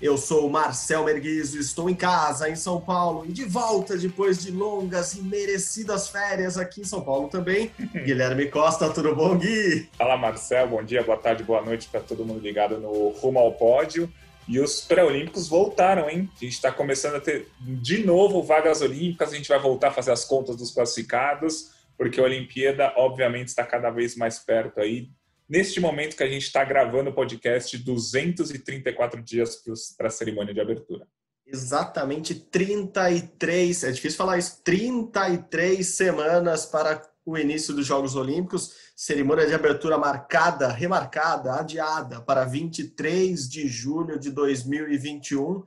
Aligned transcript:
Eu 0.00 0.16
sou 0.16 0.46
o 0.46 0.50
Marcel 0.50 1.04
Merguizo, 1.04 1.58
estou 1.58 1.90
em 1.90 1.94
casa, 1.94 2.48
em 2.48 2.56
São 2.56 2.80
Paulo, 2.80 3.26
e 3.26 3.32
de 3.32 3.44
volta 3.44 3.98
depois 3.98 4.42
de 4.42 4.50
longas 4.50 5.12
e 5.12 5.20
merecidas 5.20 6.08
férias 6.08 6.56
aqui 6.56 6.80
em 6.80 6.84
São 6.84 7.02
Paulo 7.02 7.28
também. 7.28 7.70
Guilherme 7.92 8.46
Costa, 8.46 8.88
tudo 8.88 9.14
bom, 9.14 9.36
Gui? 9.36 9.90
Fala, 9.98 10.16
Marcel, 10.16 10.68
bom 10.68 10.82
dia, 10.82 11.02
boa 11.02 11.18
tarde, 11.18 11.44
boa 11.44 11.60
noite 11.60 11.86
para 11.88 12.00
todo 12.00 12.24
mundo 12.24 12.40
ligado 12.40 12.78
no 12.78 13.10
Rumo 13.10 13.40
ao 13.40 13.52
Pódio. 13.52 14.10
E 14.48 14.58
os 14.58 14.80
pré-olímpicos 14.80 15.46
voltaram, 15.46 16.08
hein? 16.08 16.30
A 16.34 16.44
gente 16.44 16.54
está 16.54 16.72
começando 16.72 17.16
a 17.16 17.20
ter 17.20 17.50
de 17.60 18.02
novo 18.02 18.42
vagas 18.42 18.80
olímpicas, 18.80 19.34
a 19.34 19.36
gente 19.36 19.50
vai 19.50 19.58
voltar 19.58 19.88
a 19.88 19.92
fazer 19.92 20.12
as 20.12 20.24
contas 20.24 20.56
dos 20.56 20.70
classificados, 20.70 21.72
porque 21.98 22.18
a 22.18 22.24
Olimpíada, 22.24 22.90
obviamente, 22.96 23.48
está 23.48 23.64
cada 23.64 23.90
vez 23.90 24.16
mais 24.16 24.38
perto 24.38 24.80
aí 24.80 25.10
neste 25.50 25.80
momento 25.80 26.16
que 26.16 26.22
a 26.22 26.28
gente 26.28 26.44
está 26.44 26.64
gravando 26.64 27.10
o 27.10 27.14
podcast, 27.14 27.76
234 27.76 29.20
dias 29.20 29.60
para 29.98 30.06
a 30.06 30.10
cerimônia 30.10 30.54
de 30.54 30.60
abertura. 30.60 31.04
Exatamente 31.44 32.32
33, 32.36 33.82
é 33.82 33.90
difícil 33.90 34.16
falar 34.16 34.38
isso, 34.38 34.62
33 34.62 35.84
semanas 35.84 36.64
para 36.64 37.02
o 37.26 37.36
início 37.36 37.74
dos 37.74 37.84
Jogos 37.84 38.14
Olímpicos, 38.14 38.76
cerimônia 38.94 39.44
de 39.44 39.52
abertura 39.52 39.98
marcada, 39.98 40.68
remarcada, 40.68 41.54
adiada 41.54 42.20
para 42.20 42.44
23 42.44 43.48
de 43.48 43.66
julho 43.66 44.20
de 44.20 44.30
2021. 44.30 45.64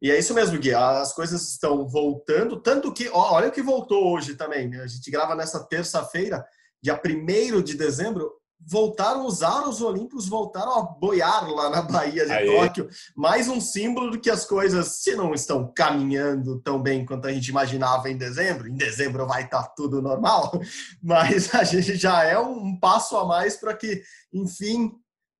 E 0.00 0.10
é 0.10 0.18
isso 0.18 0.32
mesmo, 0.32 0.58
Gui. 0.58 0.72
As 0.72 1.12
coisas 1.12 1.50
estão 1.50 1.86
voltando, 1.86 2.60
tanto 2.60 2.92
que, 2.92 3.08
ó, 3.10 3.34
olha 3.34 3.48
o 3.48 3.52
que 3.52 3.60
voltou 3.60 4.14
hoje 4.14 4.34
também. 4.36 4.68
Né? 4.68 4.80
A 4.80 4.86
gente 4.86 5.10
grava 5.10 5.34
nessa 5.34 5.62
terça-feira, 5.64 6.42
dia 6.80 6.98
1 7.04 7.60
de 7.62 7.74
dezembro, 7.74 8.37
voltaram, 8.60 9.26
os 9.26 9.42
aros 9.42 9.80
olímpicos 9.80 10.28
voltaram 10.28 10.78
a 10.78 10.82
boiar 10.82 11.50
lá 11.50 11.70
na 11.70 11.82
Bahia 11.82 12.26
de 12.26 12.32
Aê. 12.32 12.46
Tóquio. 12.46 12.88
Mais 13.16 13.48
um 13.48 13.60
símbolo 13.60 14.10
de 14.10 14.18
que 14.18 14.30
as 14.30 14.44
coisas, 14.44 15.00
se 15.02 15.14
não 15.14 15.32
estão 15.32 15.72
caminhando 15.74 16.60
tão 16.60 16.80
bem 16.80 17.04
quanto 17.04 17.26
a 17.26 17.32
gente 17.32 17.48
imaginava 17.48 18.10
em 18.10 18.16
dezembro, 18.16 18.68
em 18.68 18.74
dezembro 18.74 19.26
vai 19.26 19.44
estar 19.44 19.62
tá 19.62 19.72
tudo 19.76 20.02
normal, 20.02 20.52
mas 21.02 21.54
a 21.54 21.64
gente 21.64 21.96
já 21.96 22.24
é 22.24 22.38
um 22.38 22.78
passo 22.78 23.16
a 23.16 23.24
mais 23.24 23.56
para 23.56 23.74
que, 23.74 24.02
enfim, 24.32 24.92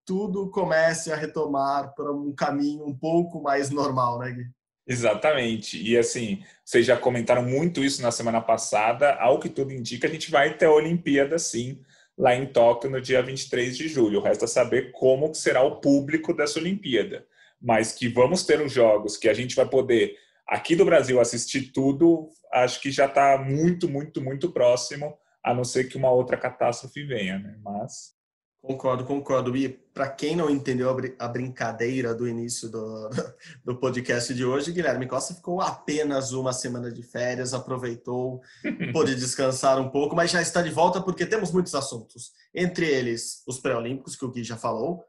tudo 0.06 0.50
comece 0.50 1.12
a 1.12 1.16
retomar 1.16 1.94
para 1.94 2.10
um 2.12 2.32
caminho 2.34 2.86
um 2.86 2.96
pouco 2.96 3.42
mais 3.42 3.68
normal, 3.68 4.18
né, 4.18 4.32
Gui? 4.32 4.46
Exatamente. 4.86 5.78
E 5.82 5.98
assim, 5.98 6.42
vocês 6.64 6.86
já 6.86 6.96
comentaram 6.96 7.42
muito 7.42 7.84
isso 7.84 8.00
na 8.00 8.10
semana 8.10 8.40
passada. 8.40 9.16
Ao 9.16 9.38
que 9.38 9.50
tudo 9.50 9.70
indica, 9.70 10.08
a 10.08 10.10
gente 10.10 10.30
vai 10.30 10.56
ter 10.56 10.64
a 10.64 10.72
Olimpíada 10.72 11.38
sim 11.38 11.82
lá 12.18 12.34
em 12.34 12.46
Tóquio 12.46 12.90
no 12.90 13.00
dia 13.00 13.22
23 13.22 13.76
de 13.76 13.86
julho. 13.86 14.26
É 14.26 14.34
saber 14.46 14.90
como 14.92 15.32
será 15.34 15.62
o 15.62 15.80
público 15.80 16.34
dessa 16.34 16.58
Olimpíada. 16.58 17.24
Mas 17.60 17.92
que 17.92 18.08
vamos 18.08 18.44
ter 18.44 18.60
os 18.60 18.72
jogos, 18.72 19.16
que 19.16 19.28
a 19.28 19.34
gente 19.34 19.54
vai 19.54 19.68
poder, 19.68 20.16
aqui 20.46 20.74
do 20.74 20.84
Brasil, 20.84 21.20
assistir 21.20 21.72
tudo, 21.72 22.28
acho 22.52 22.80
que 22.80 22.90
já 22.90 23.06
está 23.06 23.38
muito, 23.38 23.88
muito, 23.88 24.20
muito 24.20 24.50
próximo, 24.50 25.16
a 25.42 25.54
não 25.54 25.64
ser 25.64 25.84
que 25.84 25.96
uma 25.96 26.10
outra 26.10 26.36
catástrofe 26.36 27.04
venha, 27.04 27.38
né? 27.38 27.56
Mas 27.62 28.17
Concordo, 28.60 29.04
concordo. 29.04 29.56
E 29.56 29.68
para 29.68 30.08
quem 30.08 30.34
não 30.34 30.50
entendeu 30.50 30.94
a 31.18 31.28
brincadeira 31.28 32.14
do 32.14 32.26
início 32.26 32.68
do, 32.68 33.08
do 33.64 33.76
podcast 33.76 34.34
de 34.34 34.44
hoje, 34.44 34.72
Guilherme 34.72 35.06
Costa 35.06 35.34
ficou 35.34 35.60
apenas 35.60 36.32
uma 36.32 36.52
semana 36.52 36.90
de 36.90 37.02
férias, 37.02 37.54
aproveitou, 37.54 38.42
pôde 38.92 39.14
descansar 39.14 39.80
um 39.80 39.88
pouco, 39.88 40.16
mas 40.16 40.30
já 40.30 40.42
está 40.42 40.60
de 40.60 40.70
volta 40.70 41.00
porque 41.00 41.24
temos 41.24 41.52
muitos 41.52 41.74
assuntos. 41.74 42.32
Entre 42.52 42.86
eles, 42.86 43.42
os 43.46 43.58
pré-olímpicos, 43.58 44.16
que 44.16 44.24
o 44.24 44.30
Gui 44.30 44.42
já 44.42 44.56
falou, 44.56 45.04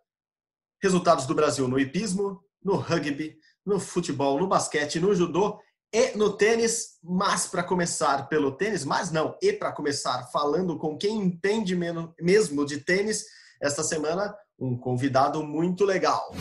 resultados 0.81 1.25
do 1.25 1.33
Brasil 1.33 1.67
no 1.67 1.79
hipismo, 1.79 2.43
no 2.63 2.75
rugby, 2.75 3.37
no 3.66 3.79
futebol, 3.79 4.39
no 4.39 4.47
basquete, 4.47 4.99
no 4.99 5.13
judô 5.13 5.59
e 5.91 6.16
no 6.16 6.31
tênis, 6.33 7.00
mas 7.03 7.47
para 7.47 7.63
começar 7.63 8.29
pelo 8.29 8.51
tênis, 8.51 8.85
mas 8.85 9.11
não, 9.11 9.35
e 9.41 9.51
para 9.51 9.72
começar 9.72 10.29
falando 10.31 10.77
com 10.77 10.97
quem 10.97 11.17
entende 11.17 11.75
mesmo 11.75 12.66
de 12.66 12.77
tênis, 12.77 13.25
esta 13.61 13.83
semana 13.83 14.35
um 14.59 14.78
convidado 14.78 15.44
muito 15.44 15.85
legal. 15.85 16.31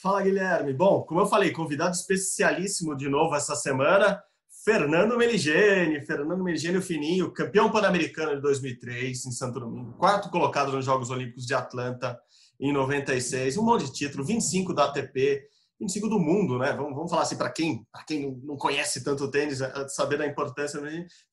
Fala 0.00 0.22
Guilherme. 0.22 0.72
Bom, 0.72 1.02
como 1.02 1.20
eu 1.20 1.26
falei, 1.26 1.50
convidado 1.50 1.94
especialíssimo 1.94 2.96
de 2.96 3.08
novo 3.08 3.34
essa 3.34 3.56
semana, 3.56 4.22
Fernando 4.64 5.18
Meligeni. 5.18 6.00
Fernando 6.06 6.42
Meligeni, 6.42 6.78
o 6.78 6.82
fininho, 6.82 7.32
campeão 7.32 7.70
pan-americano 7.70 8.36
de 8.36 8.42
2003 8.42 9.26
em 9.26 9.32
Santo 9.32 9.58
Domingo, 9.60 9.94
quarto 9.98 10.30
colocado 10.30 10.72
nos 10.72 10.84
Jogos 10.84 11.10
Olímpicos 11.10 11.44
de 11.44 11.54
Atlanta 11.54 12.18
em 12.60 12.72
96, 12.72 13.56
um 13.56 13.64
monte 13.64 13.86
de 13.86 13.92
título, 13.92 14.24
25 14.24 14.72
da 14.72 14.84
ATP, 14.84 15.42
25 15.80 16.08
do 16.08 16.18
mundo, 16.18 16.58
né? 16.58 16.72
Vamos, 16.72 16.94
vamos 16.94 17.10
falar 17.10 17.22
assim 17.22 17.36
para 17.36 17.50
quem, 17.50 17.86
para 17.92 18.04
quem 18.04 18.40
não 18.42 18.56
conhece 18.56 19.02
tanto 19.04 19.24
o 19.24 19.30
tênis, 19.30 19.60
é, 19.60 19.88
saber 19.88 20.18
da 20.18 20.26
importância. 20.26 20.80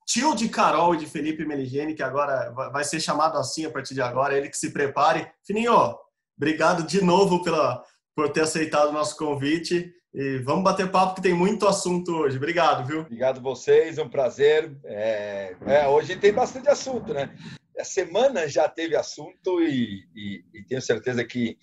Tio 0.06 0.36
de 0.36 0.50
Carol 0.50 0.94
e 0.94 1.00
de 1.00 1.08
Felipe 1.08 1.46
Meligeni, 1.46 1.96
que 1.96 2.04
agora 2.04 2.52
vai 2.72 2.84
ser 2.84 3.00
chamado 3.00 3.38
assim 3.38 3.66
a 3.66 3.72
partir 3.72 3.94
de 3.94 4.02
agora, 4.02 4.38
ele 4.38 4.50
que 4.50 4.58
se 4.58 4.72
prepare. 4.72 5.28
Fininho, 5.46 5.96
obrigado 6.38 6.84
de 6.84 7.04
novo 7.04 7.44
pela, 7.44 7.84
por 8.16 8.30
ter 8.30 8.42
aceitado 8.42 8.90
o 8.90 8.94
nosso 8.94 9.18
convite. 9.18 9.92
E 10.14 10.38
vamos 10.38 10.64
bater 10.64 10.90
papo 10.90 11.16
que 11.16 11.22
tem 11.22 11.34
muito 11.34 11.68
assunto 11.68 12.16
hoje. 12.16 12.38
Obrigado, 12.38 12.88
viu? 12.88 13.02
Obrigado 13.02 13.42
vocês, 13.42 13.98
é 13.98 14.04
um 14.04 14.10
prazer. 14.10 14.74
É, 14.86 15.56
é, 15.66 15.88
hoje 15.88 16.16
tem 16.16 16.32
bastante 16.32 16.70
assunto, 16.70 17.14
né? 17.14 17.36
A 17.78 17.84
semana 17.84 18.48
já 18.48 18.70
teve 18.70 18.96
assunto 18.96 19.62
e, 19.62 20.08
e, 20.16 20.46
e 20.54 20.64
tenho 20.64 20.82
certeza 20.82 21.26
que 21.26 21.58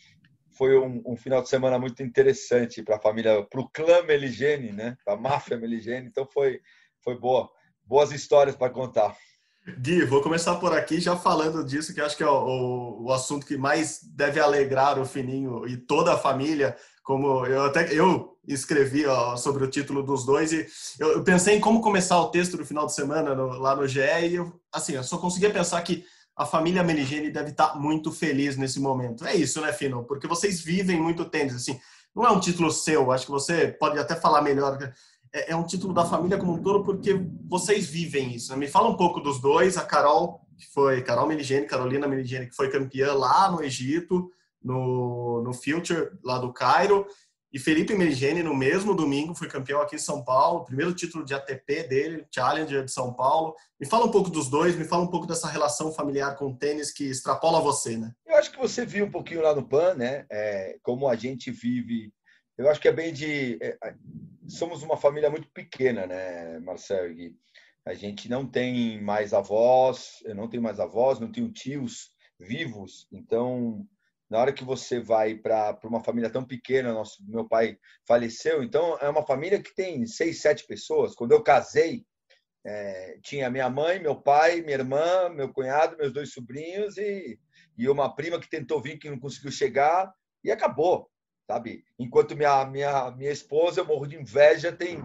foi 0.62 0.78
um, 0.78 1.02
um, 1.04 1.16
final 1.16 1.42
de 1.42 1.48
semana 1.48 1.76
muito 1.76 2.04
interessante 2.04 2.84
para 2.84 2.94
a 2.94 3.00
família, 3.00 3.42
para 3.42 3.60
o 3.60 3.68
clã 3.68 4.00
Meligene, 4.04 4.70
né? 4.70 4.96
Para 5.04 5.14
a 5.14 5.16
máfia 5.16 5.56
Meligene. 5.56 6.06
Então 6.06 6.24
foi, 6.24 6.60
foi 7.02 7.18
boa. 7.18 7.50
Boas 7.84 8.12
histórias 8.12 8.54
para 8.54 8.70
contar. 8.70 9.16
Gui, 9.80 10.04
vou 10.04 10.22
começar 10.22 10.54
por 10.60 10.72
aqui 10.72 11.00
já 11.00 11.16
falando 11.16 11.64
disso, 11.64 11.92
que 11.92 12.00
acho 12.00 12.16
que 12.16 12.22
é 12.22 12.28
o, 12.28 13.02
o, 13.02 13.12
assunto 13.12 13.44
que 13.44 13.56
mais 13.56 13.98
deve 14.14 14.38
alegrar 14.38 15.00
o 15.00 15.04
Fininho 15.04 15.66
e 15.66 15.76
toda 15.76 16.14
a 16.14 16.18
família. 16.18 16.76
Como 17.02 17.44
eu 17.44 17.64
até 17.64 17.92
eu 17.92 18.38
escrevi 18.46 19.04
ó, 19.04 19.36
sobre 19.36 19.64
o 19.64 19.68
título 19.68 20.00
dos 20.00 20.24
dois 20.24 20.52
e 20.52 20.64
eu, 21.00 21.14
eu, 21.14 21.24
pensei 21.24 21.56
em 21.56 21.60
como 21.60 21.80
começar 21.80 22.20
o 22.20 22.30
texto 22.30 22.56
do 22.56 22.64
final 22.64 22.86
de 22.86 22.94
semana 22.94 23.34
no, 23.34 23.48
lá 23.58 23.74
no 23.74 23.88
GE 23.88 23.98
e 24.00 24.36
eu, 24.36 24.52
assim, 24.72 24.92
eu 24.92 25.02
só 25.02 25.18
conseguia 25.18 25.50
pensar 25.50 25.82
que 25.82 26.04
a 26.42 26.46
família 26.46 26.82
Meligeni 26.82 27.30
deve 27.30 27.50
estar 27.50 27.78
muito 27.78 28.10
feliz 28.10 28.56
nesse 28.56 28.80
momento. 28.80 29.24
É 29.24 29.34
isso, 29.34 29.60
né, 29.60 29.72
Fino? 29.72 30.04
Porque 30.04 30.26
vocês 30.26 30.60
vivem 30.60 31.00
muito 31.00 31.24
tênis, 31.24 31.54
assim. 31.54 31.80
Não 32.14 32.26
é 32.26 32.30
um 32.30 32.40
título 32.40 32.70
seu, 32.70 33.10
acho 33.10 33.26
que 33.26 33.30
você 33.30 33.68
pode 33.68 33.98
até 33.98 34.16
falar 34.16 34.42
melhor. 34.42 34.76
É, 35.32 35.52
é 35.52 35.56
um 35.56 35.64
título 35.64 35.94
da 35.94 36.04
família 36.04 36.36
como 36.36 36.54
um 36.54 36.62
todo, 36.62 36.84
porque 36.84 37.14
vocês 37.48 37.86
vivem 37.86 38.34
isso. 38.34 38.50
Né? 38.52 38.58
Me 38.58 38.68
fala 38.68 38.88
um 38.88 38.96
pouco 38.96 39.20
dos 39.20 39.40
dois. 39.40 39.78
A 39.78 39.84
Carol, 39.84 40.40
que 40.58 40.66
foi 40.72 41.00
Carol 41.02 41.26
Meligeni, 41.26 41.66
Carolina 41.66 42.08
Meligeni, 42.08 42.48
que 42.48 42.56
foi 42.56 42.68
campeã 42.70 43.14
lá 43.14 43.50
no 43.50 43.62
Egito, 43.62 44.28
no, 44.62 45.42
no 45.42 45.52
Future, 45.54 46.10
lá 46.24 46.38
do 46.38 46.52
Cairo. 46.52 47.06
E 47.52 47.58
Felipe 47.58 47.94
Merigene, 47.94 48.42
no 48.42 48.56
mesmo 48.56 48.94
domingo, 48.94 49.34
foi 49.34 49.46
campeão 49.46 49.82
aqui 49.82 49.96
em 49.96 49.98
São 49.98 50.24
Paulo, 50.24 50.64
primeiro 50.64 50.94
título 50.94 51.22
de 51.22 51.34
ATP 51.34 51.82
dele, 51.82 52.26
Challenger 52.34 52.82
de 52.82 52.90
São 52.90 53.12
Paulo. 53.12 53.54
Me 53.78 53.86
fala 53.86 54.06
um 54.06 54.10
pouco 54.10 54.30
dos 54.30 54.48
dois, 54.48 54.74
me 54.74 54.84
fala 54.84 55.02
um 55.02 55.10
pouco 55.10 55.26
dessa 55.26 55.48
relação 55.48 55.92
familiar 55.92 56.34
com 56.36 56.46
o 56.46 56.56
tênis 56.56 56.90
que 56.90 57.04
extrapola 57.04 57.60
você, 57.60 57.98
né? 57.98 58.10
Eu 58.26 58.36
acho 58.36 58.50
que 58.50 58.58
você 58.58 58.86
viu 58.86 59.04
um 59.04 59.10
pouquinho 59.10 59.42
lá 59.42 59.54
no 59.54 59.68
PAN, 59.68 59.94
né? 59.94 60.24
É, 60.30 60.78
como 60.82 61.06
a 61.06 61.14
gente 61.14 61.50
vive. 61.50 62.10
Eu 62.56 62.70
acho 62.70 62.80
que 62.80 62.88
é 62.88 62.92
bem 62.92 63.12
de. 63.12 63.58
É, 63.60 63.76
somos 64.48 64.82
uma 64.82 64.96
família 64.96 65.28
muito 65.28 65.48
pequena, 65.50 66.06
né, 66.06 66.58
Marcelo? 66.60 67.12
E 67.12 67.36
a 67.84 67.92
gente 67.92 68.30
não 68.30 68.46
tem 68.46 68.98
mais 69.02 69.34
avós, 69.34 70.22
eu 70.24 70.34
não 70.34 70.48
tenho 70.48 70.62
mais 70.62 70.80
avós, 70.80 71.20
não 71.20 71.30
tenho 71.30 71.52
tios 71.52 72.12
vivos, 72.40 73.06
então 73.12 73.86
na 74.32 74.38
hora 74.38 74.52
que 74.52 74.64
você 74.64 74.98
vai 74.98 75.34
para 75.34 75.78
uma 75.84 76.02
família 76.02 76.30
tão 76.30 76.42
pequena, 76.42 76.90
nosso, 76.90 77.22
meu 77.28 77.46
pai 77.46 77.78
faleceu, 78.08 78.62
então 78.62 78.96
é 78.98 79.06
uma 79.06 79.26
família 79.26 79.62
que 79.62 79.74
tem 79.74 80.06
seis, 80.06 80.40
sete 80.40 80.66
pessoas. 80.66 81.14
Quando 81.14 81.32
eu 81.32 81.42
casei, 81.42 82.06
é, 82.64 83.18
tinha 83.22 83.50
minha 83.50 83.68
mãe, 83.68 84.00
meu 84.00 84.16
pai, 84.16 84.62
minha 84.62 84.78
irmã, 84.78 85.28
meu 85.28 85.52
cunhado, 85.52 85.98
meus 85.98 86.14
dois 86.14 86.32
sobrinhos 86.32 86.96
e, 86.96 87.38
e 87.76 87.90
uma 87.90 88.16
prima 88.16 88.40
que 88.40 88.48
tentou 88.48 88.80
vir 88.80 88.98
que 88.98 89.10
não 89.10 89.20
conseguiu 89.20 89.52
chegar 89.52 90.10
e 90.42 90.50
acabou, 90.50 91.10
sabe? 91.46 91.84
Enquanto 91.98 92.34
minha 92.34 92.64
minha 92.64 93.10
minha 93.10 93.30
esposa, 93.30 93.82
eu 93.82 93.86
morro 93.86 94.06
de 94.06 94.16
inveja, 94.16 94.72
tem 94.72 94.98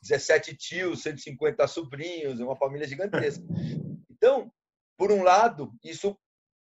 17 0.00 0.56
tios, 0.56 1.04
150 1.04 1.68
sobrinhos, 1.68 2.40
uma 2.40 2.56
família 2.56 2.88
gigantesca. 2.88 3.44
Então, 4.10 4.52
por 4.96 5.10
um 5.10 5.24
lado, 5.24 5.72
isso 5.82 6.16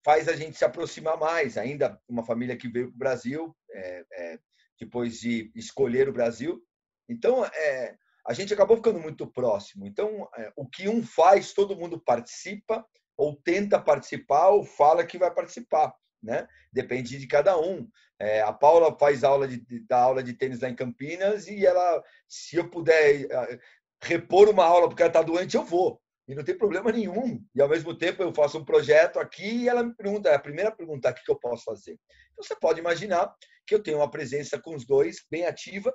faz 0.05 0.29
a 0.29 0.35
gente 0.35 0.55
se 0.55 0.63
aproximar 0.63 1.17
mais. 1.17 1.57
Ainda 1.57 1.99
uma 2.07 2.23
família 2.23 2.55
que 2.55 2.69
veio 2.69 2.89
para 2.89 2.95
o 2.95 2.99
Brasil, 2.99 3.57
é, 3.71 4.05
é, 4.13 4.39
depois 4.79 5.19
de 5.19 5.51
escolher 5.55 6.07
o 6.07 6.13
Brasil. 6.13 6.61
Então, 7.09 7.43
é, 7.43 7.97
a 8.27 8.31
gente 8.31 8.53
acabou 8.53 8.77
ficando 8.77 8.99
muito 8.99 9.25
próximo. 9.25 9.83
Então, 9.83 10.29
é, 10.37 10.53
o 10.55 10.69
que 10.69 10.87
um 10.87 11.01
faz, 11.01 11.53
todo 11.53 11.75
mundo 11.75 11.99
participa, 11.99 12.85
ou 13.17 13.35
tenta 13.35 13.81
participar, 13.81 14.49
ou 14.49 14.63
fala 14.63 15.05
que 15.05 15.17
vai 15.17 15.33
participar. 15.33 15.91
Né? 16.21 16.47
Depende 16.71 17.17
de 17.17 17.27
cada 17.27 17.59
um. 17.59 17.89
É, 18.19 18.41
a 18.41 18.53
Paula 18.53 18.95
faz 18.97 19.23
aula 19.23 19.47
de, 19.47 19.57
da 19.87 19.99
aula 19.99 20.21
de 20.21 20.33
tênis 20.33 20.61
lá 20.61 20.69
em 20.69 20.75
Campinas 20.75 21.47
e 21.47 21.65
ela, 21.65 22.03
se 22.27 22.57
eu 22.57 22.69
puder 22.69 23.25
é, 23.29 23.59
repor 24.01 24.49
uma 24.49 24.65
aula 24.65 24.87
porque 24.87 25.01
ela 25.01 25.09
está 25.09 25.21
doente, 25.21 25.55
eu 25.55 25.63
vou. 25.63 26.01
E 26.27 26.33
não 26.33 26.43
tem 26.43 26.57
problema 26.57 26.91
nenhum. 26.91 27.43
E 27.53 27.61
ao 27.61 27.69
mesmo 27.69 27.95
tempo 27.95 28.23
eu 28.23 28.33
faço 28.33 28.57
um 28.57 28.65
projeto 28.65 29.19
aqui 29.19 29.63
e 29.63 29.69
ela 29.69 29.83
me 29.83 29.93
pergunta, 29.93 30.29
é 30.29 30.35
a 30.35 30.39
primeira 30.39 30.71
pergunta, 30.71 31.09
o 31.09 31.13
que 31.13 31.29
eu 31.29 31.39
posso 31.39 31.63
fazer? 31.63 31.99
Então 32.31 32.43
você 32.43 32.55
pode 32.55 32.79
imaginar 32.79 33.33
que 33.67 33.75
eu 33.75 33.81
tenho 33.81 33.97
uma 33.97 34.09
presença 34.09 34.59
com 34.59 34.75
os 34.75 34.85
dois 34.85 35.23
bem 35.29 35.45
ativa. 35.45 35.93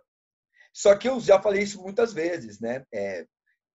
Só 0.73 0.97
que 0.97 1.09
eu 1.09 1.19
já 1.21 1.41
falei 1.41 1.63
isso 1.63 1.83
muitas 1.83 2.13
vezes, 2.13 2.61
né? 2.61 2.85
É, 2.95 3.27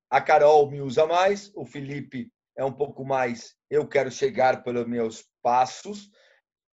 a 0.09 0.21
Carol 0.21 0.69
me 0.71 0.81
usa 0.81 1.05
mais, 1.05 1.51
o 1.55 1.65
Felipe 1.65 2.31
é 2.57 2.63
um 2.63 2.71
pouco 2.71 3.03
mais 3.03 3.53
eu 3.69 3.87
quero 3.87 4.09
chegar 4.11 4.63
pelos 4.63 4.87
meus 4.87 5.25
passos. 5.41 6.09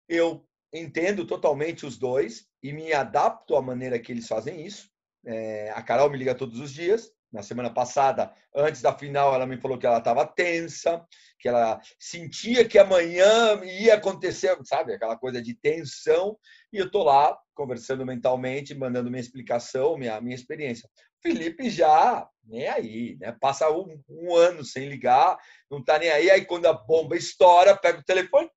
Eu 0.10 0.48
entendo 0.74 1.26
totalmente 1.26 1.86
os 1.86 1.98
dois 1.98 2.48
e 2.64 2.74
me 2.74 2.94
adapto 2.94 3.56
à 3.56 3.62
maneira 3.62 4.00
que 4.00 4.12
eles 4.12 4.28
fazem 4.28 4.66
isso. 4.66 4.90
É, 5.26 5.72
a 5.72 5.82
Carol 5.82 6.10
me 6.10 6.18
liga 6.18 6.34
todos 6.34 6.60
os 6.60 6.72
dias, 6.72 7.12
na 7.38 7.44
semana 7.44 7.70
passada, 7.70 8.34
antes 8.56 8.82
da 8.82 8.98
final, 8.98 9.34
ela 9.34 9.46
me 9.46 9.62
falou 9.62 9.78
que 9.78 9.86
ela 9.86 10.00
estava 10.00 10.26
tensa, 10.26 11.06
que 11.40 11.48
ela 11.48 11.80
sentia 12.00 12.68
que 12.68 12.80
amanhã 12.80 13.64
ia 13.64 13.94
acontecer, 13.94 14.58
sabe, 14.64 14.94
aquela 14.94 15.16
coisa 15.16 15.40
de 15.40 15.54
tensão. 15.54 16.36
E 16.74 16.78
eu 16.78 16.88
estou 16.88 17.04
lá 17.04 17.38
conversando 17.54 18.04
mentalmente, 18.04 18.74
mandando 18.74 19.12
minha 19.12 19.22
explicação, 19.22 19.98
minha, 19.98 20.20
minha 20.20 20.36
experiência. 20.36 20.90
Felipe 21.22 21.70
já 21.70 22.28
nem 22.44 22.68
aí, 22.68 23.18
né? 23.20 23.36
Passa 23.40 23.70
um, 23.70 24.02
um 24.10 24.36
ano 24.36 24.64
sem 24.64 24.90
ligar, 24.90 25.38
não 25.70 25.80
está 25.80 26.00
nem 26.00 26.10
aí. 26.10 26.32
Aí 26.32 26.44
quando 26.44 26.66
a 26.66 26.74
bomba 26.74 27.16
estoura, 27.16 27.78
pega 27.78 28.00
o 28.00 28.04
telefone, 28.04 28.50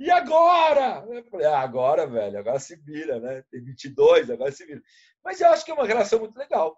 e 0.00 0.10
agora? 0.10 1.04
Eu 1.10 1.22
falei, 1.24 1.46
ah, 1.46 1.60
agora, 1.60 2.06
velho, 2.06 2.38
agora 2.38 2.58
se 2.58 2.74
vira, 2.74 3.20
né? 3.20 3.44
Tem 3.50 3.62
22, 3.62 4.30
agora 4.30 4.50
se 4.50 4.64
vira. 4.64 4.80
Mas 5.22 5.40
eu 5.42 5.48
acho 5.50 5.62
que 5.62 5.70
é 5.70 5.74
uma 5.74 5.86
relação 5.86 6.18
muito 6.18 6.38
legal. 6.38 6.74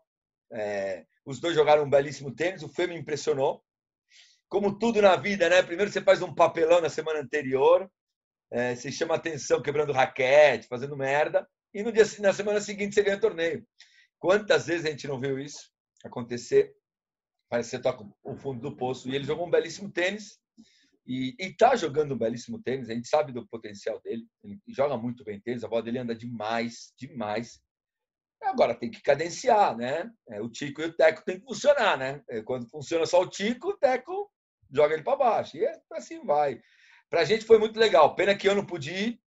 É, 0.50 1.06
os 1.24 1.38
dois 1.38 1.54
jogaram 1.54 1.84
um 1.84 1.90
belíssimo 1.90 2.34
tênis, 2.34 2.64
o 2.64 2.68
Fê 2.68 2.88
me 2.88 2.96
impressionou. 2.96 3.62
Como 4.48 4.76
tudo 4.76 5.00
na 5.00 5.14
vida, 5.14 5.48
né? 5.48 5.62
Primeiro 5.62 5.90
você 5.90 6.00
faz 6.00 6.20
um 6.20 6.34
papelão 6.34 6.80
na 6.80 6.90
semana 6.90 7.20
anterior, 7.20 7.88
é, 8.50 8.74
você 8.74 8.90
chama 8.90 9.14
atenção 9.14 9.62
quebrando 9.62 9.92
raquete, 9.92 10.66
fazendo 10.66 10.96
merda, 10.96 11.48
e 11.72 11.82
no 11.82 11.92
dia, 11.92 12.04
na 12.18 12.32
semana 12.32 12.60
seguinte 12.60 12.94
você 12.94 13.04
ganha 13.04 13.20
torneio. 13.20 13.64
Quantas 14.18 14.66
vezes 14.66 14.84
a 14.84 14.90
gente 14.90 15.06
não 15.06 15.20
viu 15.20 15.38
isso 15.38 15.70
acontecer? 16.04 16.74
Parece 17.48 17.70
que 17.70 17.76
você 17.76 17.82
toca 17.82 18.04
o 18.24 18.34
fundo 18.34 18.60
do 18.60 18.76
poço. 18.76 19.08
E 19.08 19.14
ele 19.14 19.24
jogou 19.24 19.46
um 19.46 19.50
belíssimo 19.50 19.90
tênis 19.92 20.41
e 21.06 21.34
está 21.38 21.74
jogando 21.74 22.14
um 22.14 22.18
belíssimo 22.18 22.62
tênis. 22.62 22.88
A 22.88 22.94
gente 22.94 23.08
sabe 23.08 23.32
do 23.32 23.46
potencial 23.46 24.00
dele. 24.00 24.24
Ele 24.42 24.58
joga 24.68 24.96
muito 24.96 25.24
bem 25.24 25.40
tênis. 25.40 25.64
A 25.64 25.68
bola 25.68 25.82
dele 25.82 25.98
anda 25.98 26.14
demais, 26.14 26.92
demais. 26.96 27.60
Agora 28.42 28.74
tem 28.74 28.90
que 28.90 29.02
cadenciar, 29.02 29.76
né? 29.76 30.10
É, 30.28 30.40
o 30.40 30.48
Tico 30.48 30.80
e 30.80 30.86
o 30.86 30.92
Teco 30.92 31.24
tem 31.24 31.38
que 31.38 31.44
funcionar, 31.44 31.96
né? 31.96 32.22
É, 32.28 32.42
quando 32.42 32.68
funciona 32.68 33.06
só 33.06 33.20
o 33.20 33.28
Tico, 33.28 33.70
o 33.70 33.76
Teco 33.76 34.30
joga 34.70 34.94
ele 34.94 35.02
para 35.02 35.16
baixo. 35.16 35.56
E 35.56 35.64
é, 35.64 35.80
assim 35.92 36.24
vai. 36.24 36.60
Para 37.08 37.20
a 37.20 37.24
gente 37.24 37.44
foi 37.44 37.58
muito 37.58 37.78
legal. 37.78 38.14
Pena 38.14 38.34
que 38.34 38.48
eu 38.48 38.54
não 38.54 38.64
pude 38.64 38.90
ir, 38.90 39.20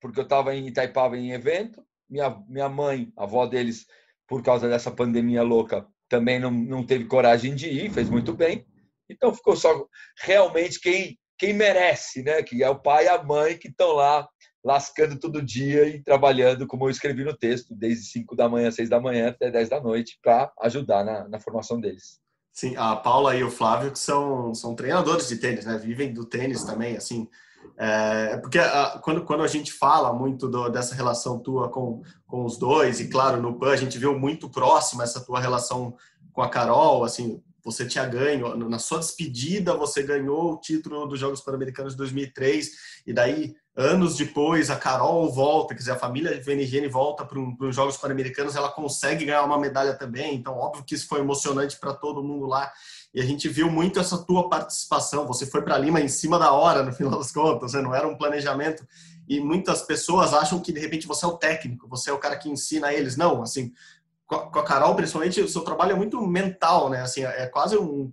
porque 0.00 0.20
eu 0.20 0.24
estava 0.24 0.54
em 0.54 0.66
Itaipava 0.66 1.16
em 1.16 1.32
evento. 1.32 1.84
Minha, 2.08 2.30
minha 2.48 2.68
mãe, 2.68 3.12
a 3.16 3.24
avó 3.24 3.46
deles, 3.46 3.86
por 4.26 4.42
causa 4.42 4.68
dessa 4.68 4.90
pandemia 4.90 5.42
louca, 5.42 5.86
também 6.08 6.38
não, 6.38 6.50
não 6.50 6.84
teve 6.84 7.06
coragem 7.06 7.54
de 7.54 7.68
ir, 7.68 7.90
fez 7.90 8.08
muito 8.08 8.34
bem. 8.34 8.66
Então 9.08 9.34
ficou 9.34 9.56
só 9.56 9.86
realmente 10.18 10.80
quem, 10.80 11.18
quem 11.38 11.52
merece, 11.52 12.22
né? 12.22 12.42
Que 12.42 12.62
é 12.62 12.70
o 12.70 12.80
pai 12.80 13.04
e 13.04 13.08
a 13.08 13.22
mãe 13.22 13.58
que 13.58 13.68
estão 13.68 13.92
lá 13.92 14.26
lascando 14.64 15.18
todo 15.18 15.42
dia 15.42 15.86
e 15.86 16.02
trabalhando, 16.02 16.66
como 16.66 16.86
eu 16.86 16.90
escrevi 16.90 17.22
no 17.22 17.36
texto, 17.36 17.74
desde 17.74 18.06
5 18.06 18.34
da 18.34 18.48
manhã, 18.48 18.70
6 18.70 18.88
da 18.88 18.98
manhã 18.98 19.28
até 19.28 19.50
10 19.50 19.68
da 19.68 19.80
noite, 19.80 20.18
para 20.22 20.50
ajudar 20.62 21.04
na, 21.04 21.28
na, 21.28 21.38
formação 21.38 21.78
deles. 21.78 22.18
Sim, 22.50 22.74
a 22.76 22.96
Paula 22.96 23.36
e 23.36 23.44
o 23.44 23.50
Flávio, 23.50 23.92
que 23.92 23.98
são, 23.98 24.54
são 24.54 24.74
treinadores 24.74 25.28
de 25.28 25.36
tênis, 25.36 25.66
né? 25.66 25.76
Vivem 25.76 26.14
do 26.14 26.24
tênis 26.24 26.64
também, 26.64 26.96
assim. 26.96 27.28
É, 27.76 28.38
porque 28.38 28.58
a, 28.58 28.98
quando, 29.02 29.24
quando 29.24 29.42
a 29.42 29.48
gente 29.48 29.72
fala 29.72 30.12
muito 30.12 30.48
do, 30.48 30.68
dessa 30.70 30.94
relação 30.94 31.40
tua 31.40 31.68
com, 31.68 32.02
com 32.26 32.44
os 32.44 32.56
dois, 32.56 33.00
e 33.00 33.08
claro, 33.08 33.42
no 33.42 33.58
PAN 33.58 33.72
a 33.72 33.76
gente 33.76 33.98
viu 33.98 34.18
muito 34.18 34.48
próxima 34.48 35.02
essa 35.02 35.22
tua 35.22 35.40
relação 35.40 35.94
com 36.32 36.40
a 36.40 36.48
Carol, 36.48 37.04
assim, 37.04 37.42
você 37.64 37.86
tinha 37.86 38.04
ganho, 38.04 38.56
na 38.56 38.78
sua 38.78 38.98
despedida, 38.98 39.74
você 39.74 40.02
ganhou 40.02 40.52
o 40.52 40.60
título 40.60 41.06
dos 41.06 41.18
Jogos 41.18 41.40
Pan-Americanos 41.40 41.94
de 41.94 41.98
2003, 41.98 42.70
e 43.06 43.12
daí, 43.12 43.54
anos 43.74 44.16
depois, 44.16 44.68
a 44.70 44.76
Carol 44.76 45.32
volta, 45.32 45.74
quer 45.74 45.80
dizer, 45.80 45.92
a 45.92 45.98
família 45.98 46.38
VNGN 46.40 46.86
volta 46.88 47.24
para 47.24 47.38
os 47.40 47.74
Jogos 47.74 47.96
Pan-Americanos, 47.96 48.54
ela 48.54 48.70
consegue 48.70 49.24
ganhar 49.24 49.44
uma 49.44 49.58
medalha 49.58 49.94
também, 49.94 50.34
então, 50.34 50.54
óbvio 50.54 50.84
que 50.84 50.94
isso 50.94 51.08
foi 51.08 51.20
emocionante 51.20 51.78
para 51.78 51.94
todo 51.94 52.22
mundo 52.22 52.46
lá, 52.46 52.70
e 53.14 53.20
a 53.20 53.24
gente 53.24 53.48
viu 53.48 53.70
muito 53.70 53.98
essa 53.98 54.18
tua 54.18 54.48
participação, 54.50 55.26
você 55.26 55.46
foi 55.46 55.62
para 55.62 55.78
Lima 55.78 56.00
em 56.00 56.08
cima 56.08 56.38
da 56.38 56.52
hora, 56.52 56.82
no 56.82 56.92
final 56.94 57.18
das 57.18 57.32
contas, 57.32 57.72
né? 57.72 57.80
não 57.80 57.94
era 57.94 58.06
um 58.06 58.16
planejamento, 58.16 58.86
e 59.26 59.40
muitas 59.40 59.80
pessoas 59.82 60.34
acham 60.34 60.60
que, 60.60 60.70
de 60.70 60.80
repente, 60.80 61.06
você 61.06 61.24
é 61.24 61.28
o 61.28 61.38
técnico, 61.38 61.88
você 61.88 62.10
é 62.10 62.12
o 62.12 62.18
cara 62.18 62.36
que 62.36 62.50
ensina 62.50 62.92
eles, 62.92 63.16
não, 63.16 63.42
assim, 63.42 63.72
com 64.26 64.58
a 64.58 64.64
Carol, 64.64 64.94
principalmente, 64.94 65.40
o 65.40 65.48
seu 65.48 65.62
trabalho 65.62 65.92
é 65.92 65.96
muito 65.96 66.20
mental, 66.26 66.88
né? 66.88 67.02
Assim, 67.02 67.24
é 67.24 67.46
quase 67.46 67.76
um. 67.76 68.12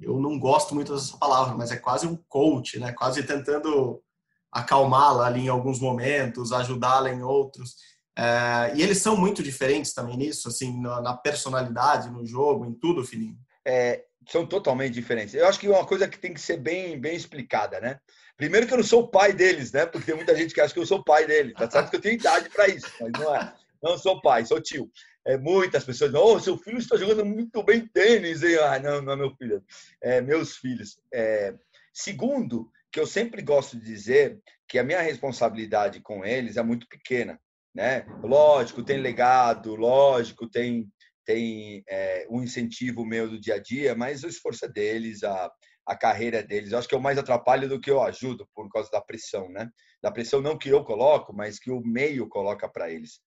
Eu 0.00 0.18
não 0.18 0.38
gosto 0.38 0.74
muito 0.74 0.92
dessa 0.92 1.16
palavra, 1.16 1.54
mas 1.54 1.70
é 1.70 1.76
quase 1.76 2.06
um 2.06 2.16
coach, 2.28 2.78
né? 2.80 2.92
Quase 2.92 3.22
tentando 3.22 4.02
acalmá-la 4.50 5.26
ali 5.26 5.42
em 5.42 5.48
alguns 5.48 5.78
momentos, 5.78 6.52
ajudá-la 6.52 7.10
em 7.10 7.22
outros. 7.22 7.76
É, 8.18 8.72
e 8.74 8.82
eles 8.82 8.98
são 8.98 9.16
muito 9.16 9.42
diferentes 9.42 9.94
também 9.94 10.16
nisso, 10.16 10.48
assim, 10.48 10.80
na, 10.80 11.00
na 11.00 11.16
personalidade, 11.16 12.10
no 12.10 12.26
jogo, 12.26 12.66
em 12.66 12.74
tudo, 12.74 13.04
Fininho. 13.04 13.38
É, 13.64 14.04
são 14.28 14.44
totalmente 14.44 14.92
diferentes. 14.92 15.34
Eu 15.34 15.46
acho 15.46 15.58
que 15.58 15.66
é 15.66 15.70
uma 15.70 15.86
coisa 15.86 16.08
que 16.08 16.18
tem 16.18 16.34
que 16.34 16.40
ser 16.40 16.58
bem, 16.58 17.00
bem 17.00 17.14
explicada, 17.14 17.80
né? 17.80 17.98
Primeiro 18.36 18.66
que 18.66 18.72
eu 18.72 18.78
não 18.78 18.84
sou 18.84 19.02
o 19.02 19.08
pai 19.08 19.32
deles, 19.32 19.72
né? 19.72 19.86
Porque 19.86 20.06
tem 20.06 20.16
muita 20.16 20.36
gente 20.36 20.52
que 20.52 20.60
acha 20.60 20.74
que 20.74 20.80
eu 20.80 20.86
sou 20.86 20.98
o 20.98 21.04
pai 21.04 21.26
deles. 21.26 21.54
Tá 21.54 21.70
certo 21.70 21.90
que 21.90 21.96
eu 21.96 22.00
tenho 22.00 22.16
idade 22.16 22.50
para 22.50 22.66
isso, 22.68 22.90
mas 23.00 23.12
não 23.12 23.34
é. 23.34 23.54
Não 23.82 23.96
sou 23.96 24.20
pai, 24.20 24.44
sou 24.44 24.60
tio 24.60 24.90
é, 25.26 25.36
muitas 25.36 25.84
pessoas 25.84 26.10
dizem, 26.10 26.26
oh, 26.26 26.40
seu 26.40 26.58
filho 26.58 26.78
está 26.78 26.96
jogando 26.96 27.24
muito 27.24 27.62
bem 27.62 27.86
tênis. 27.86 28.42
E, 28.42 28.58
ah, 28.58 28.78
não, 28.78 29.02
não 29.02 29.12
é 29.12 29.16
meu 29.16 29.34
filho, 29.36 29.64
é 30.00 30.20
meus 30.20 30.56
filhos. 30.56 31.00
É, 31.12 31.54
segundo, 31.92 32.70
que 32.90 33.00
eu 33.00 33.06
sempre 33.06 33.42
gosto 33.42 33.78
de 33.78 33.84
dizer 33.84 34.40
que 34.68 34.78
a 34.78 34.84
minha 34.84 35.00
responsabilidade 35.00 36.00
com 36.00 36.24
eles 36.24 36.56
é 36.56 36.62
muito 36.62 36.86
pequena. 36.88 37.40
Né? 37.74 38.04
Lógico, 38.22 38.82
tem 38.82 38.98
legado, 38.98 39.74
lógico, 39.74 40.48
tem, 40.48 40.90
tem 41.24 41.82
é, 41.88 42.26
um 42.28 42.42
incentivo 42.42 43.04
meu 43.04 43.28
do 43.28 43.40
dia 43.40 43.54
a 43.54 43.58
dia, 43.58 43.94
mas 43.94 44.22
o 44.22 44.28
esforço 44.28 44.66
é 44.66 44.68
deles, 44.68 45.22
a, 45.24 45.50
a 45.86 45.96
carreira 45.96 46.42
deles. 46.42 46.72
Eu 46.72 46.78
acho 46.78 46.88
que 46.88 46.94
eu 46.94 47.00
mais 47.00 47.16
atrapalho 47.16 47.68
do 47.68 47.80
que 47.80 47.90
eu 47.90 48.02
ajudo 48.02 48.46
por 48.54 48.68
causa 48.70 48.90
da 48.90 49.00
pressão, 49.00 49.48
né? 49.48 49.70
Da 50.02 50.10
pressão 50.10 50.42
não 50.42 50.58
que 50.58 50.68
eu 50.68 50.84
coloco, 50.84 51.32
mas 51.32 51.58
que 51.58 51.70
o 51.70 51.80
meio 51.80 52.28
coloca 52.28 52.68
para 52.68 52.90
eles. 52.90 53.20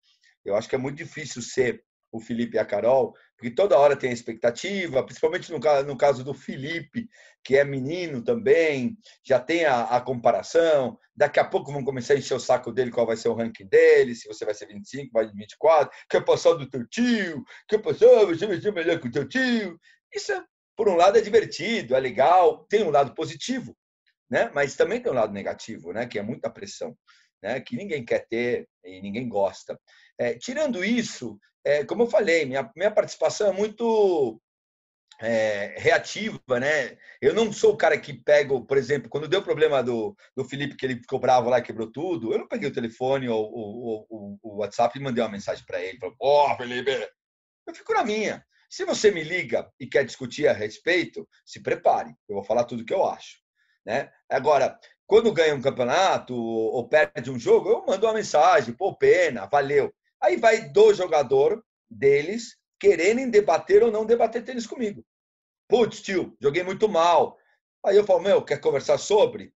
Eu 0.45 0.55
acho 0.55 0.69
que 0.69 0.75
é 0.75 0.77
muito 0.77 0.97
difícil 0.97 1.41
ser 1.41 1.83
o 2.15 2.19
Felipe 2.19 2.55
e 2.55 2.59
a 2.59 2.65
Carol, 2.65 3.13
porque 3.35 3.53
toda 3.53 3.77
hora 3.77 3.95
tem 3.95 4.09
a 4.09 4.13
expectativa, 4.13 5.03
principalmente 5.03 5.51
no 5.51 5.59
caso, 5.59 5.85
no 5.85 5.97
caso 5.97 6.23
do 6.23 6.33
Felipe, 6.33 7.09
que 7.43 7.57
é 7.57 7.63
menino 7.63 8.23
também, 8.23 8.97
já 9.23 9.39
tem 9.39 9.65
a, 9.65 9.83
a, 9.83 10.01
comparação. 10.01 10.97
Daqui 11.15 11.39
a 11.39 11.45
pouco 11.45 11.71
vão 11.71 11.83
começar 11.83 12.13
a 12.13 12.17
encher 12.17 12.35
o 12.35 12.39
saco 12.39 12.71
dele 12.71 12.91
qual 12.91 13.05
vai 13.05 13.17
ser 13.17 13.27
o 13.27 13.33
ranking 13.33 13.67
dele, 13.67 14.15
se 14.15 14.27
você 14.27 14.45
vai 14.45 14.53
ser 14.53 14.67
25, 14.67 15.11
vai 15.11 15.27
24, 15.31 15.91
quer 16.09 16.23
passar 16.23 16.53
do 16.53 16.69
teu 16.69 16.87
tio, 16.87 17.43
quer 17.67 17.79
passar, 17.79 18.25
você 18.25 18.47
vai 18.47 18.59
ser 18.59 18.71
melhor 18.71 18.99
que 18.99 19.07
o 19.07 19.11
teu 19.11 19.27
tio. 19.27 19.77
Isso, 20.13 20.31
por 20.75 20.87
um 20.87 20.95
lado, 20.95 21.17
é 21.17 21.21
divertido, 21.21 21.95
é 21.95 21.99
legal, 21.99 22.65
tem 22.69 22.83
um 22.83 22.91
lado 22.91 23.13
positivo, 23.13 23.75
né? 24.29 24.49
mas 24.53 24.75
também 24.75 25.01
tem 25.01 25.11
um 25.11 25.15
lado 25.15 25.33
negativo, 25.33 25.91
né? 25.91 26.07
que 26.07 26.17
é 26.17 26.23
muita 26.23 26.49
pressão. 26.49 26.97
Né, 27.45 27.59
que 27.59 27.75
ninguém 27.75 28.03
quer 28.03 28.25
ter 28.27 28.67
e 28.83 28.99
ninguém 29.03 29.29
gosta. 29.29 29.79
É, 30.17 30.33
tirando 30.33 30.83
isso, 30.83 31.39
é, 31.63 31.85
como 31.85 32.01
eu 32.01 32.07
falei, 32.07 32.43
minha, 32.43 32.71
minha 32.75 32.89
participação 32.89 33.49
é 33.49 33.53
muito 33.53 34.41
é, 35.21 35.75
reativa, 35.77 36.41
né? 36.59 36.97
Eu 37.21 37.35
não 37.35 37.53
sou 37.53 37.73
o 37.73 37.77
cara 37.77 37.99
que 37.99 38.15
pego, 38.15 38.65
por 38.65 38.77
exemplo, 38.77 39.11
quando 39.11 39.27
deu 39.27 39.41
o 39.41 39.43
problema 39.43 39.83
do, 39.83 40.17
do 40.35 40.43
Felipe, 40.43 40.75
que 40.75 40.87
ele 40.87 40.95
ficou 40.95 41.19
bravo 41.19 41.47
lá 41.47 41.61
quebrou 41.61 41.91
tudo, 41.91 42.33
eu 42.33 42.39
não 42.39 42.47
peguei 42.47 42.67
o 42.67 42.73
telefone 42.73 43.29
ou, 43.29 44.07
ou 44.09 44.39
o 44.41 44.57
WhatsApp 44.61 44.97
e 44.97 45.03
mandei 45.03 45.23
uma 45.23 45.29
mensagem 45.29 45.63
para 45.67 45.79
ele. 45.79 45.99
Falei, 45.99 46.15
oh, 46.19 46.55
Felipe, 46.57 46.91
eu 47.67 47.75
fico 47.75 47.93
na 47.93 48.03
minha. 48.03 48.43
Se 48.67 48.85
você 48.85 49.11
me 49.11 49.23
liga 49.23 49.71
e 49.79 49.85
quer 49.85 50.03
discutir 50.03 50.47
a 50.47 50.53
respeito, 50.53 51.29
se 51.45 51.61
prepare. 51.61 52.09
Eu 52.27 52.37
vou 52.37 52.43
falar 52.43 52.63
tudo 52.63 52.81
o 52.81 52.85
que 52.85 52.93
eu 52.93 53.05
acho. 53.05 53.37
Né? 53.85 54.11
Agora, 54.27 54.79
quando 55.07 55.33
ganha 55.33 55.55
um 55.55 55.61
campeonato 55.61 56.35
ou 56.35 56.87
perde 56.87 57.29
um 57.29 57.39
jogo, 57.39 57.69
eu 57.69 57.85
mando 57.85 58.05
uma 58.05 58.13
mensagem, 58.13 58.73
pô, 58.73 58.95
pena, 58.95 59.45
valeu. 59.45 59.93
Aí 60.21 60.37
vai 60.37 60.69
do 60.69 60.93
jogador 60.93 61.63
deles 61.89 62.57
quererem 62.79 63.29
debater 63.29 63.83
ou 63.83 63.91
não 63.91 64.05
debater 64.05 64.43
tênis 64.43 64.67
comigo. 64.67 65.05
Putz, 65.67 66.01
tio, 66.01 66.35
joguei 66.41 66.63
muito 66.63 66.89
mal. 66.89 67.37
Aí 67.85 67.95
eu 67.95 68.05
falo, 68.05 68.21
meu, 68.21 68.43
quer 68.43 68.59
conversar 68.59 68.97
sobre? 68.97 69.53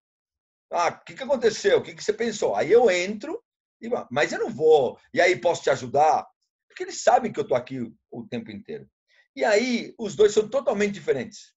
Ah, 0.71 0.89
o 0.89 1.03
que, 1.03 1.15
que 1.15 1.23
aconteceu? 1.23 1.79
O 1.79 1.81
que, 1.81 1.95
que 1.95 2.03
você 2.03 2.13
pensou? 2.13 2.55
Aí 2.55 2.71
eu 2.71 2.89
entro, 2.89 3.43
e, 3.81 3.89
mas 4.11 4.31
eu 4.31 4.39
não 4.39 4.49
vou. 4.49 4.99
E 5.13 5.19
aí 5.19 5.35
posso 5.35 5.63
te 5.63 5.69
ajudar? 5.69 6.27
Porque 6.67 6.83
eles 6.83 7.01
sabem 7.01 7.31
que 7.31 7.39
eu 7.39 7.43
estou 7.43 7.57
aqui 7.57 7.91
o 8.11 8.27
tempo 8.27 8.51
inteiro. 8.51 8.87
E 9.35 9.43
aí 9.43 9.93
os 9.97 10.15
dois 10.15 10.31
são 10.31 10.47
totalmente 10.47 10.93
diferentes. 10.93 11.53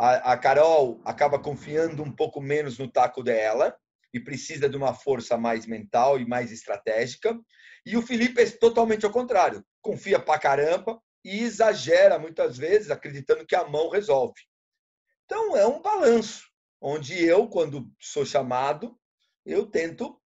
A, 0.00 0.32
a 0.32 0.38
Carol 0.38 0.98
acaba 1.04 1.38
confiando 1.38 2.02
um 2.02 2.10
pouco 2.10 2.40
menos 2.40 2.78
no 2.78 2.90
taco 2.90 3.22
dela 3.22 3.76
e 4.14 4.18
precisa 4.18 4.66
de 4.66 4.74
uma 4.74 4.94
força 4.94 5.36
mais 5.36 5.66
mental 5.66 6.18
e 6.18 6.26
mais 6.26 6.50
estratégica. 6.50 7.38
E 7.84 7.98
o 7.98 8.02
Felipe 8.02 8.40
é 8.40 8.50
totalmente 8.50 9.04
ao 9.04 9.12
contrário. 9.12 9.62
Confia 9.82 10.18
pra 10.18 10.38
caramba 10.38 10.98
e 11.22 11.40
exagera 11.40 12.18
muitas 12.18 12.56
vezes, 12.56 12.90
acreditando 12.90 13.44
que 13.44 13.54
a 13.54 13.68
mão 13.68 13.90
resolve. 13.90 14.40
Então 15.26 15.54
é 15.54 15.66
um 15.66 15.82
balanço, 15.82 16.48
onde 16.80 17.22
eu, 17.22 17.46
quando 17.46 17.86
sou 18.00 18.24
chamado, 18.24 18.98
eu 19.44 19.66
tento, 19.66 20.18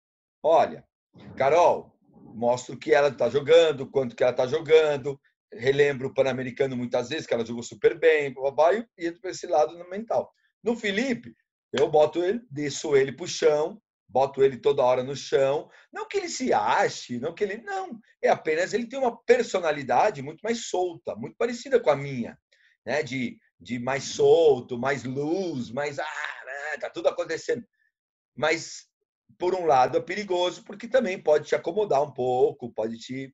olha, 0.43 0.87
Carol, 1.35 1.97
mostro 2.35 2.77
que 2.77 2.93
ela 2.93 3.07
está 3.07 3.27
jogando, 3.27 3.89
quanto 3.89 4.15
que 4.15 4.21
ela 4.21 4.33
está 4.33 4.45
jogando, 4.45 5.19
relembro 5.57 6.07
o 6.07 6.13
Pan-Americano 6.13 6.75
muitas 6.75 7.10
vezes, 7.10 7.25
que 7.25 7.33
ela 7.33 7.45
jogou 7.45 7.63
super 7.63 7.98
bem, 7.98 8.33
babai, 8.33 8.86
e 8.98 9.07
entro 9.07 9.22
para 9.22 9.31
esse 9.31 9.48
lado 9.48 9.77
no 9.77 9.89
mental. 9.89 10.33
No 10.63 10.75
Felipe, 10.75 11.36
eu 11.72 11.89
boto 11.89 12.24
ele, 12.24 12.41
desço 12.50 12.95
ele 12.95 13.12
para 13.12 13.25
o 13.25 13.27
chão, 13.27 13.81
boto 14.07 14.43
ele 14.43 14.57
toda 14.57 14.83
hora 14.83 15.03
no 15.03 15.15
chão. 15.15 15.69
Não 15.91 16.07
que 16.07 16.17
ele 16.17 16.29
se 16.29 16.53
ache, 16.53 17.19
não 17.19 17.33
que 17.33 17.43
ele. 17.43 17.57
Não, 17.57 18.00
é 18.22 18.29
apenas 18.29 18.74
ele 18.74 18.88
tem 18.88 19.00
uma 19.00 19.17
personalidade 19.24 20.22
muito 20.22 20.41
mais 20.41 20.67
solta, 20.67 21.15
muito 21.15 21.36
parecida 21.36 21.79
com 21.79 21.89
a 21.89 21.95
minha, 21.95 22.38
né? 22.86 23.01
De, 23.01 23.38
de 23.60 23.79
mais 23.79 24.03
solto, 24.03 24.77
mais 24.77 25.03
luz, 25.03 25.72
mais. 25.72 25.98
Ah, 26.00 26.05
né? 26.45 26.77
tá 26.77 26.89
tudo 26.89 27.10
acontecendo. 27.10 27.65
Mas, 28.36 28.88
por 29.38 29.55
um 29.55 29.65
lado, 29.65 29.98
é 29.98 30.01
perigoso, 30.01 30.63
porque 30.63 30.88
também 30.88 31.22
pode 31.22 31.48
te 31.48 31.55
acomodar 31.55 32.03
um 32.03 32.13
pouco, 32.13 32.72
pode 32.72 32.98
te 33.00 33.33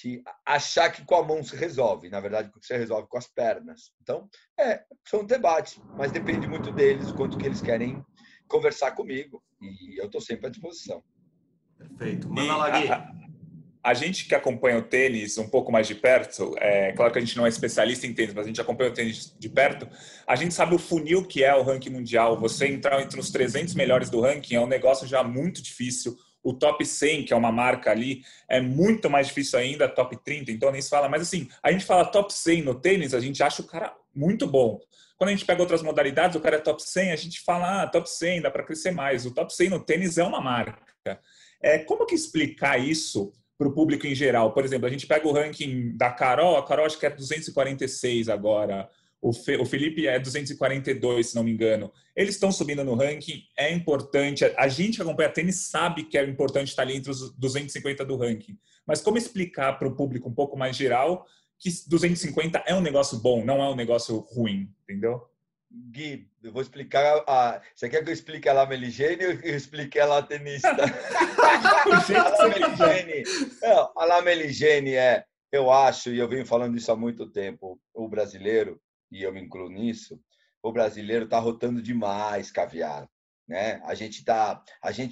que 0.00 0.22
achar 0.46 0.90
que 0.90 1.04
com 1.04 1.14
a 1.14 1.24
mão 1.24 1.42
se 1.42 1.54
resolve, 1.54 2.08
na 2.08 2.20
verdade, 2.20 2.50
você 2.54 2.76
resolve 2.76 3.08
com 3.08 3.18
as 3.18 3.26
pernas. 3.26 3.92
Então, 4.00 4.28
é, 4.58 4.82
são 5.06 5.24
debates, 5.24 5.80
mas 5.96 6.10
depende 6.10 6.48
muito 6.48 6.72
deles, 6.72 7.10
o 7.10 7.14
quanto 7.14 7.36
que 7.36 7.46
eles 7.46 7.60
querem 7.60 8.02
conversar 8.48 8.92
comigo. 8.92 9.42
E 9.60 10.00
eu 10.00 10.06
estou 10.06 10.20
sempre 10.20 10.46
à 10.46 10.50
disposição. 10.50 11.02
Perfeito. 11.76 12.28
Manda 12.28 12.56
lá, 12.56 12.70
Gui. 12.70 12.88
A, 12.88 13.12
a, 13.82 13.94
gente 13.94 14.26
que 14.26 14.34
acompanha 14.34 14.78
o 14.78 14.82
tênis 14.82 15.36
um 15.36 15.48
pouco 15.48 15.70
mais 15.70 15.86
de 15.86 15.94
perto, 15.94 16.54
é 16.58 16.92
claro 16.92 17.12
que 17.12 17.18
a 17.18 17.22
gente 17.22 17.36
não 17.36 17.44
é 17.44 17.48
especialista 17.48 18.06
em 18.06 18.14
tênis, 18.14 18.34
mas 18.34 18.44
a 18.44 18.48
gente 18.48 18.60
acompanha 18.60 18.90
o 18.90 18.94
tênis 18.94 19.34
de 19.38 19.48
perto, 19.48 19.88
a 20.26 20.34
gente 20.34 20.54
sabe 20.54 20.74
o 20.74 20.78
funil 20.78 21.26
que 21.26 21.44
é 21.44 21.54
o 21.54 21.62
ranking 21.62 21.90
mundial. 21.90 22.38
Você 22.40 22.66
entrar 22.66 23.00
entre 23.02 23.20
os 23.20 23.30
300 23.30 23.74
melhores 23.74 24.08
do 24.08 24.20
ranking 24.20 24.54
é 24.54 24.60
um 24.60 24.66
negócio 24.66 25.06
já 25.06 25.22
muito 25.22 25.62
difícil 25.62 26.16
o 26.42 26.54
top 26.54 26.84
100, 26.84 27.24
que 27.24 27.32
é 27.32 27.36
uma 27.36 27.52
marca 27.52 27.90
ali, 27.90 28.22
é 28.48 28.60
muito 28.60 29.10
mais 29.10 29.28
difícil 29.28 29.58
ainda, 29.58 29.88
top 29.88 30.16
30, 30.24 30.50
então 30.50 30.70
nem 30.70 30.80
se 30.80 30.88
fala. 30.88 31.08
Mas 31.08 31.22
assim, 31.22 31.48
a 31.62 31.70
gente 31.70 31.84
fala 31.84 32.04
top 32.04 32.32
100 32.32 32.62
no 32.62 32.74
tênis, 32.74 33.14
a 33.14 33.20
gente 33.20 33.42
acha 33.42 33.62
o 33.62 33.66
cara 33.66 33.94
muito 34.14 34.46
bom. 34.46 34.80
Quando 35.16 35.28
a 35.28 35.32
gente 35.32 35.44
pega 35.44 35.60
outras 35.60 35.82
modalidades, 35.82 36.34
o 36.34 36.40
cara 36.40 36.56
é 36.56 36.60
top 36.60 36.82
100, 36.82 37.12
a 37.12 37.16
gente 37.16 37.40
fala, 37.40 37.82
ah, 37.82 37.86
top 37.86 38.08
100, 38.08 38.40
dá 38.40 38.50
para 38.50 38.64
crescer 38.64 38.90
mais. 38.90 39.26
O 39.26 39.34
top 39.34 39.54
100 39.54 39.68
no 39.68 39.80
tênis 39.80 40.16
é 40.16 40.24
uma 40.24 40.40
marca. 40.40 40.80
É, 41.62 41.78
como 41.80 42.06
que 42.06 42.14
explicar 42.14 42.78
isso 42.78 43.30
para 43.58 43.68
o 43.68 43.74
público 43.74 44.06
em 44.06 44.14
geral? 44.14 44.54
Por 44.54 44.64
exemplo, 44.64 44.86
a 44.86 44.90
gente 44.90 45.06
pega 45.06 45.28
o 45.28 45.32
ranking 45.32 45.94
da 45.94 46.10
Carol, 46.10 46.56
a 46.56 46.66
Carol 46.66 46.86
acho 46.86 46.98
que 46.98 47.04
é 47.04 47.10
246 47.10 48.30
agora. 48.30 48.88
O, 49.22 49.32
Felipe 49.66 50.06
é 50.06 50.18
242, 50.18 51.28
se 51.28 51.36
não 51.36 51.44
me 51.44 51.52
engano. 51.52 51.92
Eles 52.16 52.36
estão 52.36 52.50
subindo 52.50 52.82
no 52.82 52.94
ranking, 52.94 53.42
é 53.56 53.70
importante. 53.70 54.44
A 54.56 54.66
gente 54.66 54.96
que 54.96 55.02
acompanha 55.02 55.28
tênis 55.28 55.56
sabe 55.56 56.04
que 56.04 56.16
é 56.16 56.24
importante 56.24 56.68
estar 56.68 56.82
ali 56.82 56.96
entre 56.96 57.10
os 57.10 57.30
250 57.36 58.02
do 58.04 58.16
ranking. 58.16 58.58
Mas 58.86 59.02
como 59.02 59.18
explicar 59.18 59.74
para 59.78 59.86
o 59.86 59.94
público 59.94 60.28
um 60.28 60.34
pouco 60.34 60.56
mais 60.56 60.74
geral 60.74 61.26
que 61.58 61.68
250 61.86 62.64
é 62.66 62.74
um 62.74 62.80
negócio 62.80 63.18
bom, 63.18 63.44
não 63.44 63.62
é 63.62 63.68
um 63.68 63.76
negócio 63.76 64.16
ruim, 64.16 64.72
entendeu? 64.82 65.28
Gui, 65.70 66.26
eu 66.42 66.50
vou 66.50 66.62
explicar. 66.62 67.22
A... 67.28 67.60
Você 67.74 67.90
quer 67.90 68.02
que 68.02 68.08
eu 68.08 68.14
explique 68.14 68.48
a 68.48 68.54
Lameligene 68.54 69.26
ou 69.26 69.32
eu 69.32 69.54
explique 69.54 70.00
a 70.00 70.06
Latenista? 70.06 70.70
a 70.72 72.42
Lameligene. 72.42 73.22
a 73.94 74.04
Lameligene 74.06 74.94
é, 74.94 75.24
eu 75.52 75.70
acho, 75.70 76.10
e 76.10 76.18
eu 76.18 76.26
venho 76.26 76.46
falando 76.46 76.76
isso 76.76 76.90
há 76.90 76.96
muito 76.96 77.26
tempo, 77.26 77.78
o 77.92 78.08
brasileiro 78.08 78.80
e 79.10 79.22
eu 79.22 79.32
me 79.32 79.40
incluo 79.40 79.68
nisso, 79.68 80.20
o 80.62 80.72
brasileiro 80.72 81.24
está 81.24 81.38
rotando 81.38 81.82
demais 81.82 82.50
caviar. 82.50 83.08
Né? 83.48 83.80
A 83.84 83.94
gente 83.94 84.18
está 84.18 84.62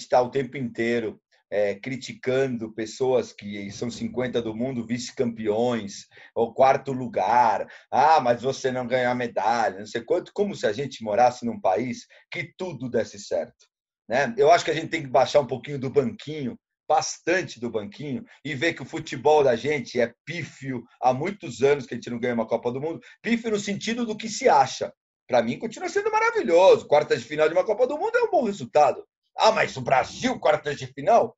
tá 0.09 0.23
o 0.23 0.31
tempo 0.31 0.57
inteiro 0.57 1.21
é, 1.51 1.75
criticando 1.75 2.73
pessoas 2.73 3.33
que 3.33 3.71
são 3.71 3.91
50 3.91 4.43
do 4.43 4.55
mundo, 4.55 4.87
vice-campeões, 4.87 6.07
ou 6.35 6.53
quarto 6.53 6.93
lugar. 6.93 7.67
Ah, 7.91 8.21
mas 8.21 8.43
você 8.43 8.71
não 8.71 8.87
ganhou 8.87 9.11
a 9.11 9.15
medalha, 9.15 9.79
não 9.79 9.87
sei 9.87 10.03
quanto. 10.03 10.33
Como 10.33 10.55
se 10.55 10.67
a 10.67 10.73
gente 10.73 11.03
morasse 11.03 11.45
num 11.45 11.61
país 11.61 12.07
que 12.31 12.53
tudo 12.57 12.89
desse 12.89 13.19
certo. 13.19 13.67
Né? 14.09 14.35
Eu 14.37 14.51
acho 14.51 14.65
que 14.65 14.71
a 14.71 14.75
gente 14.75 14.89
tem 14.89 15.03
que 15.03 15.09
baixar 15.09 15.41
um 15.41 15.47
pouquinho 15.47 15.79
do 15.79 15.91
banquinho 15.91 16.59
bastante 16.89 17.61
do 17.61 17.71
banquinho 17.71 18.25
e 18.43 18.55
ver 18.55 18.73
que 18.73 18.81
o 18.81 18.87
futebol 18.87 19.45
da 19.45 19.55
gente 19.55 20.01
é 20.01 20.15
pífio 20.25 20.83
há 21.03 21.13
muitos 21.13 21.63
anos 21.63 21.85
que 21.85 21.93
a 21.93 21.97
gente 21.97 22.09
não 22.09 22.19
ganha 22.19 22.35
uma 22.35 22.47
Copa 22.47 22.73
do 22.73 22.81
Mundo. 22.81 23.01
Pífio 23.21 23.51
no 23.51 23.61
sentido 23.61 24.07
do 24.07 24.17
que 24.17 24.29
se 24.29 24.49
acha. 24.49 24.93
Para 25.27 25.43
mim, 25.43 25.59
continua 25.59 25.91
sendo 25.91 26.11
maravilhoso. 26.11 26.87
Quartas 26.87 27.21
de 27.21 27.29
final 27.29 27.47
de 27.47 27.55
uma 27.55 27.65
Copa 27.65 27.87
do 27.87 27.99
Mundo 27.99 28.17
é 28.17 28.23
um 28.23 28.31
bom 28.31 28.45
resultado. 28.45 29.07
Ah, 29.37 29.53
mas 29.53 29.77
o 29.77 29.83
Brasil, 29.83 30.41
quartas 30.41 30.79
de 30.79 30.87
final? 30.87 31.37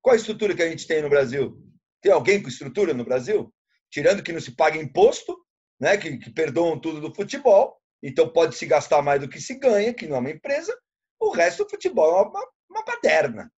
Qual 0.00 0.14
a 0.14 0.16
estrutura 0.16 0.54
que 0.54 0.62
a 0.62 0.70
gente 0.70 0.86
tem 0.86 1.02
no 1.02 1.10
Brasil? 1.10 1.60
Tem 2.00 2.12
alguém 2.12 2.40
com 2.40 2.48
estrutura 2.48 2.94
no 2.94 3.04
Brasil? 3.04 3.52
Tirando 3.90 4.22
que 4.22 4.32
não 4.32 4.40
se 4.40 4.54
paga 4.54 4.78
imposto, 4.78 5.36
né? 5.80 5.96
que, 5.96 6.18
que 6.18 6.30
perdoam 6.30 6.78
tudo 6.78 7.00
do 7.00 7.12
futebol, 7.12 7.76
então 8.00 8.28
pode 8.28 8.54
se 8.54 8.64
gastar 8.64 9.02
mais 9.02 9.20
do 9.20 9.28
que 9.28 9.40
se 9.40 9.58
ganha, 9.58 9.92
que 9.92 10.06
não 10.06 10.16
é 10.16 10.20
uma 10.20 10.30
empresa. 10.30 10.72
O 11.18 11.30
resto 11.30 11.64
do 11.64 11.70
futebol 11.70 12.16
é 12.16 12.22
uma, 12.22 12.48
uma 12.70 12.84
baderna 12.84 13.50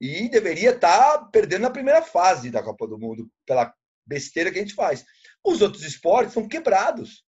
e 0.00 0.28
deveria 0.28 0.70
estar 0.70 1.18
tá 1.18 1.24
perdendo 1.24 1.62
na 1.62 1.70
primeira 1.70 2.02
fase 2.02 2.50
da 2.50 2.62
Copa 2.62 2.86
do 2.86 2.98
Mundo 2.98 3.28
pela 3.46 3.72
besteira 4.06 4.50
que 4.50 4.58
a 4.58 4.62
gente 4.62 4.74
faz. 4.74 5.04
Os 5.44 5.60
outros 5.60 5.82
esportes 5.84 6.34
são 6.34 6.48
quebrados. 6.48 7.24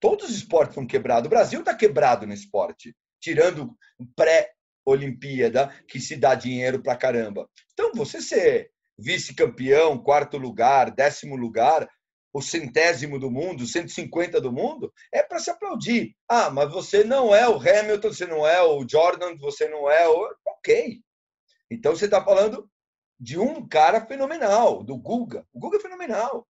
Todos 0.00 0.30
os 0.30 0.36
esportes 0.36 0.74
são 0.74 0.86
quebrados. 0.86 1.26
O 1.26 1.30
Brasil 1.30 1.60
está 1.60 1.74
quebrado 1.74 2.26
no 2.26 2.32
esporte, 2.32 2.94
tirando 3.20 3.76
pré-Olimpíada, 4.14 5.68
que 5.88 6.00
se 6.00 6.16
dá 6.16 6.34
dinheiro 6.34 6.82
para 6.82 6.96
caramba. 6.96 7.48
Então, 7.72 7.92
você 7.94 8.22
ser 8.22 8.70
vice-campeão, 8.96 9.98
quarto 9.98 10.36
lugar, 10.36 10.90
décimo 10.90 11.36
lugar, 11.36 11.88
o 12.32 12.42
centésimo 12.42 13.18
do 13.18 13.30
mundo, 13.30 13.66
150 13.66 14.40
do 14.40 14.52
mundo, 14.52 14.92
é 15.12 15.22
para 15.22 15.38
se 15.38 15.50
aplaudir. 15.50 16.14
Ah, 16.28 16.50
mas 16.50 16.70
você 16.70 17.02
não 17.02 17.34
é 17.34 17.48
o 17.48 17.56
Hamilton, 17.56 18.12
você 18.12 18.26
não 18.26 18.46
é 18.46 18.62
o 18.62 18.86
Jordan, 18.88 19.36
você 19.36 19.68
não 19.68 19.90
é 19.90 20.08
o. 20.08 20.34
Ok. 20.46 21.00
Então 21.70 21.94
você 21.94 22.06
está 22.06 22.22
falando 22.24 22.68
de 23.18 23.38
um 23.38 23.66
cara 23.66 24.06
fenomenal, 24.06 24.82
do 24.82 24.96
Guga. 24.96 25.46
O 25.52 25.58
Guga 25.58 25.78
é 25.78 25.80
fenomenal. 25.80 26.46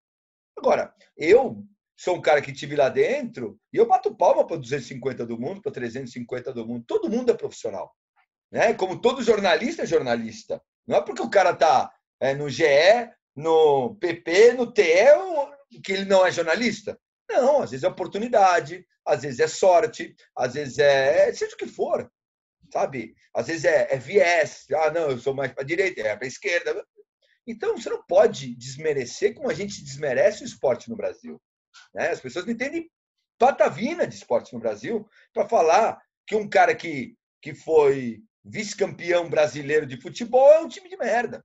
Agora, 0.56 0.94
eu 1.16 1.64
sou 1.96 2.16
um 2.16 2.20
cara 2.20 2.42
que 2.42 2.52
tive 2.52 2.76
lá 2.76 2.88
dentro 2.88 3.58
e 3.72 3.76
eu 3.76 3.86
bato 3.86 4.14
palma 4.14 4.46
para 4.46 4.56
250 4.56 5.24
do 5.24 5.38
mundo, 5.38 5.62
para 5.62 5.72
350 5.72 6.52
do 6.52 6.66
mundo. 6.66 6.84
Todo 6.86 7.10
mundo 7.10 7.30
é 7.30 7.34
profissional. 7.34 7.94
Né? 8.50 8.74
Como 8.74 9.00
todo 9.00 9.22
jornalista 9.22 9.82
é 9.82 9.86
jornalista. 9.86 10.62
Não 10.86 10.96
é 10.96 11.00
porque 11.00 11.22
o 11.22 11.30
cara 11.30 11.50
está 11.50 11.92
é, 12.20 12.34
no 12.34 12.48
GE, 12.48 12.64
no 13.34 13.94
PP, 13.96 14.52
no 14.54 14.72
TE, 14.72 14.84
que 15.82 15.92
ele 15.92 16.04
não 16.04 16.26
é 16.26 16.32
jornalista. 16.32 16.98
Não, 17.28 17.62
às 17.62 17.70
vezes 17.70 17.84
é 17.84 17.88
oportunidade, 17.88 18.86
às 19.06 19.22
vezes 19.22 19.40
é 19.40 19.48
sorte, 19.48 20.14
às 20.34 20.54
vezes 20.54 20.78
é 20.78 21.32
seja 21.32 21.54
o 21.54 21.58
que 21.58 21.66
for 21.66 22.10
sabe? 22.70 23.14
Às 23.34 23.46
vezes 23.46 23.64
é, 23.64 23.88
é 23.90 23.96
viés. 23.96 24.66
Ah, 24.74 24.90
não, 24.90 25.10
eu 25.10 25.18
sou 25.18 25.34
mais 25.34 25.52
para 25.52 25.64
direita, 25.64 26.00
é 26.00 26.16
para 26.16 26.26
esquerda. 26.26 26.84
Então, 27.46 27.76
você 27.76 27.88
não 27.88 28.02
pode 28.04 28.54
desmerecer 28.54 29.34
como 29.34 29.50
a 29.50 29.54
gente 29.54 29.82
desmerece 29.82 30.42
o 30.42 30.46
esporte 30.46 30.90
no 30.90 30.96
Brasil. 30.96 31.40
Né? 31.94 32.10
As 32.10 32.20
pessoas 32.20 32.44
não 32.44 32.52
entendem 32.52 32.90
patavina 33.38 34.06
de 34.06 34.14
esporte 34.14 34.52
no 34.52 34.60
Brasil 34.60 35.08
para 35.32 35.48
falar 35.48 36.00
que 36.26 36.34
um 36.34 36.48
cara 36.48 36.74
que, 36.74 37.16
que 37.40 37.54
foi 37.54 38.22
vice-campeão 38.44 39.30
brasileiro 39.30 39.86
de 39.86 40.00
futebol 40.00 40.52
é 40.52 40.60
um 40.60 40.68
time 40.68 40.88
de 40.88 40.96
merda. 40.96 41.44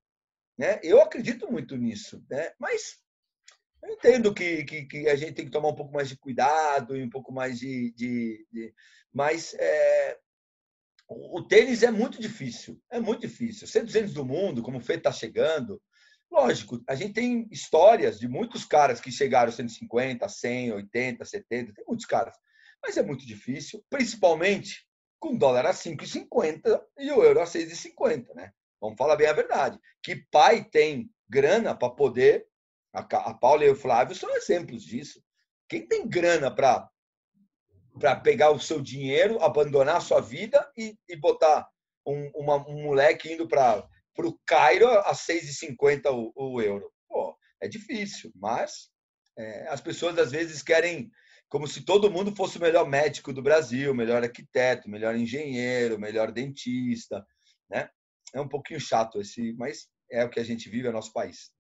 Né? 0.58 0.80
Eu 0.84 1.01
acredito 1.01 1.51
muito 1.51 1.77
nisso. 1.77 2.24
Né? 2.30 2.51
Mas 2.60 2.98
Eu 3.82 3.92
entendo 3.92 4.34
que, 4.34 4.63
que, 4.63 4.86
que, 4.86 5.10
a 5.10 5.15
gente 5.15 5.34
tem 5.34 5.46
que 5.46 5.51
tomar 5.51 5.70
um 5.70 5.75
pouco 5.75 5.94
mais 5.94 6.08
de 6.08 6.18
cuidado 6.18 6.96
e 6.96 7.03
um 7.03 7.10
pouco 7.10 7.32
mais 7.34 7.60
de. 7.60 7.92
de, 7.94 8.48
de 8.51 8.74
mas 9.13 9.53
é, 9.56 10.18
o, 11.38 11.48
tênis 11.48 11.84
é 11.84 11.91
muito 11.91 12.20
difícil. 12.20 12.79
É 12.91 13.00
muito 13.00 13.22
difícil. 13.22 13.67
Ser 13.67 13.84
200 13.84 14.13
do 14.13 14.25
mundo, 14.25 14.62
como 14.62 14.77
o 14.77 14.82
Fê 14.82 14.96
está 14.96 15.12
chegando, 15.12 15.82
lógico, 16.32 16.82
a 16.88 16.96
gente 16.96 17.13
tem 17.13 17.48
histórias 17.51 18.20
de 18.20 18.27
muitos 18.27 18.65
caras 18.65 19.00
que 19.00 19.12
chegaram 19.12 19.51
150, 19.51 20.27
100, 20.27 20.74
80, 20.74 21.25
70, 21.25 21.74
tem 21.74 21.86
muitos 21.88 22.05
caras. 22.05 22.36
Mas 22.82 22.98
é 22.98 23.03
muito 23.03 23.25
difícil, 23.25 23.84
principalmente 23.89 24.86
com 25.20 25.38
dólar 25.38 25.65
a 25.65 25.74
5,50 25.74 26.82
e 27.00 27.12
o 27.12 27.24
euro 27.24 27.39
a 27.39 27.46
6,50, 27.46 28.34
né? 28.36 28.51
Vamos 28.82 28.98
falar 28.98 29.15
bem 29.15 29.27
a 29.27 29.34
verdade. 29.34 29.79
Que 30.01 30.17
pai 30.29 30.65
tem 30.65 31.10
grana 31.29 31.74
para 31.74 31.89
poder 31.89 32.46
a 32.93 33.34
Paula 33.34 33.65
e 33.65 33.70
o 33.70 33.75
Flávio 33.75 34.15
são 34.15 34.36
exemplos 34.36 34.84
disso. 34.84 35.24
Quem 35.67 35.88
tem 35.88 36.08
grana 36.08 36.53
para 36.53 36.88
para 38.00 38.15
pegar 38.15 38.51
o 38.51 38.59
seu 38.59 38.81
dinheiro, 38.81 39.41
abandonar 39.41 39.97
a 39.97 40.01
sua 40.01 40.19
vida 40.19 40.69
e, 40.77 40.97
e 41.07 41.15
botar 41.15 41.67
um, 42.05 42.31
uma, 42.35 42.57
um 42.67 42.83
moleque 42.83 43.31
indo 43.31 43.47
para 43.47 43.88
o 44.17 44.39
Cairo 44.45 44.88
a 44.88 45.13
6,50 45.13 46.12
o, 46.12 46.33
o 46.35 46.62
euro? 46.62 46.91
Pô, 47.07 47.38
é 47.62 47.67
difícil, 47.67 48.31
mas 48.35 48.89
é, 49.38 49.67
as 49.69 49.81
pessoas 49.81 50.17
às 50.17 50.31
vezes 50.31 50.62
querem 50.62 51.12
como 51.50 51.67
se 51.67 51.81
todo 51.81 52.09
mundo 52.09 52.35
fosse 52.35 52.57
o 52.57 52.62
melhor 52.62 52.89
médico 52.89 53.31
do 53.31 53.43
Brasil, 53.43 53.93
melhor 53.93 54.23
arquiteto, 54.23 54.89
melhor 54.89 55.15
engenheiro, 55.15 56.00
melhor 56.00 56.31
dentista, 56.31 57.23
né? 57.69 57.89
É 58.33 58.41
um 58.41 58.47
pouquinho 58.47 58.79
chato 58.79 59.21
esse, 59.21 59.53
mas 59.53 59.88
é 60.09 60.25
o 60.25 60.29
que 60.29 60.39
a 60.39 60.43
gente 60.43 60.67
vive, 60.67 60.88
é 60.88 60.91
nosso 60.91 61.13
país. 61.13 61.51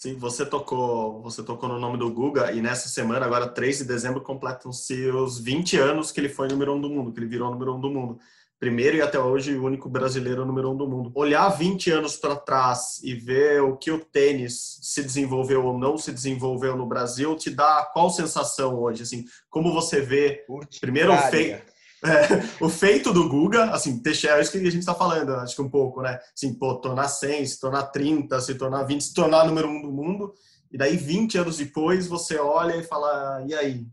Sim, 0.00 0.16
você 0.16 0.46
tocou, 0.46 1.20
você 1.20 1.42
tocou 1.42 1.68
no 1.68 1.78
nome 1.78 1.98
do 1.98 2.10
Guga 2.10 2.52
e 2.52 2.62
nessa 2.62 2.88
semana, 2.88 3.26
agora 3.26 3.46
3 3.46 3.80
de 3.80 3.84
dezembro, 3.84 4.22
completam-se 4.22 4.94
os 5.10 5.38
20 5.38 5.76
anos 5.76 6.10
que 6.10 6.18
ele 6.18 6.30
foi 6.30 6.48
número 6.48 6.72
um 6.72 6.80
do 6.80 6.88
mundo, 6.88 7.12
que 7.12 7.18
ele 7.18 7.26
virou 7.26 7.50
número 7.50 7.74
um 7.74 7.78
do 7.78 7.90
mundo. 7.90 8.18
Primeiro 8.58 8.96
e 8.96 9.02
até 9.02 9.18
hoje 9.18 9.54
o 9.54 9.62
único 9.62 9.90
brasileiro 9.90 10.46
número 10.46 10.70
um 10.70 10.76
do 10.76 10.88
mundo. 10.88 11.12
Olhar 11.14 11.46
20 11.50 11.90
anos 11.90 12.16
para 12.16 12.34
trás 12.34 12.98
e 13.02 13.14
ver 13.14 13.60
o 13.60 13.76
que 13.76 13.90
o 13.90 14.02
tênis 14.02 14.78
se 14.80 15.02
desenvolveu 15.02 15.66
ou 15.66 15.78
não 15.78 15.98
se 15.98 16.10
desenvolveu 16.12 16.74
no 16.74 16.86
Brasil 16.86 17.36
te 17.36 17.50
dá 17.50 17.86
qual 17.92 18.08
sensação 18.08 18.80
hoje? 18.80 19.02
Assim, 19.02 19.26
como 19.50 19.70
você 19.70 20.00
vê 20.00 20.46
primeiro 20.80 21.12
o 21.12 21.18
feito 21.30 21.62
é, 22.04 22.08
o 22.64 22.68
feito 22.68 23.12
do 23.12 23.28
Guga, 23.28 23.70
assim, 23.70 24.00
Teixeira, 24.02 24.38
é 24.38 24.42
isso 24.42 24.52
que 24.52 24.58
a 24.58 24.62
gente 24.62 24.78
está 24.78 24.94
falando, 24.94 25.34
acho 25.36 25.54
que 25.54 25.62
um 25.62 25.70
pouco, 25.70 26.02
né? 26.02 26.18
Assim, 26.34 26.54
pô, 26.54 26.76
tornar 26.76 27.08
100, 27.08 27.46
se 27.46 27.60
tornar 27.60 27.84
30, 27.84 28.40
se 28.40 28.54
tornar 28.54 28.84
20, 28.84 29.00
se 29.00 29.14
tornar 29.14 29.46
número 29.46 29.68
um 29.68 29.82
do 29.82 29.92
mundo, 29.92 30.34
e 30.70 30.78
daí 30.78 30.96
20 30.96 31.38
anos 31.38 31.58
depois 31.58 32.06
você 32.06 32.38
olha 32.38 32.76
e 32.76 32.84
fala, 32.84 33.44
e 33.46 33.54
aí, 33.54 33.86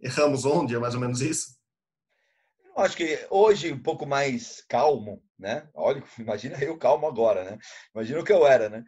erramos 0.00 0.44
onde? 0.44 0.74
É 0.74 0.78
mais 0.78 0.94
ou 0.94 1.00
menos 1.00 1.20
isso? 1.20 1.58
Eu 2.76 2.84
acho 2.84 2.96
que 2.96 3.26
hoje 3.28 3.72
um 3.72 3.82
pouco 3.82 4.06
mais 4.06 4.62
calmo, 4.68 5.20
né? 5.38 5.68
Olha, 5.74 6.02
imagina 6.18 6.56
eu 6.62 6.78
calmo 6.78 7.06
agora, 7.06 7.44
né? 7.44 7.58
Imagina 7.94 8.20
o 8.20 8.24
que 8.24 8.32
eu 8.32 8.46
era, 8.46 8.68
né? 8.68 8.84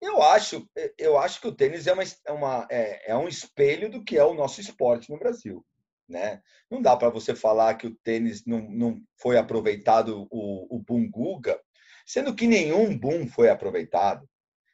Eu 0.00 0.22
acho, 0.22 0.68
eu 0.98 1.18
acho 1.18 1.40
que 1.40 1.48
o 1.48 1.54
tênis 1.54 1.86
é, 1.86 1.92
uma, 1.92 2.02
é, 2.02 2.32
uma, 2.32 2.66
é, 2.70 3.12
é 3.12 3.16
um 3.16 3.28
espelho 3.28 3.90
do 3.90 4.04
que 4.04 4.18
é 4.18 4.24
o 4.24 4.34
nosso 4.34 4.60
esporte 4.60 5.10
no 5.10 5.18
Brasil. 5.18 5.64
Né? 6.08 6.40
Não 6.70 6.82
dá 6.82 6.96
para 6.96 7.08
você 7.08 7.34
falar 7.34 7.74
que 7.74 7.86
o 7.86 7.94
tênis 8.04 8.44
não, 8.44 8.60
não 8.70 9.02
foi 9.16 9.38
aproveitado 9.38 10.26
o, 10.30 10.76
o 10.76 10.78
boom 10.78 11.10
Guga, 11.10 11.58
sendo 12.06 12.34
que 12.34 12.46
nenhum 12.46 12.96
boom 12.96 13.26
foi 13.26 13.48
aproveitado, 13.48 14.28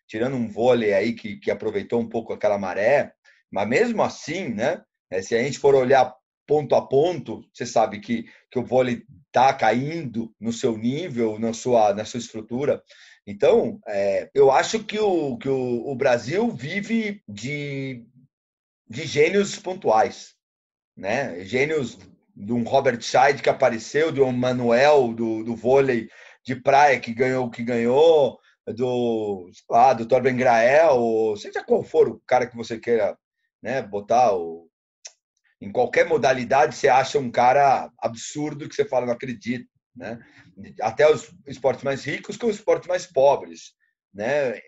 tirando 0.08 0.36
um 0.36 0.48
vôlei 0.48 0.92
aí 0.92 1.14
que, 1.14 1.36
que 1.36 1.50
aproveitou 1.50 2.00
um 2.00 2.08
pouco 2.08 2.32
aquela 2.32 2.58
maré, 2.58 3.12
mas 3.50 3.68
mesmo 3.68 4.02
assim, 4.02 4.48
né? 4.48 4.82
É, 5.08 5.22
se 5.22 5.34
a 5.34 5.42
gente 5.42 5.58
for 5.58 5.74
olhar 5.74 6.14
ponto 6.46 6.74
a 6.74 6.86
ponto, 6.86 7.44
você 7.52 7.64
sabe 7.64 8.00
que, 8.00 8.24
que 8.50 8.58
o 8.58 8.64
vôlei 8.64 9.04
está 9.26 9.54
caindo 9.54 10.34
no 10.40 10.52
seu 10.52 10.76
nível, 10.76 11.38
na 11.38 11.52
sua, 11.52 11.94
na 11.94 12.04
sua 12.04 12.18
estrutura. 12.18 12.82
Então, 13.24 13.78
é, 13.86 14.28
eu 14.34 14.50
acho 14.50 14.82
que, 14.84 14.98
o, 14.98 15.36
que 15.38 15.48
o, 15.48 15.88
o 15.88 15.94
Brasil 15.94 16.50
vive 16.50 17.22
de, 17.28 18.04
de 18.88 19.06
gênios 19.06 19.56
pontuais 19.56 20.34
né? 20.96 21.44
Gênios 21.44 21.98
de 22.34 22.52
um 22.52 22.62
Robert 22.62 23.00
Scheid 23.00 23.42
que 23.42 23.50
apareceu, 23.50 24.10
de 24.10 24.20
um 24.20 24.32
Manuel 24.32 25.12
do, 25.12 25.44
do 25.44 25.54
vôlei 25.54 26.08
de 26.44 26.56
praia 26.56 26.98
que 26.98 27.12
ganhou 27.12 27.46
o 27.46 27.50
que 27.50 27.62
ganhou, 27.62 28.38
do, 28.66 29.50
lá, 29.68 29.92
do 29.92 30.06
Torben 30.06 30.36
Grael, 30.36 31.34
seja 31.36 31.64
qual 31.64 31.82
for 31.82 32.08
o 32.08 32.22
cara 32.26 32.46
que 32.46 32.56
você 32.56 32.78
queira 32.78 33.18
né, 33.62 33.82
botar 33.82 34.34
o, 34.34 34.68
em 35.60 35.70
qualquer 35.70 36.06
modalidade 36.06 36.74
você 36.74 36.88
acha 36.88 37.18
um 37.18 37.30
cara 37.30 37.90
absurdo 37.98 38.68
que 38.68 38.74
você 38.74 38.84
fala 38.84 39.06
não 39.06 39.12
acredito, 39.12 39.68
né? 39.94 40.18
Até 40.80 41.10
os 41.10 41.30
esportes 41.46 41.84
mais 41.84 42.04
ricos 42.04 42.36
com 42.36 42.46
os 42.46 42.56
esportes 42.56 42.88
mais 42.88 43.06
pobres, 43.06 43.74
né? 44.12 44.58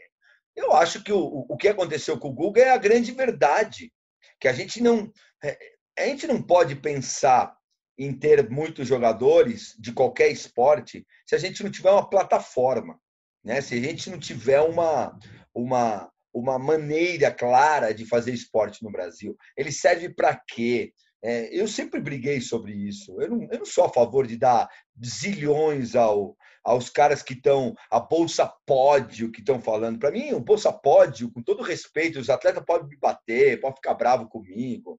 Eu 0.54 0.72
acho 0.72 1.02
que 1.02 1.12
o, 1.12 1.46
o 1.48 1.56
que 1.56 1.68
aconteceu 1.68 2.18
com 2.18 2.28
o 2.28 2.34
Google 2.34 2.62
é 2.62 2.70
a 2.70 2.78
grande 2.78 3.12
verdade, 3.12 3.90
que 4.38 4.48
a 4.48 4.52
gente 4.52 4.82
não 4.82 5.10
é, 5.42 5.56
a 5.98 6.06
gente 6.06 6.26
não 6.26 6.42
pode 6.42 6.76
pensar 6.76 7.56
em 7.98 8.12
ter 8.12 8.48
muitos 8.48 8.88
jogadores 8.88 9.76
de 9.78 9.92
qualquer 9.92 10.28
esporte 10.30 11.06
se 11.26 11.34
a 11.34 11.38
gente 11.38 11.62
não 11.62 11.70
tiver 11.70 11.90
uma 11.90 12.08
plataforma, 12.08 12.98
né? 13.44 13.60
Se 13.60 13.74
a 13.74 13.80
gente 13.80 14.10
não 14.10 14.18
tiver 14.18 14.60
uma 14.60 15.18
uma 15.54 16.10
uma 16.34 16.58
maneira 16.58 17.30
clara 17.30 17.92
de 17.92 18.06
fazer 18.06 18.32
esporte 18.32 18.82
no 18.82 18.90
Brasil. 18.90 19.36
Ele 19.54 19.70
serve 19.70 20.08
para 20.08 20.34
quê? 20.34 20.94
É, 21.22 21.54
eu 21.54 21.68
sempre 21.68 22.00
briguei 22.00 22.40
sobre 22.40 22.72
isso. 22.72 23.20
Eu 23.20 23.28
não, 23.28 23.48
eu 23.50 23.58
não 23.58 23.66
sou 23.66 23.84
a 23.84 23.92
favor 23.92 24.26
de 24.26 24.38
dar 24.38 24.66
zilhões 25.04 25.94
ao, 25.94 26.34
aos 26.64 26.88
caras 26.88 27.22
que 27.22 27.34
estão, 27.34 27.74
a 27.90 28.00
Bolsa 28.00 28.50
Pódio 28.66 29.30
que 29.30 29.40
estão 29.40 29.60
falando. 29.60 29.98
Para 29.98 30.10
mim, 30.10 30.32
o 30.32 30.40
Bolsa 30.40 30.72
Pódio, 30.72 31.30
com 31.30 31.42
todo 31.42 31.62
respeito, 31.62 32.18
os 32.18 32.30
atletas 32.30 32.64
podem 32.64 32.88
me 32.88 32.96
bater, 32.96 33.60
podem 33.60 33.76
ficar 33.76 33.94
bravo 33.94 34.26
comigo 34.26 34.98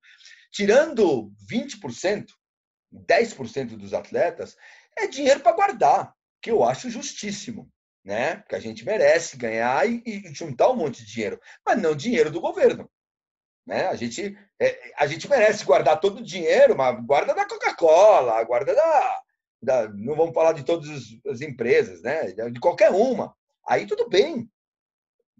tirando 0.53 1.31
20%, 1.49 2.27
10% 2.93 3.75
dos 3.75 3.93
atletas, 3.93 4.55
é 4.95 5.07
dinheiro 5.07 5.39
para 5.39 5.55
guardar, 5.55 6.13
que 6.39 6.51
eu 6.51 6.63
acho 6.63 6.91
justíssimo, 6.91 7.67
né? 8.05 8.43
Que 8.47 8.55
a 8.55 8.59
gente 8.59 8.85
merece 8.85 9.35
ganhar 9.35 9.89
e, 9.89 10.03
e, 10.05 10.33
juntar 10.33 10.69
um 10.69 10.75
monte 10.75 11.03
de 11.03 11.11
dinheiro, 11.11 11.41
mas 11.65 11.81
não 11.81 11.95
dinheiro 11.95 12.29
do 12.29 12.39
governo. 12.39 12.89
Né? 13.65 13.87
A, 13.87 13.95
gente, 13.95 14.37
é, 14.59 14.93
a 14.97 15.07
gente 15.07 15.27
merece 15.27 15.65
guardar 15.65 15.99
todo 15.99 16.19
o 16.19 16.23
dinheiro, 16.23 16.77
mas 16.77 17.03
guarda 17.03 17.33
da 17.33 17.47
Coca-Cola, 17.47 18.43
guarda 18.43 18.75
da, 18.75 19.21
da, 19.61 19.89
Não 19.89 20.15
vamos 20.15 20.35
falar 20.35 20.51
de 20.51 20.63
todas 20.63 20.89
as 21.27 21.41
empresas, 21.41 22.01
né? 22.03 22.31
De 22.51 22.59
qualquer 22.59 22.91
uma. 22.91 23.33
Aí 23.67 23.87
tudo 23.87 24.07
bem, 24.07 24.47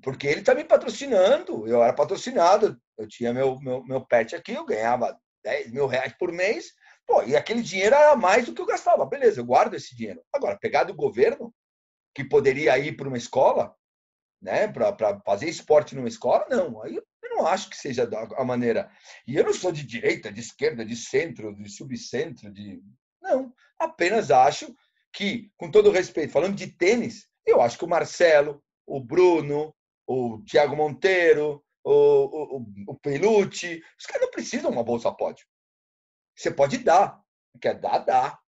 porque 0.03 0.27
ele 0.27 0.41
está 0.41 0.53
me 0.53 0.65
patrocinando, 0.65 1.65
eu 1.65 1.81
era 1.81 1.93
patrocinado, 1.93 2.77
eu 2.97 3.07
tinha 3.07 3.33
meu, 3.33 3.57
meu, 3.59 3.83
meu 3.85 4.05
pet 4.05 4.35
aqui, 4.35 4.51
eu 4.51 4.65
ganhava 4.65 5.17
10 5.43 5.71
mil 5.71 5.87
reais 5.87 6.13
por 6.19 6.31
mês, 6.31 6.73
pô, 7.07 7.23
e 7.23 7.35
aquele 7.35 7.61
dinheiro 7.61 7.95
era 7.95 8.15
mais 8.15 8.45
do 8.45 8.53
que 8.53 8.61
eu 8.61 8.65
gastava. 8.65 9.05
Beleza, 9.05 9.39
eu 9.39 9.45
guardo 9.45 9.75
esse 9.75 9.95
dinheiro. 9.95 10.21
Agora, 10.33 10.59
pegar 10.59 10.83
do 10.83 10.93
governo, 10.93 11.53
que 12.13 12.23
poderia 12.23 12.77
ir 12.77 12.97
para 12.97 13.07
uma 13.07 13.17
escola, 13.17 13.73
né, 14.41 14.67
para 14.67 15.19
fazer 15.25 15.49
esporte 15.49 15.95
numa 15.95 16.07
escola, 16.07 16.45
não. 16.49 16.83
Aí 16.83 16.95
eu 16.95 17.03
não 17.29 17.47
acho 17.47 17.69
que 17.69 17.77
seja 17.77 18.07
a 18.35 18.43
maneira. 18.43 18.91
E 19.25 19.37
eu 19.37 19.45
não 19.45 19.53
sou 19.53 19.71
de 19.71 19.83
direita, 19.83 20.31
de 20.31 20.41
esquerda, 20.41 20.85
de 20.85 20.97
centro, 20.97 21.55
de 21.55 21.69
subcentro, 21.69 22.51
de. 22.51 22.81
Não. 23.21 23.53
Apenas 23.79 24.31
acho 24.31 24.75
que, 25.13 25.49
com 25.57 25.71
todo 25.71 25.91
respeito, 25.91 26.33
falando 26.33 26.55
de 26.55 26.67
tênis, 26.67 27.27
eu 27.45 27.61
acho 27.61 27.77
que 27.77 27.85
o 27.85 27.89
Marcelo, 27.89 28.61
o 28.85 28.99
Bruno, 28.99 29.73
o 30.07 30.41
Thiago 30.43 30.75
Monteiro, 30.75 31.63
o, 31.83 32.57
o, 32.57 32.65
o 32.87 32.95
Pelucci. 32.95 33.83
Os 33.99 34.05
caras 34.05 34.23
não 34.23 34.31
precisam 34.31 34.71
de 34.71 34.77
uma 34.77 34.83
bolsa 34.83 35.11
pódio. 35.11 35.45
Você 36.35 36.51
pode 36.51 36.77
dar. 36.79 37.21
Quer 37.61 37.79
dar, 37.79 37.99
dá. 37.99 38.39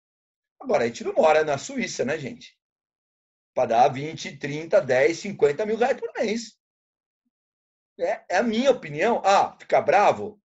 Agora, 0.61 0.85
a 0.85 0.87
gente 0.87 1.05
não 1.05 1.13
mora 1.13 1.45
na 1.45 1.59
Suíça, 1.59 2.05
né, 2.05 2.19
gente? 2.19 2.59
Para 3.55 3.69
dar 3.69 3.89
20, 3.89 4.39
30, 4.39 4.81
10, 4.81 5.19
50 5.19 5.67
mil 5.67 5.77
reais 5.77 5.99
por 5.99 6.11
mês. 6.15 6.59
É, 7.99 8.25
é 8.31 8.37
a 8.39 8.43
minha 8.43 8.71
opinião. 8.71 9.21
Ah, 9.25 9.57
ficar 9.59 9.83
bravo? 9.83 10.41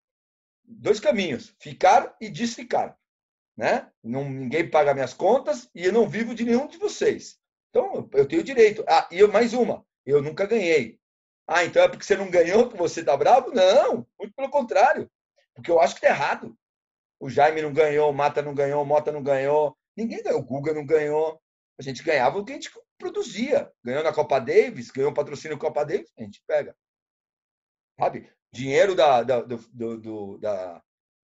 Dois 0.63 0.99
caminhos: 0.99 1.55
ficar 1.59 2.15
e 2.19 2.29
desficar. 2.29 2.97
Né? 3.57 3.91
Não, 4.03 4.29
ninguém 4.29 4.69
paga 4.69 4.93
minhas 4.93 5.13
contas 5.13 5.69
e 5.73 5.85
eu 5.85 5.91
não 5.91 6.07
vivo 6.07 6.35
de 6.35 6.45
nenhum 6.45 6.67
de 6.67 6.77
vocês. 6.77 7.39
Então, 7.69 8.09
eu 8.13 8.27
tenho 8.27 8.43
direito. 8.43 8.83
Ah, 8.87 9.07
e 9.11 9.19
eu, 9.19 9.31
mais 9.31 9.53
uma: 9.53 9.85
eu 10.05 10.21
nunca 10.21 10.45
ganhei. 10.45 10.98
Ah, 11.51 11.65
então 11.65 11.81
é 11.81 11.89
porque 11.89 12.05
você 12.05 12.15
não 12.15 12.29
ganhou 12.29 12.69
que 12.69 12.77
você 12.77 12.99
está 12.99 13.17
bravo? 13.17 13.51
Não, 13.51 14.05
muito 14.19 14.35
pelo 14.35 14.51
contrário. 14.51 15.09
Porque 15.55 15.71
eu 15.71 15.79
acho 15.79 15.95
que 15.95 16.05
está 16.05 16.15
errado. 16.15 16.55
O 17.19 17.27
Jaime 17.27 17.59
não 17.63 17.73
ganhou, 17.73 18.11
o 18.11 18.13
Mata 18.13 18.39
não 18.39 18.53
ganhou, 18.53 18.83
o 18.83 18.85
Mota 18.85 19.11
não 19.11 19.23
ganhou, 19.23 19.75
ninguém 19.97 20.21
ganhou, 20.21 20.41
o 20.41 20.43
Guga 20.43 20.75
não 20.75 20.85
ganhou. 20.85 21.41
A 21.79 21.81
gente 21.81 22.03
ganhava 22.03 22.37
o 22.37 22.45
que 22.45 22.51
a 22.51 22.55
gente 22.55 22.69
produzia. 22.99 23.71
Ganhou 23.83 24.03
na 24.03 24.13
Copa 24.13 24.39
Davis, 24.39 24.91
ganhou 24.91 25.11
patrocínio 25.11 25.57
Copa 25.57 25.83
Davis, 25.83 26.11
a 26.19 26.21
gente 26.21 26.39
pega. 26.45 26.75
sabe? 27.99 28.31
Dinheiro 28.53 28.93
da, 28.93 29.23
da, 29.23 29.41
do, 29.41 29.57
do, 29.97 30.37
da, 30.37 30.83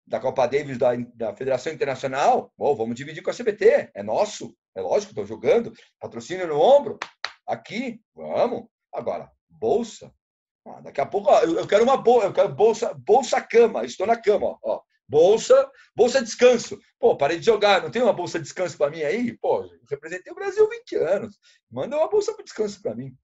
da 0.04 0.18
Copa 0.18 0.48
Davis 0.48 0.78
da, 0.78 0.96
da 1.14 1.36
Federação 1.36 1.72
Internacional, 1.72 2.52
bom, 2.58 2.74
vamos 2.74 2.96
dividir 2.96 3.22
com 3.22 3.30
a 3.30 3.34
CBT, 3.34 3.92
é 3.94 4.02
nosso, 4.02 4.52
é 4.74 4.80
lógico, 4.80 5.12
estou 5.12 5.26
jogando, 5.26 5.72
patrocínio 6.00 6.48
no 6.48 6.60
ombro, 6.60 6.98
aqui, 7.46 8.00
vamos. 8.14 8.66
Agora, 8.92 9.30
bolsa, 9.58 10.12
ah, 10.66 10.80
daqui 10.80 11.00
a 11.00 11.06
pouco, 11.06 11.30
ó, 11.30 11.40
eu 11.40 11.66
quero 11.66 11.84
uma 11.84 11.96
bolsa, 11.96 12.26
eu 12.26 12.32
quero 12.32 12.48
bolsa, 12.54 12.94
bolsa 12.94 13.40
cama, 13.40 13.84
estou 13.84 14.06
na 14.06 14.16
cama, 14.16 14.58
ó, 14.62 14.80
bolsa, 15.08 15.70
bolsa 15.94 16.22
descanso. 16.22 16.78
Pô, 16.98 17.16
parei 17.16 17.38
de 17.38 17.46
jogar, 17.46 17.82
não 17.82 17.90
tem 17.90 18.02
uma 18.02 18.12
bolsa 18.12 18.38
descanso 18.38 18.76
para 18.76 18.90
mim 18.90 19.02
aí? 19.02 19.36
Pô, 19.38 19.68
representei 19.88 20.32
o 20.32 20.36
Brasil 20.36 20.68
20 20.68 20.96
anos, 20.96 21.38
manda 21.70 21.96
uma 21.96 22.08
bolsa 22.08 22.34
para 22.34 22.44
descanso 22.44 22.82
para 22.82 22.94
mim. 22.94 23.16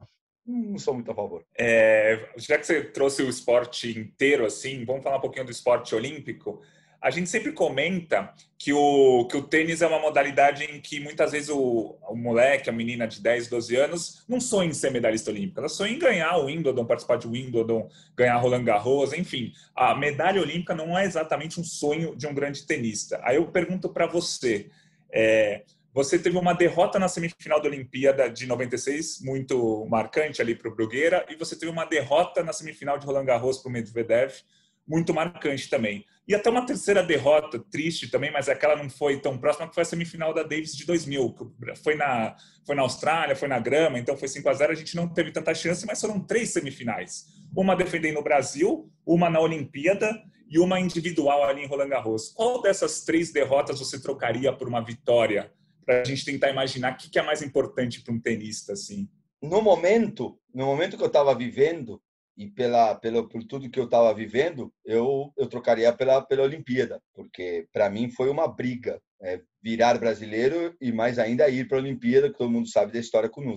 Não 0.47 0.79
sou 0.79 0.93
muito 0.95 1.11
a 1.11 1.15
favor. 1.15 1.45
É, 1.57 2.31
já 2.37 2.59
que 2.59 2.67
você 2.67 2.83
trouxe 2.83 3.23
o 3.23 3.31
esporte 3.31 3.99
inteiro 3.99 4.45
assim, 4.45 4.85
vamos 4.85 5.03
falar 5.03 5.17
um 5.17 5.21
pouquinho 5.21 5.47
do 5.47 5.51
esporte 5.51 5.95
olímpico. 5.95 6.63
A 7.05 7.11
gente 7.11 7.29
sempre 7.29 7.53
comenta 7.53 8.33
que 8.59 8.73
o, 8.73 9.27
que 9.27 9.37
o 9.37 9.43
tênis 9.43 9.83
é 9.83 9.87
uma 9.87 9.99
modalidade 9.99 10.65
em 10.65 10.81
que 10.81 10.99
muitas 10.99 11.33
vezes 11.33 11.51
o, 11.51 11.99
o 12.09 12.17
moleque, 12.17 12.71
a 12.71 12.73
menina 12.73 13.07
de 13.07 13.21
10, 13.21 13.49
12 13.49 13.77
anos, 13.77 14.25
não 14.27 14.41
sonha 14.41 14.71
em 14.71 14.73
ser 14.73 14.91
medalhista 14.91 15.31
olímpico. 15.31 15.61
Ela 15.61 15.69
sonha 15.69 15.93
em 15.93 15.99
ganhar 15.99 16.35
o 16.39 16.47
Wimbledon, 16.47 16.87
participar 16.87 17.19
de 17.19 17.27
Wimbledon, 17.27 17.91
ganhar 18.17 18.39
Roland 18.39 18.65
Garros, 18.65 19.13
enfim. 19.13 19.53
A 19.77 19.95
medalha 19.95 20.41
olímpica 20.41 20.75
não 20.75 20.99
é 20.99 21.05
exatamente 21.05 21.61
um 21.61 21.65
sonho 21.65 22.17
de 22.17 22.27
um 22.27 22.33
grande 22.33 22.67
tenista. 22.67 23.21
Aí 23.23 23.37
eu 23.37 23.47
pergunto 23.49 23.91
para 23.91 24.07
você, 24.07 24.71
é, 25.13 25.63
você 25.93 26.19
teve 26.19 26.39
uma 26.39 26.55
derrota 26.55 26.99
na 26.99 27.07
semifinal 27.07 27.61
da 27.61 27.69
Olimpíada 27.69 28.31
de 28.31 28.47
96, 28.47 29.21
muito 29.21 29.87
marcante 29.91 30.41
ali 30.41 30.55
para 30.55 30.71
o 30.71 30.75
Brugueira, 30.75 31.27
e 31.29 31.37
você 31.37 31.55
teve 31.55 31.71
uma 31.71 31.85
derrota 31.85 32.43
na 32.43 32.55
semifinal 32.55 32.99
de 32.99 33.05
Roland 33.05 33.27
Garros 33.27 33.59
para 33.59 33.69
o 33.69 33.73
Medvedev, 33.73 34.33
muito 34.87 35.15
marcante 35.15 35.69
também. 35.69 36.05
E 36.27 36.35
até 36.35 36.49
uma 36.49 36.65
terceira 36.65 37.03
derrota, 37.03 37.59
triste 37.59 38.09
também, 38.09 38.31
mas 38.31 38.49
aquela 38.49 38.77
não 38.77 38.89
foi 38.89 39.21
tão 39.21 39.37
próxima, 39.37 39.69
que 39.69 39.75
foi 39.75 39.83
a 39.83 39.87
semifinal 39.87 40.33
da 40.33 40.43
Davis 40.43 40.75
de 40.75 40.87
2000. 40.87 41.35
Foi 41.83 41.95
na, 41.95 42.35
foi 42.67 42.75
na 42.75 42.83
Austrália, 42.83 43.37
foi 43.37 43.47
na 43.47 43.59
grama, 43.59 43.99
então 43.99 44.17
foi 44.17 44.29
5 44.29 44.49
a 44.49 44.55
0 44.55 44.73
A 44.73 44.75
gente 44.75 44.97
não 44.97 45.07
teve 45.07 45.31
tanta 45.31 45.55
chance, 45.55 45.85
mas 45.87 46.01
foram 46.01 46.19
três 46.21 46.51
semifinais. 46.51 47.27
Uma 47.55 47.77
defendendo 47.77 48.19
o 48.19 48.23
Brasil, 48.23 48.91
uma 49.07 49.29
na 49.29 49.39
Olimpíada 49.39 50.19
e 50.49 50.59
uma 50.59 50.81
individual 50.81 51.45
ali 51.45 51.63
em 51.63 51.67
Roland 51.67 51.89
Garros. 51.89 52.31
Qual 52.31 52.63
dessas 52.63 53.05
três 53.05 53.31
derrotas 53.31 53.79
você 53.79 54.01
trocaria 54.01 54.53
por 54.53 54.67
uma 54.67 54.83
vitória? 54.83 55.53
Para 55.85 56.01
a 56.01 56.05
gente 56.05 56.25
tentar 56.25 56.49
imaginar 56.49 56.95
o 56.95 56.97
que 56.97 57.19
é 57.19 57.23
mais 57.23 57.43
importante 57.43 58.01
para 58.01 58.15
um 58.15 58.21
tenista, 58.21 58.73
assim. 58.73 59.07
No 59.43 59.61
momento, 59.61 60.39
no 60.55 60.65
momento 60.65 60.97
que 60.97 61.03
eu 61.03 61.09
estava 61.09 61.35
vivendo, 61.35 62.01
e 62.37 62.49
pela, 62.51 62.95
pela 62.97 63.29
por 63.29 63.45
tudo 63.45 63.71
que 63.71 63.79
eu 63.79 63.85
estava 63.85 64.13
vivendo, 64.13 64.73
eu 64.85 65.33
eu 65.37 65.49
trocaria 65.49 65.93
pela 65.93 66.21
pela 66.23 66.43
Olimpíada, 66.43 67.01
porque 67.15 67.67
para 67.73 67.89
mim 67.89 68.11
foi 68.11 68.29
uma 68.29 68.49
briga 68.49 69.01
é, 69.23 69.41
virar 69.63 69.99
brasileiro 69.99 70.77
e 70.81 70.93
mais 70.93 71.19
ainda 71.19 71.49
ir 71.49 71.69
para 71.69 71.79
a 71.79 71.81
Olimpíada, 71.81 72.31
que 72.31 72.39
todo 72.39 72.51
mundo 72.51 72.69
sabe 72.69 72.93
da 72.93 72.99
história 72.99 73.29
com 73.29 73.41
o. 73.41 73.55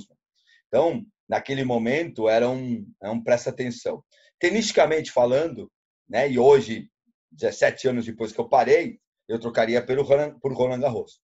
Então, 0.67 1.03
naquele 1.27 1.63
momento 1.63 2.29
era 2.29 2.49
um 2.49 2.85
é 3.01 3.09
um 3.09 3.23
presta 3.23 3.49
atenção. 3.49 4.03
Tenisticamente 4.39 5.11
falando, 5.11 5.71
né? 6.07 6.29
E 6.29 6.37
hoje, 6.37 6.89
17 7.31 7.87
anos 7.89 8.05
depois 8.05 8.31
que 8.31 8.39
eu 8.39 8.47
parei, 8.47 8.99
eu 9.27 9.39
trocaria 9.39 9.83
pelo 9.85 10.05
por 10.39 10.53
Roland 10.53 10.81
Garros, 10.81 11.19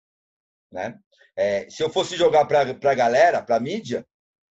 né? 0.71 0.97
É, 1.35 1.69
se 1.69 1.81
eu 1.81 1.89
fosse 1.89 2.15
jogar 2.15 2.45
para 2.45 2.61
a 2.61 2.95
galera, 2.95 3.41
para 3.41 3.55
a 3.55 3.59
mídia, 3.59 4.05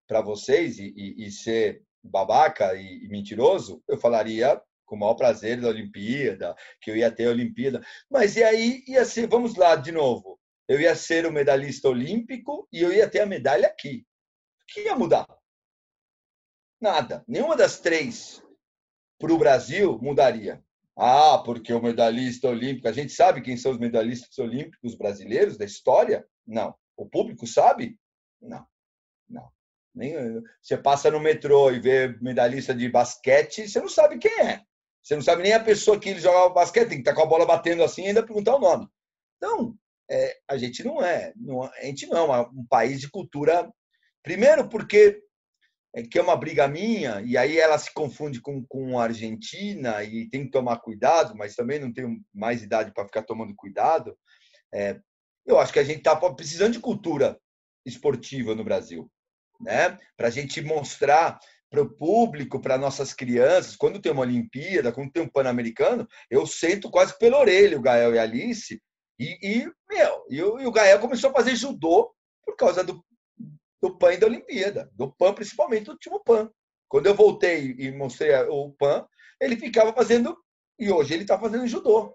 para 0.08 0.22
vocês 0.22 0.80
e, 0.80 0.94
e, 0.96 1.28
e 1.28 1.32
ser 1.32 1.84
babaca 2.08 2.76
e, 2.76 3.06
e 3.06 3.08
mentiroso, 3.08 3.84
eu 3.88 3.98
falaria 3.98 4.62
com 4.86 4.96
o 4.96 5.00
maior 5.00 5.16
prazer 5.16 5.60
da 5.60 5.68
Olimpíada, 5.68 6.56
que 6.82 6.90
eu 6.90 6.96
ia 6.96 7.12
ter 7.12 7.26
a 7.26 7.32
Olimpíada. 7.32 7.86
Mas 8.10 8.36
e 8.36 8.44
aí 8.44 8.84
ia 8.88 9.04
ser, 9.06 9.28
vamos 9.28 9.56
lá 9.56 9.76
de 9.76 9.92
novo, 9.92 10.40
eu 10.68 10.80
ia 10.80 10.96
ser 10.96 11.26
o 11.26 11.32
medalhista 11.32 11.90
olímpico 11.90 12.68
e 12.72 12.82
eu 12.82 12.92
ia 12.92 13.10
ter 13.10 13.22
a 13.22 13.26
medalha 13.26 13.68
aqui. 13.68 14.06
O 14.62 14.74
que 14.74 14.82
ia 14.82 14.96
mudar? 14.96 15.28
Nada. 16.80 17.24
Nenhuma 17.28 17.56
das 17.56 17.80
três 17.80 18.44
para 19.20 19.34
o 19.34 19.38
Brasil 19.38 19.98
mudaria. 20.02 20.64
Ah, 20.96 21.38
porque 21.38 21.72
o 21.72 21.82
medalhista 21.82 22.50
olímpico, 22.50 22.88
a 22.88 22.92
gente 22.92 23.14
sabe 23.14 23.42
quem 23.42 23.56
são 23.56 23.72
os 23.72 23.78
medalhistas 23.78 24.38
olímpicos 24.40 24.96
brasileiros 24.96 25.58
da 25.58 25.66
história? 25.66 26.28
Não. 26.46 26.76
O 26.96 27.08
público 27.08 27.46
sabe? 27.46 28.00
Não. 28.42 28.66
Não. 29.30 29.52
Nem, 29.98 30.42
você 30.62 30.78
passa 30.78 31.10
no 31.10 31.20
metrô 31.20 31.72
e 31.72 31.80
vê 31.80 32.16
medalhista 32.22 32.74
de 32.74 32.88
basquete, 32.88 33.68
você 33.68 33.80
não 33.80 33.90
sabe 33.90 34.20
quem 34.20 34.32
é. 34.42 34.62
Você 35.02 35.16
não 35.16 35.24
sabe 35.24 35.42
nem 35.42 35.54
a 35.54 35.64
pessoa 35.64 36.00
que 36.00 36.10
ele 36.10 36.20
jogava 36.20 36.50
basquete, 36.50 36.90
tem 36.90 36.98
que 36.98 37.02
estar 37.02 37.12
tá 37.12 37.18
com 37.18 37.24
a 37.24 37.30
bola 37.30 37.46
batendo 37.46 37.84
assim 37.84 38.04
e 38.04 38.08
ainda 38.08 38.22
perguntar 38.22 38.56
o 38.56 38.60
nome. 38.60 38.88
Então, 39.38 39.76
é, 40.10 40.38
a 40.48 40.58
gente 40.58 40.84
não 40.84 41.04
é, 41.04 41.34
não, 41.36 41.64
a 41.64 41.82
gente 41.82 42.06
não 42.08 42.34
é 42.34 42.42
um 42.42 42.66
país 42.70 43.02
de 43.02 43.10
cultura. 43.10 43.72
Primeiro, 44.22 44.70
porque 44.70 45.20
é 45.96 46.04
que 46.04 46.20
é 46.20 46.22
uma 46.22 46.36
briga 46.36 46.68
minha, 46.68 47.22
e 47.22 47.36
aí 47.36 47.58
ela 47.58 47.78
se 47.80 47.92
confunde 47.92 48.40
com, 48.40 48.64
com 48.68 49.00
a 49.00 49.06
Argentina 49.06 50.04
e 50.04 50.30
tem 50.30 50.46
que 50.46 50.52
tomar 50.52 50.78
cuidado, 50.78 51.36
mas 51.36 51.56
também 51.56 51.80
não 51.80 51.92
tenho 51.92 52.20
mais 52.32 52.62
idade 52.62 52.94
para 52.94 53.06
ficar 53.06 53.24
tomando 53.24 53.56
cuidado. 53.56 54.16
É, 54.72 55.00
eu 55.46 55.58
acho 55.58 55.74
que 55.74 55.80
a 55.80 55.84
gente 55.84 56.00
está 56.00 56.16
precisando 56.16 56.74
de 56.74 56.80
cultura 56.80 57.40
esportiva 57.86 58.54
no 58.54 58.64
Brasil 58.64 59.10
né? 59.60 59.98
Para 60.16 60.28
a 60.28 60.32
gente 60.32 60.62
mostrar 60.62 61.40
para 61.70 61.82
o 61.82 61.90
público, 61.90 62.62
para 62.62 62.78
nossas 62.78 63.14
crianças, 63.14 63.76
quando 63.76 64.02
tem 64.02 64.12
uma 64.12 64.22
Olimpíada, 64.22 64.92
quando 64.92 65.12
tem 65.12 65.24
um 65.24 65.30
Pan-Americano, 65.30 66.08
eu 66.30 66.46
sento 66.48 66.90
quase 66.90 67.18
pela 67.18 67.40
orelha 67.40 67.78
o 67.78 67.82
Gael 67.82 68.16
e 68.16 68.20
a 68.20 68.24
Alice, 68.24 68.82
e, 69.20 69.38
e 69.42 69.72
meu, 69.90 70.26
e 70.30 70.42
o, 70.42 70.60
e 70.60 70.66
o 70.66 70.72
Gael 70.72 71.00
começou 71.00 71.30
a 71.30 71.34
fazer 71.34 71.56
judô 71.56 72.14
por 72.46 72.56
causa 72.56 72.84
do, 72.84 73.04
do 73.82 73.98
PAN 73.98 74.14
e 74.14 74.18
da 74.18 74.28
Olimpíada, 74.28 74.90
do 74.94 75.12
PAN, 75.12 75.34
principalmente 75.34 75.86
do 75.86 75.92
último 75.92 76.24
PAN. 76.24 76.50
Quando 76.88 77.08
eu 77.08 77.16
voltei 77.16 77.76
e 77.78 77.92
mostrei 77.92 78.34
o 78.50 78.72
PAN, 78.72 79.06
ele 79.42 79.58
ficava 79.58 79.92
fazendo, 79.94 80.38
e 80.80 80.90
hoje 80.90 81.14
ele 81.14 81.24
está 81.24 81.38
fazendo 81.38 81.68
judô. 81.68 82.14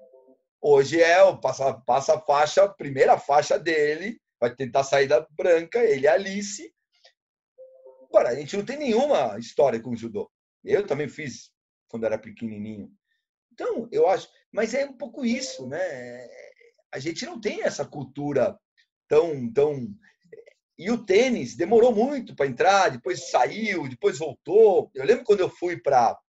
Hoje 0.60 1.00
é 1.00 1.22
o 1.22 1.38
passa, 1.38 1.74
passa 1.74 2.14
a 2.14 2.20
faixa, 2.20 2.64
a 2.64 2.68
primeira 2.68 3.18
faixa 3.18 3.58
dele, 3.58 4.18
vai 4.40 4.54
tentar 4.54 4.84
sair 4.84 5.08
da 5.08 5.26
branca, 5.30 5.84
ele 5.84 6.04
e 6.04 6.08
a 6.08 6.14
Alice, 6.14 6.72
Agora, 8.12 8.28
a 8.28 8.34
gente 8.34 8.54
não 8.58 8.64
tem 8.64 8.76
nenhuma 8.76 9.38
história 9.38 9.80
com 9.80 9.96
judô. 9.96 10.30
Eu 10.62 10.86
também 10.86 11.08
fiz 11.08 11.50
quando 11.88 12.04
era 12.04 12.18
pequenininho. 12.18 12.92
Então, 13.50 13.88
eu 13.90 14.06
acho. 14.06 14.28
Mas 14.52 14.74
é 14.74 14.84
um 14.84 14.92
pouco 14.92 15.24
isso, 15.24 15.66
né? 15.66 16.28
A 16.92 16.98
gente 16.98 17.24
não 17.24 17.40
tem 17.40 17.62
essa 17.62 17.86
cultura 17.86 18.54
tão. 19.08 19.50
tão... 19.50 19.88
E 20.78 20.90
o 20.90 21.02
tênis 21.06 21.56
demorou 21.56 21.94
muito 21.94 22.36
para 22.36 22.46
entrar, 22.46 22.90
depois 22.90 23.30
saiu, 23.30 23.88
depois 23.88 24.18
voltou. 24.18 24.90
Eu 24.94 25.06
lembro 25.06 25.24
quando 25.24 25.40
eu 25.40 25.48
fui 25.48 25.80
para 25.80 26.20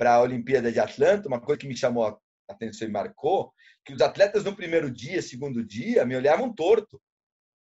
a 0.00 0.20
Olimpíada 0.20 0.72
de 0.72 0.80
Atlanta, 0.80 1.28
uma 1.28 1.40
coisa 1.40 1.60
que 1.60 1.68
me 1.68 1.76
chamou 1.76 2.06
a 2.06 2.18
atenção 2.48 2.88
e 2.88 2.90
marcou, 2.90 3.52
que 3.84 3.92
os 3.92 4.00
atletas 4.00 4.42
no 4.42 4.56
primeiro 4.56 4.90
dia, 4.90 5.22
segundo 5.22 5.64
dia, 5.64 6.04
me 6.04 6.16
olhavam 6.16 6.52
torto. 6.52 7.00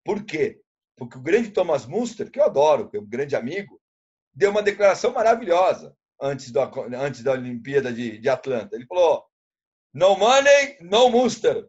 Por 0.03 0.23
quê? 0.23 0.61
Porque 0.95 1.17
o 1.17 1.21
grande 1.21 1.51
Thomas 1.51 1.85
Munster, 1.85 2.31
que 2.31 2.39
eu 2.39 2.45
adoro, 2.45 2.89
que 2.89 2.97
é 2.97 2.99
um 2.99 3.05
grande 3.05 3.35
amigo, 3.35 3.79
deu 4.33 4.51
uma 4.51 4.63
declaração 4.63 5.11
maravilhosa 5.11 5.95
antes, 6.21 6.51
do, 6.51 6.59
antes 6.95 7.23
da 7.23 7.33
Olimpíada 7.33 7.91
de, 7.91 8.17
de 8.17 8.29
Atlanta. 8.29 8.75
Ele 8.75 8.85
falou: 8.85 9.25
No 9.93 10.17
money, 10.17 10.77
no 10.81 11.09
Munster. 11.09 11.67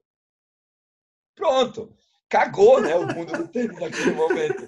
Pronto. 1.34 1.94
Cagou 2.28 2.80
né, 2.80 2.94
o 2.94 3.06
mundo 3.06 3.32
do 3.32 3.48
tênis 3.48 3.78
naquele 3.78 4.12
momento. 4.12 4.66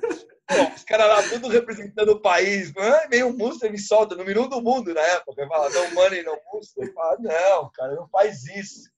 Bom, 0.50 0.74
os 0.74 0.84
caras 0.84 1.08
lá 1.08 1.28
tudo 1.28 1.48
representando 1.48 2.10
o 2.10 2.20
país. 2.20 2.72
Vem 3.10 3.22
o 3.22 3.36
Munster 3.36 3.70
me 3.70 3.78
solta 3.78 4.14
no 4.14 4.24
minuto 4.24 4.50
do 4.50 4.62
mundo 4.62 4.94
na 4.94 5.00
época. 5.00 5.46
Fala, 5.46 5.68
no 5.68 5.94
money, 5.94 6.22
no 6.22 6.38
Munster. 6.52 6.92
Fala, 6.94 7.16
não, 7.18 7.70
cara, 7.72 7.94
não 7.94 8.08
faz 8.08 8.46
isso. 8.46 8.88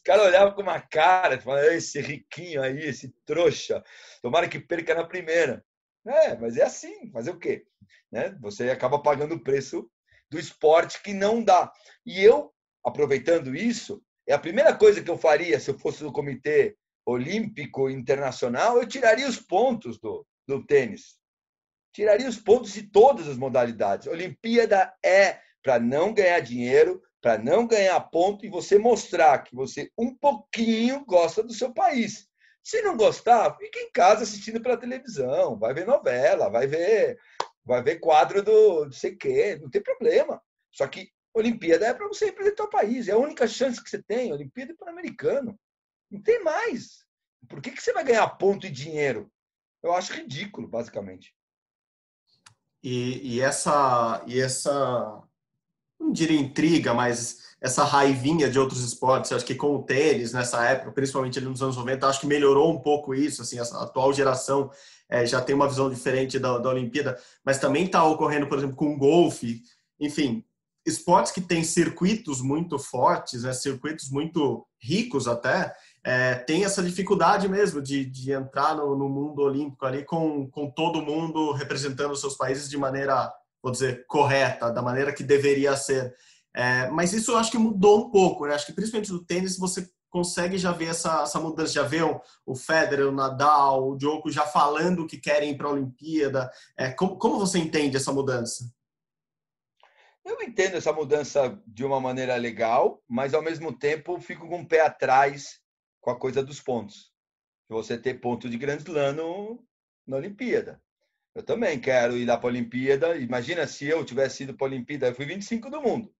Os 0.00 0.02
caras 0.02 0.28
olhavam 0.28 0.54
com 0.54 0.62
uma 0.62 0.80
cara, 0.80 1.38
falavam, 1.38 1.72
esse 1.72 2.00
riquinho 2.00 2.62
aí, 2.62 2.86
esse 2.86 3.14
trouxa, 3.26 3.84
tomara 4.22 4.48
que 4.48 4.58
perca 4.58 4.94
na 4.94 5.04
primeira. 5.04 5.62
É, 6.06 6.34
mas 6.38 6.56
é 6.56 6.64
assim, 6.64 7.10
fazer 7.12 7.32
o 7.32 7.38
quê? 7.38 7.66
Né? 8.10 8.34
Você 8.40 8.70
acaba 8.70 9.02
pagando 9.02 9.34
o 9.34 9.42
preço 9.42 9.90
do 10.30 10.38
esporte 10.38 11.02
que 11.02 11.12
não 11.12 11.44
dá. 11.44 11.70
E 12.06 12.24
eu, 12.24 12.50
aproveitando 12.82 13.54
isso, 13.54 14.02
é 14.26 14.32
a 14.32 14.38
primeira 14.38 14.74
coisa 14.74 15.02
que 15.02 15.10
eu 15.10 15.18
faria 15.18 15.60
se 15.60 15.70
eu 15.70 15.78
fosse 15.78 16.02
do 16.02 16.10
Comitê 16.10 16.78
Olímpico 17.04 17.90
Internacional, 17.90 18.78
eu 18.78 18.88
tiraria 18.88 19.28
os 19.28 19.38
pontos 19.38 19.98
do, 19.98 20.26
do 20.48 20.64
tênis. 20.64 21.18
Tiraria 21.92 22.26
os 22.26 22.38
pontos 22.38 22.72
de 22.72 22.84
todas 22.84 23.28
as 23.28 23.36
modalidades. 23.36 24.06
Olimpíada 24.06 24.94
é 25.04 25.40
para 25.62 25.78
não 25.78 26.14
ganhar 26.14 26.40
dinheiro, 26.40 27.02
para 27.20 27.38
não 27.38 27.66
ganhar 27.66 28.00
ponto 28.00 28.44
e 28.44 28.48
você 28.48 28.78
mostrar 28.78 29.40
que 29.40 29.54
você 29.54 29.90
um 29.96 30.14
pouquinho 30.14 31.04
gosta 31.04 31.42
do 31.42 31.52
seu 31.52 31.72
país. 31.72 32.28
Se 32.62 32.82
não 32.82 32.96
gostar, 32.96 33.56
fique 33.56 33.78
em 33.78 33.90
casa 33.92 34.22
assistindo 34.22 34.60
pela 34.60 34.76
televisão, 34.76 35.58
vai 35.58 35.74
ver 35.74 35.86
novela, 35.86 36.48
vai 36.48 36.66
ver, 36.66 37.18
vai 37.64 37.82
ver 37.82 38.00
quadro 38.00 38.42
do 38.42 38.84
não 38.84 38.92
sei 38.92 39.16
quê, 39.16 39.58
não 39.60 39.70
tem 39.70 39.82
problema. 39.82 40.40
Só 40.70 40.86
que 40.86 41.10
Olimpíada 41.32 41.86
é 41.86 41.94
para 41.94 42.08
você 42.08 42.26
representar 42.26 42.64
o 42.64 42.70
país. 42.70 43.08
É 43.08 43.12
a 43.12 43.18
única 43.18 43.46
chance 43.46 43.82
que 43.82 43.88
você 43.88 44.02
tem. 44.02 44.32
Olimpíada 44.32 44.72
é 44.72 44.76
Pan-Americano. 44.76 45.58
Não 46.10 46.20
tem 46.20 46.42
mais. 46.42 47.04
Por 47.48 47.60
que, 47.60 47.70
que 47.70 47.82
você 47.82 47.92
vai 47.92 48.04
ganhar 48.04 48.28
ponto 48.30 48.66
e 48.66 48.70
dinheiro? 48.70 49.30
Eu 49.82 49.92
acho 49.92 50.12
ridículo, 50.12 50.68
basicamente. 50.68 51.34
E, 52.82 53.36
e 53.36 53.40
essa, 53.40 54.22
e 54.26 54.40
essa, 54.40 55.22
não 56.00 56.12
diria 56.12 56.40
intriga, 56.40 56.94
mas 56.94 57.50
essa 57.60 57.84
raivinha 57.84 58.50
de 58.50 58.58
outros 58.58 58.82
esportes, 58.82 59.32
acho 59.32 59.44
que 59.44 59.54
com 59.54 59.76
o 59.76 59.82
tênis 59.82 60.32
nessa 60.32 60.64
época, 60.64 60.92
principalmente 60.92 61.38
ali 61.38 61.46
nos 61.46 61.62
anos 61.62 61.76
90, 61.76 62.06
acho 62.06 62.20
que 62.20 62.26
melhorou 62.26 62.72
um 62.72 62.78
pouco 62.78 63.14
isso, 63.14 63.42
assim, 63.42 63.58
a 63.58 63.62
atual 63.62 64.12
geração 64.12 64.70
é, 65.08 65.26
já 65.26 65.42
tem 65.42 65.54
uma 65.54 65.68
visão 65.68 65.90
diferente 65.90 66.38
da, 66.38 66.56
da 66.56 66.70
Olimpíada, 66.70 67.18
mas 67.44 67.58
também 67.58 67.84
está 67.84 68.02
ocorrendo, 68.02 68.46
por 68.46 68.56
exemplo, 68.56 68.76
com 68.76 68.94
o 68.94 68.96
golfe, 68.96 69.62
enfim, 69.98 70.42
esportes 70.86 71.32
que 71.32 71.40
têm 71.40 71.62
circuitos 71.62 72.40
muito 72.40 72.78
fortes, 72.78 73.42
né, 73.42 73.52
circuitos 73.52 74.10
muito 74.10 74.66
ricos 74.80 75.28
até, 75.28 75.74
é, 76.02 76.34
tem 76.34 76.64
essa 76.64 76.82
dificuldade 76.82 77.46
mesmo 77.46 77.82
de, 77.82 78.06
de 78.06 78.32
entrar 78.32 78.74
no, 78.74 78.96
no, 78.96 79.08
mundo 79.08 79.42
olímpico 79.42 79.84
ali 79.84 80.02
com, 80.02 80.48
com 80.48 80.70
todo 80.70 81.02
mundo 81.02 81.52
representando 81.52 82.12
os 82.12 82.20
seus 82.20 82.34
países 82.34 82.70
de 82.70 82.78
maneira, 82.78 83.30
vou 83.62 83.72
dizer, 83.72 84.04
correta, 84.06 84.70
da 84.70 84.82
maneira 84.82 85.12
que 85.12 85.22
deveria 85.22 85.76
ser. 85.76 86.14
É, 86.54 86.88
mas 86.88 87.12
isso 87.12 87.32
eu 87.32 87.36
acho 87.36 87.50
que 87.50 87.58
mudou 87.58 88.06
um 88.06 88.10
pouco, 88.10 88.46
né? 88.46 88.54
Acho 88.54 88.66
que 88.66 88.72
principalmente 88.72 89.12
no 89.12 89.24
tênis 89.24 89.58
você 89.58 89.88
consegue 90.10 90.58
já 90.58 90.72
ver 90.72 90.86
essa, 90.86 91.22
essa 91.22 91.38
mudança, 91.38 91.72
já 91.72 91.84
vê 91.84 92.02
o, 92.02 92.20
o 92.44 92.56
Federer, 92.56 93.06
o 93.06 93.12
Nadal, 93.12 93.90
o 93.90 93.96
Djokovic 93.96 94.34
já 94.34 94.44
falando 94.44 95.06
que 95.06 95.16
querem 95.16 95.52
ir 95.52 95.56
para 95.56 95.68
a 95.68 95.72
Olimpíada. 95.72 96.50
É, 96.76 96.90
como, 96.90 97.16
como 97.16 97.38
você 97.38 97.58
entende 97.58 97.96
essa 97.96 98.12
mudança? 98.12 98.70
Eu 100.24 100.40
entendo 100.42 100.76
essa 100.76 100.92
mudança 100.92 101.58
de 101.66 101.84
uma 101.84 102.00
maneira 102.00 102.36
legal, 102.36 103.02
mas 103.08 103.32
ao 103.32 103.42
mesmo 103.42 103.72
tempo 103.72 104.20
fico 104.20 104.48
com 104.48 104.60
o 104.60 104.66
pé 104.66 104.80
atrás 104.80 105.60
com 106.00 106.10
a 106.10 106.18
coisa 106.18 106.42
dos 106.42 106.60
pontos. 106.60 107.12
Você 107.68 107.96
ter 107.96 108.14
ponto 108.14 108.48
de 108.48 108.58
grande 108.58 108.82
Slam 108.82 109.58
na 110.06 110.16
Olimpíada. 110.16 110.82
Eu 111.34 111.42
também 111.42 111.80
quero 111.80 112.16
ir 112.16 112.24
lá 112.24 112.36
para 112.36 112.48
a 112.48 112.52
Olimpíada. 112.52 113.16
Imagina 113.16 113.66
se 113.66 113.86
eu 113.86 114.04
tivesse 114.04 114.42
ido 114.42 114.54
para 114.54 114.66
a 114.66 114.70
Olimpíada, 114.70 115.06
eu 115.08 115.14
fui 115.14 115.26
25 115.26 115.70
do 115.70 115.80
mundo. 115.80 116.14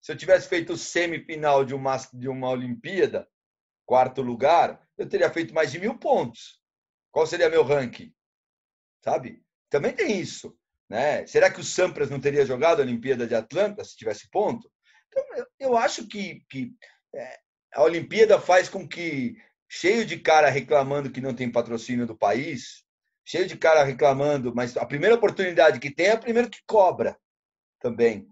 Se 0.00 0.12
eu 0.12 0.16
tivesse 0.16 0.48
feito 0.48 0.76
semifinal 0.76 1.64
de 1.64 1.74
uma, 1.74 1.96
de 2.12 2.28
uma 2.28 2.50
Olimpíada, 2.50 3.28
quarto 3.86 4.22
lugar, 4.22 4.80
eu 4.96 5.08
teria 5.08 5.30
feito 5.30 5.54
mais 5.54 5.70
de 5.70 5.78
mil 5.78 5.98
pontos. 5.98 6.60
Qual 7.10 7.26
seria 7.26 7.50
meu 7.50 7.62
ranking? 7.62 8.12
Sabe? 9.04 9.42
Também 9.68 9.92
tem 9.92 10.20
isso. 10.20 10.56
Né? 10.88 11.26
Será 11.26 11.50
que 11.50 11.60
o 11.60 11.64
Sampras 11.64 12.10
não 12.10 12.20
teria 12.20 12.46
jogado 12.46 12.80
a 12.80 12.84
Olimpíada 12.84 13.26
de 13.26 13.34
Atlanta 13.34 13.84
se 13.84 13.96
tivesse 13.96 14.28
ponto? 14.28 14.70
Então, 15.08 15.24
eu, 15.36 15.46
eu 15.58 15.76
acho 15.76 16.06
que, 16.06 16.44
que 16.48 16.72
é, 17.14 17.38
a 17.74 17.82
Olimpíada 17.82 18.40
faz 18.40 18.68
com 18.68 18.86
que, 18.86 19.36
cheio 19.68 20.04
de 20.04 20.18
cara 20.18 20.50
reclamando 20.50 21.10
que 21.10 21.20
não 21.20 21.34
tem 21.34 21.50
patrocínio 21.50 22.06
do 22.06 22.16
país, 22.16 22.84
cheio 23.24 23.46
de 23.46 23.56
cara 23.56 23.84
reclamando, 23.84 24.54
mas 24.54 24.76
a 24.76 24.84
primeira 24.84 25.14
oportunidade 25.14 25.78
que 25.78 25.90
tem 25.90 26.06
é 26.06 26.12
a 26.12 26.18
primeira 26.18 26.48
que 26.48 26.60
cobra 26.66 27.16
também. 27.80 28.26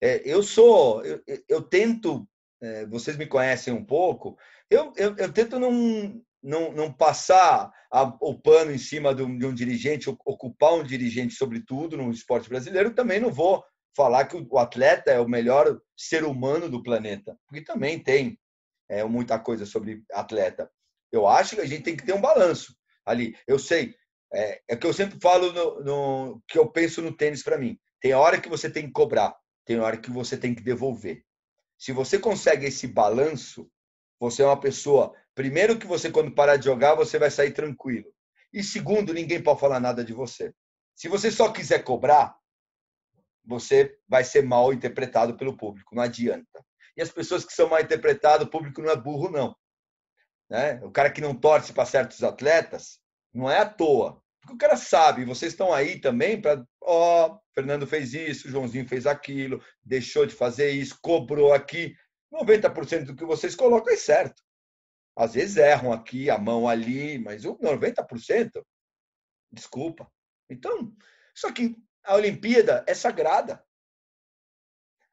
É, 0.00 0.22
eu 0.24 0.42
sou, 0.42 1.04
eu, 1.04 1.22
eu 1.48 1.62
tento, 1.62 2.28
é, 2.62 2.86
vocês 2.86 3.16
me 3.16 3.26
conhecem 3.26 3.72
um 3.72 3.84
pouco, 3.84 4.36
eu, 4.70 4.92
eu, 4.96 5.16
eu 5.16 5.32
tento 5.32 5.58
não, 5.58 6.22
não, 6.42 6.72
não 6.72 6.92
passar 6.92 7.72
a, 7.90 8.02
o 8.20 8.38
pano 8.38 8.70
em 8.70 8.78
cima 8.78 9.14
de 9.14 9.22
um, 9.22 9.38
de 9.38 9.46
um, 9.46 9.54
dirigente, 9.54 10.10
ocupar 10.10 10.74
um 10.74 10.84
dirigente 10.84 11.34
sobre 11.34 11.64
tudo 11.64 11.96
no 11.96 12.10
esporte 12.10 12.48
brasileiro, 12.48 12.94
também 12.94 13.20
não 13.20 13.30
vou 13.30 13.64
falar 13.96 14.26
que 14.26 14.36
o 14.36 14.58
atleta 14.58 15.10
é 15.10 15.20
o 15.20 15.28
melhor 15.28 15.80
ser 15.96 16.24
humano 16.24 16.68
do 16.68 16.82
planeta, 16.82 17.38
porque 17.46 17.64
também 17.64 17.98
tem 17.98 18.38
é, 18.88 19.04
muita 19.04 19.38
coisa 19.38 19.64
sobre 19.64 20.02
atleta. 20.12 20.70
Eu 21.12 21.26
acho 21.28 21.54
que 21.54 21.62
a 21.62 21.66
gente 21.66 21.84
tem 21.84 21.96
que 21.96 22.04
ter 22.04 22.12
um 22.12 22.20
balanço 22.20 22.74
ali. 23.06 23.36
Eu 23.46 23.58
sei, 23.58 23.94
é, 24.34 24.60
é 24.68 24.76
que 24.76 24.86
eu 24.86 24.92
sempre 24.92 25.18
falo 25.20 25.52
no, 25.52 25.84
no 25.84 26.42
que 26.48 26.58
eu 26.58 26.68
penso 26.70 27.00
no 27.00 27.16
tênis 27.16 27.42
para 27.42 27.58
mim. 27.58 27.78
Tem 28.00 28.12
hora 28.12 28.40
que 28.40 28.48
você 28.48 28.68
tem 28.68 28.86
que 28.86 28.92
cobrar 28.92 29.34
tem 29.64 29.80
hora 29.80 29.96
que 29.96 30.10
você 30.10 30.36
tem 30.36 30.54
que 30.54 30.62
devolver. 30.62 31.24
Se 31.78 31.92
você 31.92 32.18
consegue 32.18 32.66
esse 32.66 32.86
balanço, 32.86 33.70
você 34.20 34.42
é 34.42 34.46
uma 34.46 34.60
pessoa. 34.60 35.14
Primeiro, 35.34 35.78
que 35.78 35.86
você, 35.86 36.10
quando 36.10 36.34
parar 36.34 36.56
de 36.56 36.66
jogar, 36.66 36.94
você 36.94 37.18
vai 37.18 37.30
sair 37.30 37.52
tranquilo. 37.52 38.12
E 38.52 38.62
segundo, 38.62 39.12
ninguém 39.12 39.42
pode 39.42 39.60
falar 39.60 39.80
nada 39.80 40.04
de 40.04 40.12
você. 40.12 40.54
Se 40.94 41.08
você 41.08 41.30
só 41.30 41.50
quiser 41.50 41.82
cobrar, 41.82 42.36
você 43.44 43.98
vai 44.08 44.22
ser 44.22 44.42
mal 44.42 44.72
interpretado 44.72 45.36
pelo 45.36 45.56
público. 45.56 45.94
Não 45.94 46.02
adianta. 46.02 46.64
E 46.96 47.02
as 47.02 47.10
pessoas 47.10 47.44
que 47.44 47.52
são 47.52 47.68
mal 47.68 47.80
interpretadas, 47.80 48.46
o 48.46 48.50
público 48.50 48.80
não 48.80 48.90
é 48.90 48.96
burro, 48.96 49.30
não. 49.30 49.56
Né? 50.48 50.80
O 50.84 50.90
cara 50.90 51.10
que 51.10 51.20
não 51.20 51.34
torce 51.34 51.72
para 51.72 51.84
certos 51.84 52.22
atletas, 52.22 53.00
não 53.32 53.50
é 53.50 53.58
à 53.58 53.68
toa. 53.68 54.22
Porque 54.44 54.54
o 54.54 54.58
cara 54.58 54.76
sabe, 54.76 55.24
vocês 55.24 55.52
estão 55.52 55.72
aí 55.72 55.98
também 55.98 56.38
para, 56.38 56.62
ó, 56.82 57.28
oh, 57.28 57.40
Fernando 57.54 57.86
fez 57.86 58.12
isso, 58.12 58.50
Joãozinho 58.50 58.86
fez 58.86 59.06
aquilo, 59.06 59.62
deixou 59.82 60.26
de 60.26 60.34
fazer 60.34 60.70
isso, 60.70 60.98
cobrou 61.00 61.54
aqui. 61.54 61.96
90% 62.30 63.06
do 63.06 63.16
que 63.16 63.24
vocês 63.24 63.54
colocam 63.54 63.94
é 63.94 63.96
certo. 63.96 64.42
Às 65.16 65.32
vezes 65.32 65.56
erram 65.56 65.92
aqui, 65.94 66.28
a 66.28 66.36
mão 66.36 66.68
ali, 66.68 67.18
mas 67.18 67.46
o 67.46 67.56
90%, 67.56 68.62
desculpa. 69.50 70.12
Então, 70.50 70.94
só 71.34 71.50
que 71.50 71.74
a 72.04 72.14
Olimpíada 72.14 72.84
é 72.86 72.92
sagrada. 72.92 73.64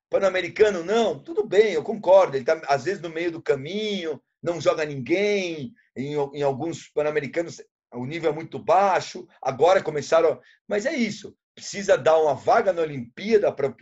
Pan-Americano, 0.09 0.83
não, 0.83 1.17
tudo 1.23 1.47
bem, 1.47 1.71
eu 1.71 1.83
concordo. 1.83 2.35
Ele 2.35 2.43
está, 2.43 2.61
às 2.67 2.83
vezes, 2.83 3.01
no 3.01 3.09
meio 3.09 3.31
do 3.31 3.41
caminho, 3.41 4.21
não 4.43 4.59
joga 4.59 4.83
ninguém. 4.83 5.73
Em, 5.95 6.15
em 6.33 6.41
alguns 6.41 6.89
Pan-Americanos, 6.89 7.61
o 7.93 8.05
nível 8.05 8.31
é 8.31 8.33
muito 8.33 8.57
baixo, 8.57 9.27
agora 9.41 9.83
começaram. 9.83 10.39
Mas 10.67 10.85
é 10.85 10.93
isso. 10.93 11.35
Precisa 11.53 11.97
dar 11.97 12.17
uma 12.17 12.33
vaga 12.33 12.71
na 12.71 12.81
Olimpíada 12.81 13.51
para 13.51 13.73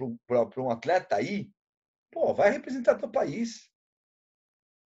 um 0.57 0.71
atleta 0.71 1.15
aí? 1.15 1.49
Pô, 2.11 2.33
vai 2.33 2.49
representar 2.51 2.95
teu 2.95 3.09
país. 3.09 3.69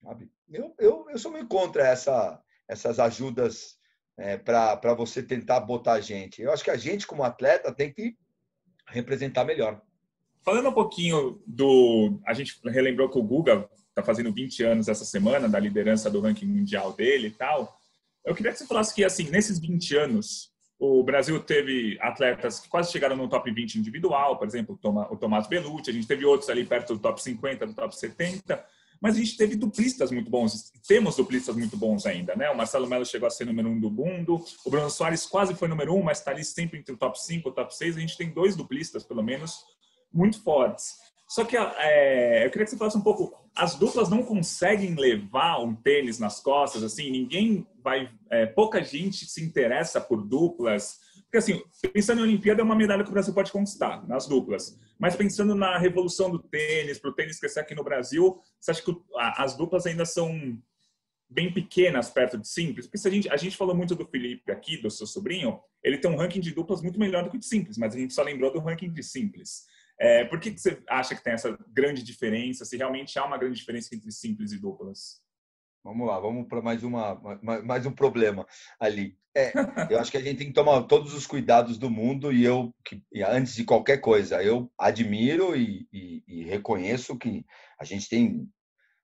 Sabe? 0.03 0.31
Eu, 0.51 0.75
eu, 0.79 1.07
eu 1.09 1.19
sou 1.19 1.31
meio 1.31 1.47
contra 1.47 1.87
essa, 1.87 2.43
essas 2.69 2.99
ajudas 2.99 3.79
é, 4.19 4.37
para 4.37 4.95
você 4.95 5.23
tentar 5.23 5.61
botar 5.61 5.93
a 5.93 6.01
gente. 6.01 6.43
Eu 6.43 6.53
acho 6.53 6.65
que 6.65 6.71
a 6.71 6.77
gente, 6.77 7.07
como 7.07 7.23
atleta, 7.23 7.73
tem 7.73 7.93
que 7.93 8.17
representar 8.89 9.45
melhor. 9.45 9.81
Falando 10.43 10.69
um 10.69 10.75
pouquinho 10.75 11.41
do. 11.47 12.21
A 12.27 12.35
gente 12.35 12.59
relembrou 12.65 13.09
que 13.09 13.19
o 13.19 13.23
Guga 13.23 13.69
está 13.89 14.03
fazendo 14.03 14.33
20 14.33 14.65
anos 14.65 14.89
essa 14.89 15.05
semana 15.05 15.49
da 15.49 15.59
liderança 15.59 16.11
do 16.11 16.21
ranking 16.21 16.47
mundial 16.47 16.93
dele 16.93 17.29
e 17.29 17.31
tal. 17.31 17.81
Eu 18.25 18.35
queria 18.35 18.53
que 18.53 18.59
você 18.59 18.67
falasse 18.67 18.95
que, 18.95 19.05
assim, 19.05 19.31
nesses 19.31 19.59
20 19.59 19.97
anos, 19.97 20.53
o 20.79 21.03
Brasil 21.03 21.39
teve 21.41 21.97
atletas 22.01 22.59
que 22.59 22.69
quase 22.69 22.91
chegaram 22.91 23.17
no 23.17 23.29
top 23.29 23.51
20 23.51 23.77
individual, 23.77 24.37
por 24.37 24.47
exemplo, 24.47 24.79
o 25.11 25.17
Tomás 25.17 25.47
Belucci, 25.47 25.91
a 25.91 25.93
gente 25.93 26.09
teve 26.09 26.25
outros 26.25 26.51
ali 26.51 26.65
perto 26.65 26.95
do 26.95 27.01
top 27.01 27.23
50, 27.23 27.67
do 27.67 27.75
top 27.75 27.97
70, 27.97 28.65
mas 29.01 29.17
a 29.17 29.19
gente 29.19 29.37
teve 29.37 29.55
duplistas 29.57 30.11
muito 30.11 30.31
bons, 30.31 30.73
temos 30.87 31.17
duplistas 31.17 31.55
muito 31.57 31.77
bons 31.77 32.05
ainda, 32.07 32.35
né? 32.35 32.51
O 32.51 32.57
Marcelo 32.57 32.89
Melo 32.89 33.05
chegou 33.05 33.27
a 33.27 33.31
ser 33.31 33.45
número 33.45 33.69
um 33.69 33.79
do 33.79 33.91
mundo, 33.91 34.45
o 34.65 34.71
Bruno 34.71 34.91
Soares 34.91 35.27
quase 35.27 35.55
foi 35.55 35.69
número 35.69 35.95
um, 35.95 36.03
mas 36.03 36.19
está 36.19 36.31
ali 36.31 36.45
sempre 36.45 36.79
entre 36.79 36.95
o 36.95 36.97
top 36.97 37.21
5 37.21 37.49
e 37.49 37.51
o 37.51 37.55
top 37.55 37.77
6, 37.77 37.97
a 37.97 38.01
gente 38.01 38.17
tem 38.17 38.31
dois 38.31 38.57
duplistas, 38.57 39.05
pelo 39.05 39.23
menos, 39.23 39.65
muito 40.13 40.43
fortes. 40.43 40.97
Só 41.33 41.47
que 41.47 41.57
é, 41.57 42.45
eu 42.45 42.51
queria 42.51 42.67
que 42.67 42.71
você 42.71 42.77
falasse 42.77 42.99
um 42.99 43.01
pouco. 43.01 43.35
As 43.57 43.75
duplas 43.75 44.11
não 44.11 44.23
conseguem 44.23 44.95
levar 44.95 45.63
um 45.63 45.75
tênis 45.75 46.19
nas 46.19 46.41
costas, 46.41 46.83
assim, 46.83 47.11
ninguém 47.11 47.67
vai. 47.83 48.11
É, 48.29 48.45
pouca 48.45 48.85
gente 48.85 49.25
se 49.25 49.43
interessa 49.43 49.99
por 49.99 50.23
duplas. 50.23 51.01
Porque, 51.23 51.39
assim, 51.39 51.63
pensando 51.91 52.21
em 52.21 52.25
Olimpíada, 52.25 52.61
é 52.61 52.65
uma 52.65 52.77
medalha 52.77 53.03
que 53.03 53.09
o 53.09 53.15
Brasil 53.15 53.33
pode 53.33 53.51
conquistar, 53.51 54.07
nas 54.07 54.27
duplas. 54.27 54.79
Mas 54.99 55.17
pensando 55.17 55.55
na 55.55 55.79
revolução 55.79 56.31
do 56.31 56.39
tênis, 56.39 56.99
para 56.99 57.09
o 57.09 57.15
tênis 57.15 57.41
crescer 57.41 57.61
aqui 57.61 57.75
no 57.75 57.83
Brasil, 57.83 58.39
você 58.61 58.71
acha 58.71 58.83
que 58.83 58.95
as 59.39 59.57
duplas 59.57 59.87
ainda 59.87 60.05
são 60.05 60.61
bem 61.31 61.51
pequenas 61.51 62.11
perto 62.11 62.37
de 62.37 62.47
simples? 62.47 62.87
Porque 62.87 63.09
a, 63.09 63.11
gente, 63.11 63.31
a 63.31 63.39
gente 63.39 63.57
falou 63.57 63.75
muito 63.75 63.95
do 63.95 64.05
Felipe 64.05 64.53
aqui, 64.53 64.77
do 64.77 64.91
seu 64.91 65.07
sobrinho, 65.07 65.59
ele 65.83 65.97
tem 65.97 66.11
um 66.11 66.17
ranking 66.17 66.41
de 66.41 66.51
duplas 66.51 66.83
muito 66.83 67.01
melhor 67.01 67.25
do 67.25 67.31
que 67.31 67.39
o 67.39 67.41
de 67.41 67.47
simples, 67.47 67.79
mas 67.79 67.95
a 67.95 67.99
gente 67.99 68.13
só 68.13 68.23
lembrou 68.23 68.53
do 68.53 68.61
ranking 68.61 68.93
de 68.93 69.03
simples. 69.03 69.65
É, 70.03 70.25
por 70.25 70.41
que, 70.41 70.51
que 70.51 70.61
você 70.61 70.83
acha 70.89 71.15
que 71.15 71.23
tem 71.23 71.33
essa 71.33 71.57
grande 71.69 72.03
diferença? 72.03 72.65
Se 72.65 72.77
realmente 72.77 73.17
há 73.21 73.25
uma 73.25 73.39
grande 73.39 73.57
diferença 73.57 73.95
entre 73.95 74.11
simples 74.11 74.51
e 74.51 74.61
duplas? 74.61 75.23
Vamos 75.85 76.09
lá, 76.09 76.19
vamos 76.19 76.49
para 76.49 76.61
mais 76.61 76.83
uma 76.83 77.21
mais 77.41 77.87
um 77.87 77.93
problema 77.93 78.45
ali. 78.81 79.17
É, 79.35 79.53
eu 79.89 80.01
acho 80.01 80.11
que 80.11 80.17
a 80.17 80.21
gente 80.21 80.39
tem 80.39 80.49
que 80.49 80.53
tomar 80.53 80.83
todos 80.83 81.15
os 81.15 81.25
cuidados 81.25 81.79
do 81.79 81.89
mundo 81.89 82.33
e 82.33 82.45
eu, 82.45 82.75
que, 82.85 83.01
antes 83.25 83.55
de 83.55 83.65
qualquer 83.65 83.99
coisa, 83.99 84.43
eu 84.43 84.71
admiro 84.77 85.57
e, 85.57 85.89
e, 85.93 86.23
e 86.27 86.45
reconheço 86.45 87.17
que 87.17 87.47
a 87.79 87.85
gente 87.85 88.09
tem 88.09 88.49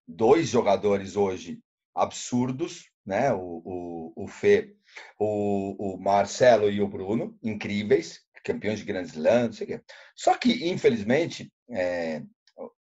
dois 0.06 0.48
jogadores 0.48 1.14
hoje 1.14 1.60
absurdos, 1.94 2.90
né? 3.06 3.32
O, 3.32 3.62
o, 3.64 4.24
o 4.24 4.26
Fê, 4.26 4.74
o, 5.18 5.94
o 5.94 5.96
Marcelo 5.96 6.68
e 6.68 6.80
o 6.80 6.88
Bruno, 6.88 7.38
incríveis, 7.42 8.20
campeões 8.52 8.78
de 8.78 8.84
grandes 8.84 9.14
lãs, 9.14 9.46
não 9.46 9.52
sei 9.52 9.66
o 9.66 9.68
quê. 9.68 9.80
Só 10.16 10.34
que, 10.34 10.68
infelizmente, 10.68 11.52
é, 11.70 12.22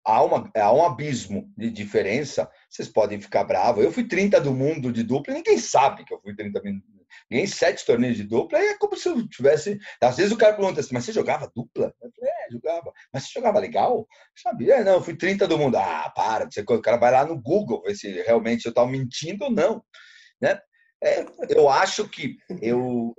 há, 0.06 0.23
uma, 0.23 0.52
há 0.56 0.73
um 0.73 0.84
abismo 0.84 1.52
de 1.58 1.71
diferença. 1.71 2.49
Vocês 2.69 2.88
podem 2.88 3.19
ficar 3.19 3.43
bravos. 3.43 3.84
Eu 3.84 3.91
fui 3.91 4.08
30 4.08 4.39
do 4.41 4.54
mundo 4.54 4.91
de 4.91 5.04
dupla 5.04 5.34
e 5.34 5.38
ninguém 5.38 5.58
sabe 5.58 6.04
que 6.04 6.13
eu 6.13 6.21
fui 6.21 6.36
30 6.36 6.62
Ganhei 7.30 7.47
sete 7.47 7.86
torneios 7.86 8.17
de 8.17 8.23
dupla 8.23 8.60
e 8.60 8.69
é 8.69 8.78
como 8.78 8.97
se 8.97 9.08
eu 9.08 9.28
tivesse. 9.28 9.80
Às 10.02 10.17
vezes 10.17 10.32
o 10.32 10.38
cara 10.38 10.56
pergunta 10.56 10.80
assim, 10.80 10.93
mas 10.93 11.06
você 11.06 11.13
jogava 11.13 11.52
dupla? 11.56 11.93
Eu 12.02 12.12
falei, 12.12 12.32
é, 12.32 12.52
jogava. 12.52 12.91
Mas 13.13 13.23
você 13.23 13.32
jogava 13.34 13.60
legal? 13.60 14.08
Sabia? 14.36 14.76
É, 14.76 14.84
não, 14.84 14.93
eu 14.93 15.02
fui 15.02 15.15
30 15.15 15.47
do 15.47 15.58
mundo. 15.58 15.78
Ah, 15.78 16.12
para. 16.15 16.45
Você, 16.45 16.62
o 16.62 16.82
cara 16.82 16.97
vai 16.97 17.12
lá 17.12 17.26
no 17.26 17.39
Google 17.39 17.82
ver 17.84 17.95
se 17.95 18.12
realmente 18.23 18.65
eu 18.65 18.69
estava 18.71 18.89
mentindo 18.89 19.45
ou 19.45 19.52
não. 19.52 19.84
Né? 20.41 20.60
É, 21.04 21.26
eu 21.49 21.69
acho 21.69 22.08
que 22.08 22.38
eu, 22.62 23.13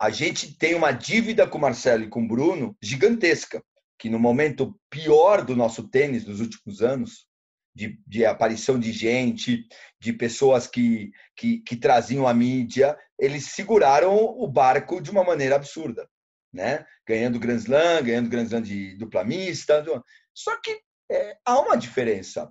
a 0.00 0.08
gente 0.08 0.56
tem 0.56 0.74
uma 0.74 0.92
dívida 0.92 1.46
com 1.46 1.58
o 1.58 1.60
Marcelo 1.60 2.04
e 2.04 2.08
com 2.08 2.22
o 2.22 2.28
Bruno 2.28 2.74
gigantesca 2.80 3.62
que 4.00 4.08
no 4.08 4.18
momento 4.18 4.74
pior 4.88 5.44
do 5.44 5.54
nosso 5.54 5.86
tênis 5.86 6.24
dos 6.24 6.40
últimos 6.40 6.80
anos, 6.80 7.26
de, 7.74 8.00
de 8.06 8.24
aparição 8.24 8.80
de 8.80 8.92
gente, 8.92 9.66
de 10.00 10.12
pessoas 10.14 10.66
que, 10.66 11.10
que, 11.36 11.58
que, 11.60 11.76
traziam 11.76 12.26
a 12.26 12.32
mídia, 12.32 12.98
eles 13.18 13.48
seguraram 13.48 14.16
o 14.16 14.48
barco 14.48 15.02
de 15.02 15.10
uma 15.10 15.22
maneira 15.22 15.54
absurda, 15.54 16.08
né? 16.50 16.84
Ganhando 17.06 17.38
Grand 17.38 17.58
Slam, 17.58 18.02
ganhando 18.02 18.30
Grand 18.30 18.44
Slam 18.44 18.62
de 18.62 18.96
dupla 18.96 19.22
mista. 19.22 19.84
Só 20.34 20.58
que 20.62 20.80
é, 21.10 21.36
há 21.44 21.60
uma 21.60 21.76
diferença. 21.76 22.50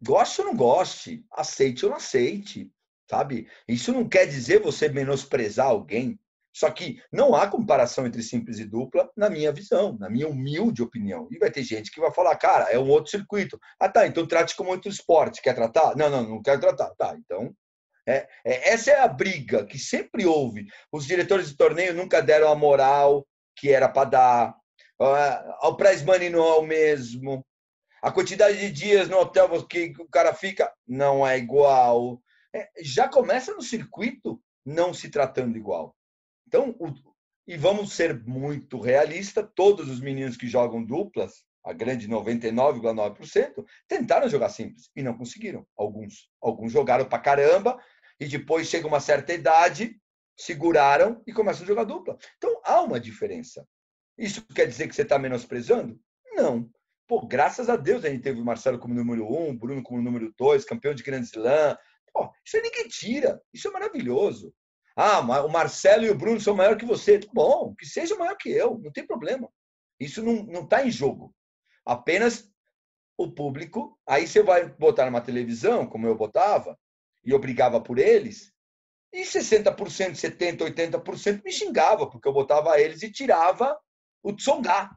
Goste 0.00 0.42
ou 0.42 0.48
não 0.48 0.56
goste, 0.56 1.24
aceite 1.32 1.86
ou 1.86 1.90
não 1.90 1.96
aceite, 1.96 2.70
sabe? 3.08 3.48
Isso 3.66 3.92
não 3.92 4.06
quer 4.06 4.26
dizer 4.26 4.60
você 4.60 4.90
menosprezar 4.90 5.66
alguém. 5.66 6.20
Só 6.52 6.70
que 6.70 7.00
não 7.12 7.34
há 7.34 7.46
comparação 7.46 8.06
entre 8.06 8.22
simples 8.22 8.58
e 8.58 8.64
dupla, 8.64 9.08
na 9.16 9.30
minha 9.30 9.52
visão, 9.52 9.96
na 9.98 10.10
minha 10.10 10.28
humilde 10.28 10.82
opinião. 10.82 11.28
E 11.30 11.38
vai 11.38 11.50
ter 11.50 11.62
gente 11.62 11.90
que 11.90 12.00
vai 12.00 12.12
falar, 12.12 12.36
cara, 12.36 12.70
é 12.70 12.78
um 12.78 12.88
outro 12.88 13.10
circuito. 13.10 13.58
Ah, 13.78 13.88
tá, 13.88 14.06
então 14.06 14.26
trate 14.26 14.56
como 14.56 14.70
outro 14.70 14.90
esporte. 14.90 15.40
Quer 15.40 15.54
tratar? 15.54 15.96
Não, 15.96 16.10
não, 16.10 16.28
não 16.28 16.42
quero 16.42 16.60
tratar. 16.60 16.90
Tá, 16.96 17.16
então. 17.16 17.54
É, 18.06 18.26
é, 18.44 18.70
essa 18.70 18.90
é 18.90 19.00
a 19.00 19.06
briga 19.06 19.64
que 19.64 19.78
sempre 19.78 20.26
houve. 20.26 20.66
Os 20.90 21.06
diretores 21.06 21.48
de 21.48 21.56
torneio 21.56 21.94
nunca 21.94 22.20
deram 22.20 22.50
a 22.50 22.56
moral 22.56 23.26
que 23.56 23.70
era 23.70 23.88
para 23.88 24.10
dar. 24.10 24.56
Uh, 25.00 25.68
o 25.68 25.76
prize 25.76 26.04
money 26.04 26.30
não 26.30 26.44
é 26.44 26.58
o 26.58 26.62
mesmo. 26.62 27.46
A 28.02 28.10
quantidade 28.10 28.58
de 28.58 28.70
dias 28.70 29.08
no 29.08 29.18
hotel 29.18 29.66
que 29.66 29.92
o 29.98 30.08
cara 30.08 30.34
fica 30.34 30.72
não 30.86 31.26
é 31.26 31.38
igual. 31.38 32.20
É, 32.54 32.68
já 32.82 33.08
começa 33.08 33.54
no 33.54 33.62
circuito 33.62 34.42
não 34.64 34.92
se 34.92 35.10
tratando 35.10 35.56
igual. 35.56 35.94
Então, 36.50 36.74
o, 36.80 36.92
e 37.46 37.56
vamos 37.56 37.92
ser 37.92 38.26
muito 38.26 38.80
realistas, 38.80 39.48
todos 39.54 39.88
os 39.88 40.00
meninos 40.00 40.36
que 40.36 40.48
jogam 40.48 40.84
duplas, 40.84 41.44
a 41.64 41.72
grande 41.72 42.08
99,9%, 42.08 43.64
tentaram 43.86 44.28
jogar 44.28 44.48
simples 44.48 44.90
e 44.96 45.00
não 45.00 45.16
conseguiram. 45.16 45.64
Alguns, 45.76 46.28
alguns 46.42 46.72
jogaram 46.72 47.08
para 47.08 47.20
caramba 47.20 47.80
e 48.18 48.26
depois 48.26 48.66
chega 48.66 48.88
uma 48.88 48.98
certa 48.98 49.32
idade, 49.32 49.96
seguraram 50.36 51.22
e 51.24 51.32
começam 51.32 51.62
a 51.62 51.66
jogar 51.68 51.84
dupla. 51.84 52.18
Então 52.36 52.60
há 52.64 52.80
uma 52.80 52.98
diferença. 52.98 53.64
Isso 54.18 54.44
quer 54.52 54.66
dizer 54.66 54.88
que 54.88 54.94
você 54.94 55.02
está 55.02 55.20
menosprezando? 55.20 56.00
Não. 56.32 56.68
Pô, 57.06 57.24
graças 57.28 57.68
a 57.68 57.76
Deus 57.76 58.04
a 58.04 58.10
gente 58.10 58.22
teve 58.22 58.40
o 58.40 58.44
Marcelo 58.44 58.78
como 58.78 58.92
número 58.92 59.24
um, 59.24 59.56
Bruno 59.56 59.84
como 59.84 60.02
número 60.02 60.34
dois, 60.36 60.64
campeão 60.64 60.94
de 60.94 61.04
Grand 61.04 61.22
Slam. 61.22 61.78
Pô, 62.12 62.28
isso 62.44 62.56
ninguém 62.56 62.88
tira. 62.88 63.40
Isso 63.54 63.68
é 63.68 63.70
maravilhoso. 63.70 64.52
Ah, 64.96 65.20
o 65.20 65.48
Marcelo 65.48 66.04
e 66.04 66.10
o 66.10 66.18
Bruno 66.18 66.40
são 66.40 66.54
maior 66.54 66.76
que 66.76 66.84
você. 66.84 67.20
Bom, 67.32 67.74
que 67.74 67.86
seja 67.86 68.16
maior 68.16 68.36
que 68.36 68.50
eu, 68.50 68.78
não 68.78 68.90
tem 68.90 69.06
problema. 69.06 69.48
Isso 69.98 70.22
não 70.22 70.62
está 70.62 70.84
em 70.84 70.90
jogo. 70.90 71.34
Apenas 71.84 72.50
o 73.16 73.30
público. 73.30 73.98
Aí 74.06 74.26
você 74.26 74.42
vai 74.42 74.66
botar 74.66 75.06
numa 75.06 75.20
televisão, 75.20 75.86
como 75.86 76.06
eu 76.06 76.16
botava, 76.16 76.78
e 77.24 77.34
obrigava 77.34 77.80
por 77.80 77.98
eles, 77.98 78.52
e 79.12 79.22
60%, 79.22 79.74
70%, 80.14 80.58
80% 80.58 81.44
me 81.44 81.52
xingava, 81.52 82.08
porque 82.08 82.28
eu 82.28 82.32
botava 82.32 82.80
eles 82.80 83.02
e 83.02 83.10
tirava 83.10 83.78
o 84.22 84.32
Tsonga. 84.32 84.90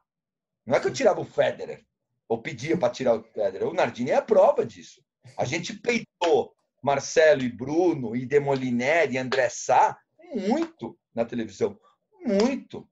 Não 0.65 0.75
é 0.75 0.79
que 0.79 0.87
eu 0.87 0.93
tirava 0.93 1.19
o 1.19 1.25
Federer, 1.25 1.83
ou 2.27 2.41
pedia 2.41 2.77
para 2.77 2.93
tirar 2.93 3.15
o 3.15 3.23
Federer. 3.23 3.67
O 3.67 3.73
Nardini 3.73 4.11
é 4.11 4.15
a 4.15 4.21
prova 4.21 4.65
disso. 4.65 5.03
A 5.37 5.45
gente 5.45 5.73
peitou 5.73 6.53
Marcelo 6.83 7.41
e 7.41 7.49
Bruno, 7.49 8.13
e 8.13 8.25
Demoliner 8.25 9.09
e 9.09 9.17
André 9.17 9.47
Sá, 9.47 9.97
muito 10.35 10.99
na 11.15 11.23
televisão. 11.23 11.79
Muito. 12.19 12.87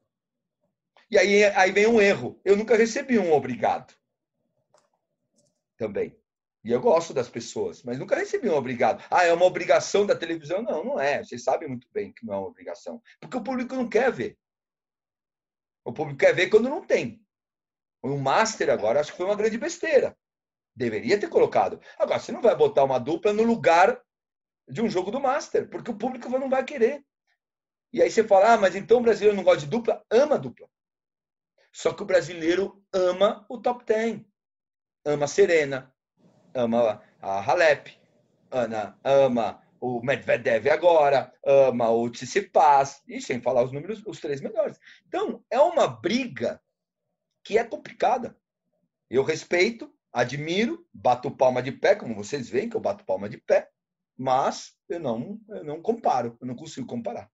E 1.10 1.17
aí, 1.17 1.43
aí 1.43 1.71
vem 1.73 1.88
um 1.88 1.99
erro. 1.99 2.39
Eu 2.45 2.56
nunca 2.56 2.77
recebi 2.77 3.19
um 3.19 3.34
obrigado. 3.34 3.93
Também. 5.77 6.15
E 6.63 6.71
eu 6.71 6.80
gosto 6.80 7.13
das 7.13 7.27
pessoas, 7.27 7.84
mas 7.84 7.99
nunca 7.99 8.15
recebi 8.15 8.47
um 8.47 8.56
obrigado. 8.56 9.04
Ah, 9.10 9.25
é 9.25 9.34
uma 9.34 9.45
obrigação 9.45 10.06
da 10.06 10.15
televisão? 10.15 10.62
Não, 10.62 10.84
não 10.86 10.99
é. 10.99 11.23
Vocês 11.23 11.43
sabem 11.43 11.67
muito 11.67 11.88
bem 11.91 12.13
que 12.13 12.25
não 12.25 12.34
é 12.34 12.38
uma 12.38 12.47
obrigação. 12.47 13.01
Porque 13.19 13.36
o 13.36 13.43
público 13.43 13.75
não 13.75 13.89
quer 13.89 14.12
ver. 14.12 14.38
O 15.84 15.91
público 15.91 16.19
quer 16.19 16.34
ver 16.34 16.49
quando 16.49 16.69
não 16.69 16.86
tem. 16.86 17.21
O 18.01 18.17
Master 18.17 18.69
agora 18.69 18.99
acho 18.99 19.12
que 19.12 19.17
foi 19.17 19.25
uma 19.25 19.36
grande 19.36 19.58
besteira. 19.58 20.15
Deveria 20.75 21.19
ter 21.19 21.29
colocado. 21.29 21.79
Agora, 21.99 22.19
você 22.19 22.31
não 22.31 22.41
vai 22.41 22.55
botar 22.55 22.84
uma 22.84 22.99
dupla 22.99 23.34
no 23.34 23.43
lugar 23.43 24.01
de 24.67 24.81
um 24.81 24.89
jogo 24.89 25.12
do 25.12 25.19
Master, 25.19 25.69
porque 25.69 25.91
o 25.91 25.97
público 25.97 26.29
não 26.29 26.49
vai 26.49 26.63
querer. 26.63 27.03
E 27.93 28.01
aí 28.01 28.10
você 28.10 28.23
fala, 28.23 28.53
ah, 28.53 28.57
mas 28.57 28.75
então 28.75 28.99
o 28.99 29.01
brasileiro 29.01 29.36
não 29.36 29.43
gosta 29.43 29.62
de 29.62 29.67
dupla? 29.67 30.03
Ama 30.10 30.39
dupla. 30.39 30.69
Só 31.73 31.93
que 31.93 32.03
o 32.03 32.05
brasileiro 32.05 32.81
ama 32.93 33.45
o 33.49 33.60
top 33.60 33.84
10. 33.86 34.21
Ama 35.05 35.25
a 35.25 35.27
Serena, 35.27 35.93
ama 36.53 37.01
a 37.19 37.41
Halep, 37.41 38.01
Ana, 38.51 38.99
ama 39.03 39.63
o 39.79 40.01
Medvedev 40.03 40.69
agora, 40.69 41.34
ama 41.43 41.89
o 41.89 42.10
Tsitsipas, 42.10 43.01
e 43.07 43.19
sem 43.21 43.41
falar 43.41 43.63
os 43.63 43.71
números, 43.71 44.03
os 44.05 44.19
três 44.19 44.41
melhores. 44.41 44.77
Então, 45.07 45.43
é 45.49 45.60
uma 45.60 45.88
briga 45.88 46.62
que 47.43 47.57
é 47.57 47.63
complicada. 47.63 48.38
Eu 49.10 49.23
respeito, 49.23 49.91
admiro, 50.12 50.86
bato 50.93 51.32
palma 51.32 51.62
de 51.62 51.71
pé, 51.71 51.95
como 51.95 52.15
vocês 52.15 52.50
veem 52.50 52.69
que 52.69 52.76
eu 52.76 52.82
bato 52.82 53.06
palma 53.06 53.30
de 53.30 53.38
pé, 53.38 53.69
mas 54.17 54.74
eu 54.89 55.00
não, 55.00 55.39
eu 55.50 55.63
não 55.63 55.82
comparo, 55.82 56.38
eu 56.39 56.47
não 56.47 56.56
consigo 56.56 56.86
comparar. 56.86 57.30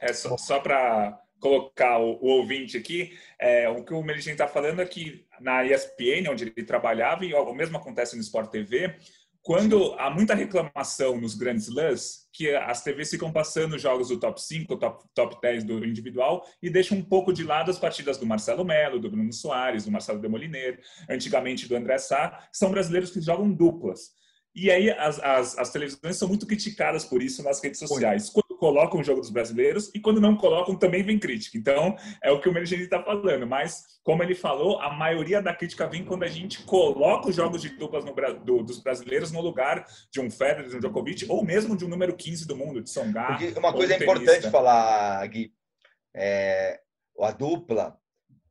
É 0.00 0.12
só, 0.12 0.36
só 0.36 0.60
para 0.60 1.20
colocar 1.38 1.98
o, 1.98 2.14
o, 2.22 2.26
ouvinte 2.26 2.76
aqui, 2.76 3.16
é, 3.38 3.68
o 3.68 3.84
que 3.84 3.92
o 3.92 4.02
Meligem 4.02 4.32
está 4.32 4.48
falando 4.48 4.80
é 4.80 4.86
que 4.86 5.26
na 5.40 5.64
ESPN, 5.64 6.30
onde 6.30 6.44
ele 6.44 6.66
trabalhava, 6.66 7.24
e 7.24 7.34
o 7.34 7.54
mesmo 7.54 7.76
acontece 7.76 8.16
no 8.16 8.22
Sport 8.22 8.50
TV, 8.50 8.96
quando 9.44 9.92
há 9.98 10.08
muita 10.08 10.34
reclamação 10.34 11.20
nos 11.20 11.34
grandes 11.34 11.68
lãs, 11.68 12.26
que 12.32 12.48
as 12.56 12.82
TVs 12.82 13.10
ficam 13.10 13.30
passando 13.30 13.78
jogos 13.78 14.08
do 14.08 14.18
top 14.18 14.42
5, 14.42 14.74
top, 14.78 15.04
top 15.14 15.38
10 15.40 15.64
do 15.64 15.84
individual 15.84 16.46
e 16.62 16.70
deixam 16.70 16.96
um 16.96 17.04
pouco 17.04 17.30
de 17.30 17.44
lado 17.44 17.70
as 17.70 17.78
partidas 17.78 18.16
do 18.16 18.24
Marcelo 18.24 18.64
Melo, 18.64 18.98
do 18.98 19.10
Bruno 19.10 19.30
Soares, 19.34 19.84
do 19.84 19.92
Marcelo 19.92 20.18
Demoliner, 20.18 20.80
antigamente 21.10 21.68
do 21.68 21.76
André 21.76 21.98
Sá, 21.98 22.48
que 22.50 22.56
são 22.56 22.70
brasileiros 22.70 23.10
que 23.10 23.20
jogam 23.20 23.52
duplas. 23.52 24.12
E 24.54 24.70
aí 24.70 24.90
as, 24.90 25.20
as, 25.20 25.58
as 25.58 25.70
televisões 25.70 26.16
são 26.16 26.26
muito 26.26 26.46
criticadas 26.46 27.04
por 27.04 27.22
isso 27.22 27.42
nas 27.42 27.62
redes 27.62 27.80
sociais. 27.80 28.30
Colocam 28.64 28.98
o 28.98 29.04
jogo 29.04 29.20
dos 29.20 29.28
brasileiros 29.28 29.90
e 29.94 30.00
quando 30.00 30.22
não 30.22 30.38
colocam 30.38 30.74
também 30.74 31.02
vem 31.02 31.18
crítica. 31.18 31.58
Então, 31.58 31.94
é 32.22 32.32
o 32.32 32.40
que 32.40 32.48
o 32.48 32.52
Mergeni 32.52 32.84
está 32.84 33.02
falando. 33.02 33.46
Mas, 33.46 34.00
como 34.02 34.22
ele 34.22 34.34
falou, 34.34 34.80
a 34.80 34.90
maioria 34.90 35.42
da 35.42 35.54
crítica 35.54 35.86
vem 35.86 36.02
quando 36.02 36.22
a 36.22 36.28
gente 36.28 36.62
coloca 36.62 37.28
os 37.28 37.36
jogos 37.36 37.60
de 37.60 37.68
duplas 37.76 38.06
no, 38.06 38.14
do, 38.42 38.62
dos 38.62 38.78
brasileiros 38.78 39.30
no 39.30 39.42
lugar 39.42 39.84
de 40.10 40.18
um 40.18 40.30
Federer, 40.30 40.70
de 40.70 40.76
um 40.76 40.80
Djokovic, 40.80 41.26
ou 41.28 41.44
mesmo 41.44 41.76
de 41.76 41.84
um 41.84 41.88
número 41.88 42.16
15 42.16 42.46
do 42.46 42.56
mundo, 42.56 42.80
de 42.80 42.88
Songar. 42.88 43.38
Uma 43.58 43.74
coisa 43.74 44.02
importante 44.02 44.50
falar, 44.50 45.26
Gui, 45.26 45.52
é, 46.16 46.80
a 47.20 47.32
dupla, 47.32 47.98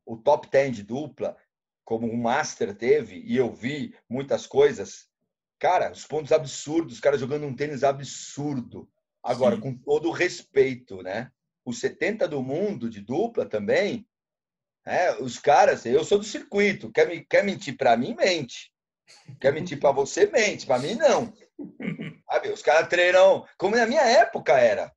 o 0.06 0.16
top 0.16 0.48
10 0.48 0.76
de 0.76 0.82
dupla, 0.84 1.36
como 1.84 2.06
o 2.06 2.16
Master 2.16 2.72
teve, 2.72 3.20
e 3.26 3.36
eu 3.36 3.52
vi 3.52 3.96
muitas 4.08 4.46
coisas, 4.46 5.08
cara, 5.58 5.90
os 5.90 6.06
pontos 6.06 6.30
absurdos, 6.30 6.94
os 6.94 7.00
caras 7.00 7.18
jogando 7.18 7.46
um 7.46 7.56
tênis 7.56 7.82
absurdo. 7.82 8.88
Agora, 9.24 9.56
Sim. 9.56 9.62
com 9.62 9.74
todo 9.74 10.10
respeito, 10.10 11.02
né? 11.02 11.30
Os 11.64 11.80
70 11.80 12.28
do 12.28 12.42
mundo 12.42 12.90
de 12.90 13.00
dupla 13.00 13.46
também, 13.46 14.06
é, 14.84 15.14
os 15.14 15.38
caras, 15.38 15.86
eu 15.86 16.04
sou 16.04 16.18
do 16.18 16.24
circuito, 16.24 16.92
quer, 16.92 17.08
me, 17.08 17.24
quer 17.24 17.42
mentir 17.42 17.74
para 17.74 17.96
mim, 17.96 18.14
mente. 18.14 18.70
Quer 19.40 19.52
mentir 19.52 19.80
para 19.80 19.92
você, 19.92 20.26
mente. 20.26 20.66
Para 20.66 20.78
mim, 20.78 20.94
não. 20.94 21.32
Sabe? 22.30 22.50
Os 22.50 22.60
caras 22.60 22.88
treinam, 22.88 23.46
como 23.56 23.76
na 23.76 23.86
minha 23.86 24.02
época 24.02 24.58
era. 24.58 24.92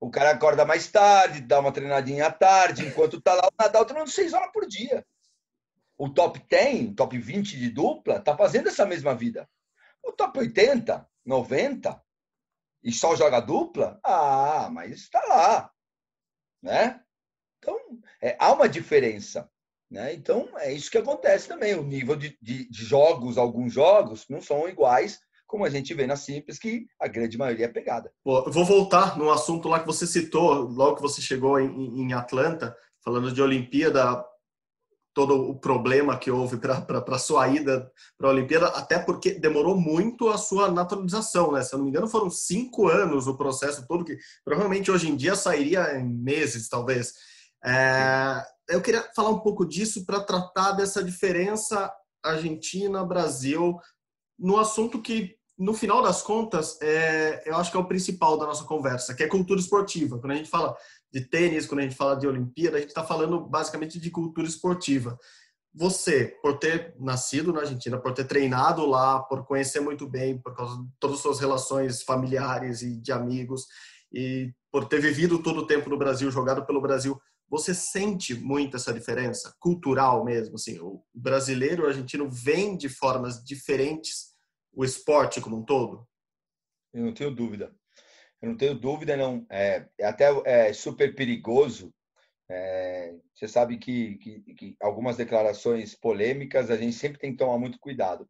O 0.00 0.10
cara 0.10 0.30
acorda 0.30 0.64
mais 0.64 0.90
tarde, 0.90 1.40
dá 1.40 1.60
uma 1.60 1.72
treinadinha 1.72 2.26
à 2.26 2.32
tarde, 2.32 2.86
enquanto 2.86 3.20
tá 3.20 3.34
lá 3.34 3.48
o 3.48 3.62
Nadal 3.62 3.84
treinando 3.84 4.10
seis 4.10 4.32
horas 4.32 4.50
por 4.52 4.66
dia. 4.66 5.04
O 5.96 6.08
top 6.08 6.40
10, 6.48 6.94
top 6.94 7.18
20 7.18 7.58
de 7.58 7.70
dupla, 7.70 8.20
tá 8.20 8.36
fazendo 8.36 8.68
essa 8.68 8.86
mesma 8.86 9.14
vida. 9.14 9.48
O 10.04 10.12
top 10.12 10.38
80, 10.38 11.08
90, 11.24 12.00
e 12.82 12.92
só 12.92 13.16
joga 13.16 13.40
dupla, 13.40 13.98
ah, 14.04 14.68
mas 14.72 14.92
está 14.92 15.20
lá, 15.26 15.70
né? 16.62 17.00
Então, 17.58 17.76
é, 18.22 18.36
há 18.38 18.52
uma 18.52 18.68
diferença. 18.68 19.50
Né? 19.90 20.12
Então, 20.14 20.48
é 20.58 20.72
isso 20.72 20.90
que 20.90 20.98
acontece 20.98 21.48
também. 21.48 21.74
O 21.74 21.82
nível 21.82 22.14
de, 22.14 22.36
de, 22.40 22.68
de, 22.68 22.84
jogos, 22.84 23.38
alguns 23.38 23.72
jogos, 23.72 24.26
não 24.28 24.40
são 24.40 24.68
iguais, 24.68 25.18
como 25.46 25.64
a 25.64 25.70
gente 25.70 25.94
vê 25.94 26.06
na 26.06 26.14
Simples, 26.14 26.58
que 26.58 26.86
a 27.00 27.08
grande 27.08 27.38
maioria 27.38 27.64
é 27.64 27.68
pegada. 27.68 28.12
Eu 28.24 28.52
vou 28.52 28.64
voltar 28.64 29.16
no 29.16 29.30
assunto 29.30 29.66
lá 29.68 29.80
que 29.80 29.86
você 29.86 30.06
citou, 30.06 30.54
logo 30.54 30.96
que 30.96 31.02
você 31.02 31.22
chegou 31.22 31.58
em, 31.58 32.02
em 32.02 32.12
Atlanta, 32.12 32.76
falando 33.02 33.32
de 33.32 33.40
Olimpíada, 33.40 34.22
todo 35.18 35.50
o 35.50 35.58
problema 35.58 36.16
que 36.16 36.30
houve 36.30 36.58
para 36.58 36.86
a 37.04 37.18
sua 37.18 37.48
ida 37.48 37.90
para 38.16 38.28
a 38.28 38.30
Olimpíada, 38.30 38.68
até 38.68 39.00
porque 39.00 39.32
demorou 39.32 39.76
muito 39.76 40.28
a 40.28 40.38
sua 40.38 40.70
naturalização, 40.70 41.50
né? 41.50 41.60
Se 41.60 41.74
eu 41.74 41.78
não 41.78 41.86
me 41.86 41.90
engano, 41.90 42.06
foram 42.06 42.30
cinco 42.30 42.86
anos 42.86 43.26
o 43.26 43.36
processo 43.36 43.84
todo, 43.88 44.04
que 44.04 44.16
provavelmente 44.44 44.92
hoje 44.92 45.10
em 45.10 45.16
dia 45.16 45.34
sairia 45.34 45.98
em 45.98 46.08
meses, 46.08 46.68
talvez. 46.68 47.14
É, 47.64 48.44
eu 48.68 48.80
queria 48.80 49.10
falar 49.12 49.30
um 49.30 49.40
pouco 49.40 49.66
disso 49.66 50.06
para 50.06 50.20
tratar 50.20 50.70
dessa 50.70 51.02
diferença 51.02 51.92
Argentina-Brasil 52.22 53.76
no 54.38 54.56
assunto 54.56 55.02
que, 55.02 55.34
no 55.58 55.74
final 55.74 56.00
das 56.00 56.22
contas, 56.22 56.80
é, 56.80 57.42
eu 57.44 57.56
acho 57.56 57.72
que 57.72 57.76
é 57.76 57.80
o 57.80 57.88
principal 57.88 58.38
da 58.38 58.46
nossa 58.46 58.62
conversa, 58.62 59.16
que 59.16 59.24
é 59.24 59.26
cultura 59.26 59.58
esportiva. 59.58 60.20
Quando 60.20 60.30
a 60.30 60.36
gente 60.36 60.48
fala 60.48 60.76
de 61.12 61.22
tênis, 61.22 61.66
quando 61.66 61.80
a 61.80 61.82
gente 61.82 61.96
fala 61.96 62.16
de 62.16 62.26
Olimpíada, 62.26 62.76
a 62.76 62.80
gente 62.80 62.90
está 62.90 63.04
falando 63.04 63.40
basicamente 63.40 63.98
de 63.98 64.10
cultura 64.10 64.46
esportiva. 64.46 65.18
Você, 65.74 66.36
por 66.42 66.58
ter 66.58 66.94
nascido 66.98 67.52
na 67.52 67.60
Argentina, 67.60 67.98
por 67.98 68.12
ter 68.12 68.24
treinado 68.24 68.84
lá, 68.86 69.20
por 69.20 69.44
conhecer 69.44 69.80
muito 69.80 70.08
bem, 70.08 70.40
por 70.40 70.54
causa 70.54 70.76
de 70.82 70.88
todas 70.98 71.16
as 71.16 71.22
suas 71.22 71.40
relações 71.40 72.02
familiares 72.02 72.82
e 72.82 72.96
de 73.00 73.12
amigos, 73.12 73.66
e 74.12 74.52
por 74.70 74.86
ter 74.86 75.00
vivido 75.00 75.42
todo 75.42 75.60
o 75.60 75.66
tempo 75.66 75.88
no 75.88 75.98
Brasil, 75.98 76.30
jogado 76.30 76.64
pelo 76.66 76.80
Brasil, 76.80 77.20
você 77.48 77.74
sente 77.74 78.34
muito 78.34 78.76
essa 78.76 78.92
diferença 78.92 79.54
cultural 79.58 80.24
mesmo? 80.24 80.56
Assim, 80.56 80.78
o 80.80 81.02
brasileiro 81.14 81.82
e 81.82 81.84
o 81.86 81.88
argentino 81.88 82.28
vêm 82.28 82.76
de 82.76 82.88
formas 82.88 83.42
diferentes 83.42 84.34
o 84.72 84.84
esporte 84.84 85.40
como 85.40 85.56
um 85.56 85.64
todo? 85.64 86.06
Eu 86.92 87.04
não 87.04 87.14
tenho 87.14 87.34
dúvida. 87.34 87.74
Eu 88.40 88.50
não 88.50 88.56
tenho 88.56 88.74
dúvida, 88.74 89.16
não. 89.16 89.46
É, 89.50 89.86
é 89.98 90.06
até 90.06 90.26
é 90.44 90.72
super 90.72 91.14
perigoso. 91.14 91.92
É, 92.50 93.14
você 93.34 93.46
sabe 93.46 93.76
que, 93.76 94.16
que, 94.18 94.40
que 94.54 94.76
algumas 94.80 95.16
declarações 95.16 95.94
polêmicas 95.94 96.70
a 96.70 96.76
gente 96.76 96.94
sempre 96.94 97.18
tem 97.18 97.32
que 97.32 97.38
tomar 97.38 97.58
muito 97.58 97.78
cuidado. 97.78 98.28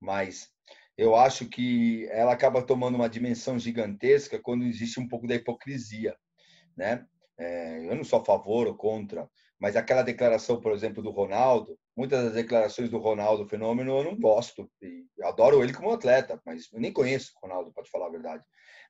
Mas 0.00 0.50
eu 0.96 1.16
acho 1.16 1.48
que 1.48 2.06
ela 2.10 2.32
acaba 2.32 2.62
tomando 2.64 2.94
uma 2.96 3.08
dimensão 3.08 3.58
gigantesca 3.58 4.38
quando 4.38 4.64
existe 4.64 5.00
um 5.00 5.08
pouco 5.08 5.26
da 5.26 5.34
hipocrisia, 5.34 6.16
né? 6.76 7.06
É, 7.36 7.78
eu 7.86 7.96
não 7.96 8.04
sou 8.04 8.20
a 8.20 8.24
favor 8.24 8.68
ou 8.68 8.76
contra, 8.76 9.28
mas 9.58 9.74
aquela 9.74 10.02
declaração, 10.02 10.60
por 10.60 10.72
exemplo, 10.72 11.02
do 11.02 11.10
Ronaldo, 11.10 11.76
muitas 11.96 12.22
das 12.24 12.34
declarações 12.34 12.90
do 12.90 12.98
Ronaldo 12.98 13.48
Fenômeno 13.48 13.98
eu 13.98 14.04
não 14.04 14.20
gosto. 14.20 14.70
Adoro 15.22 15.62
ele 15.62 15.72
como 15.72 15.90
atleta, 15.90 16.40
mas 16.44 16.68
eu 16.72 16.80
nem 16.80 16.92
conheço 16.92 17.32
o 17.36 17.46
Ronaldo, 17.46 17.72
pode 17.72 17.90
falar 17.90 18.06
a 18.06 18.10
verdade. 18.10 18.44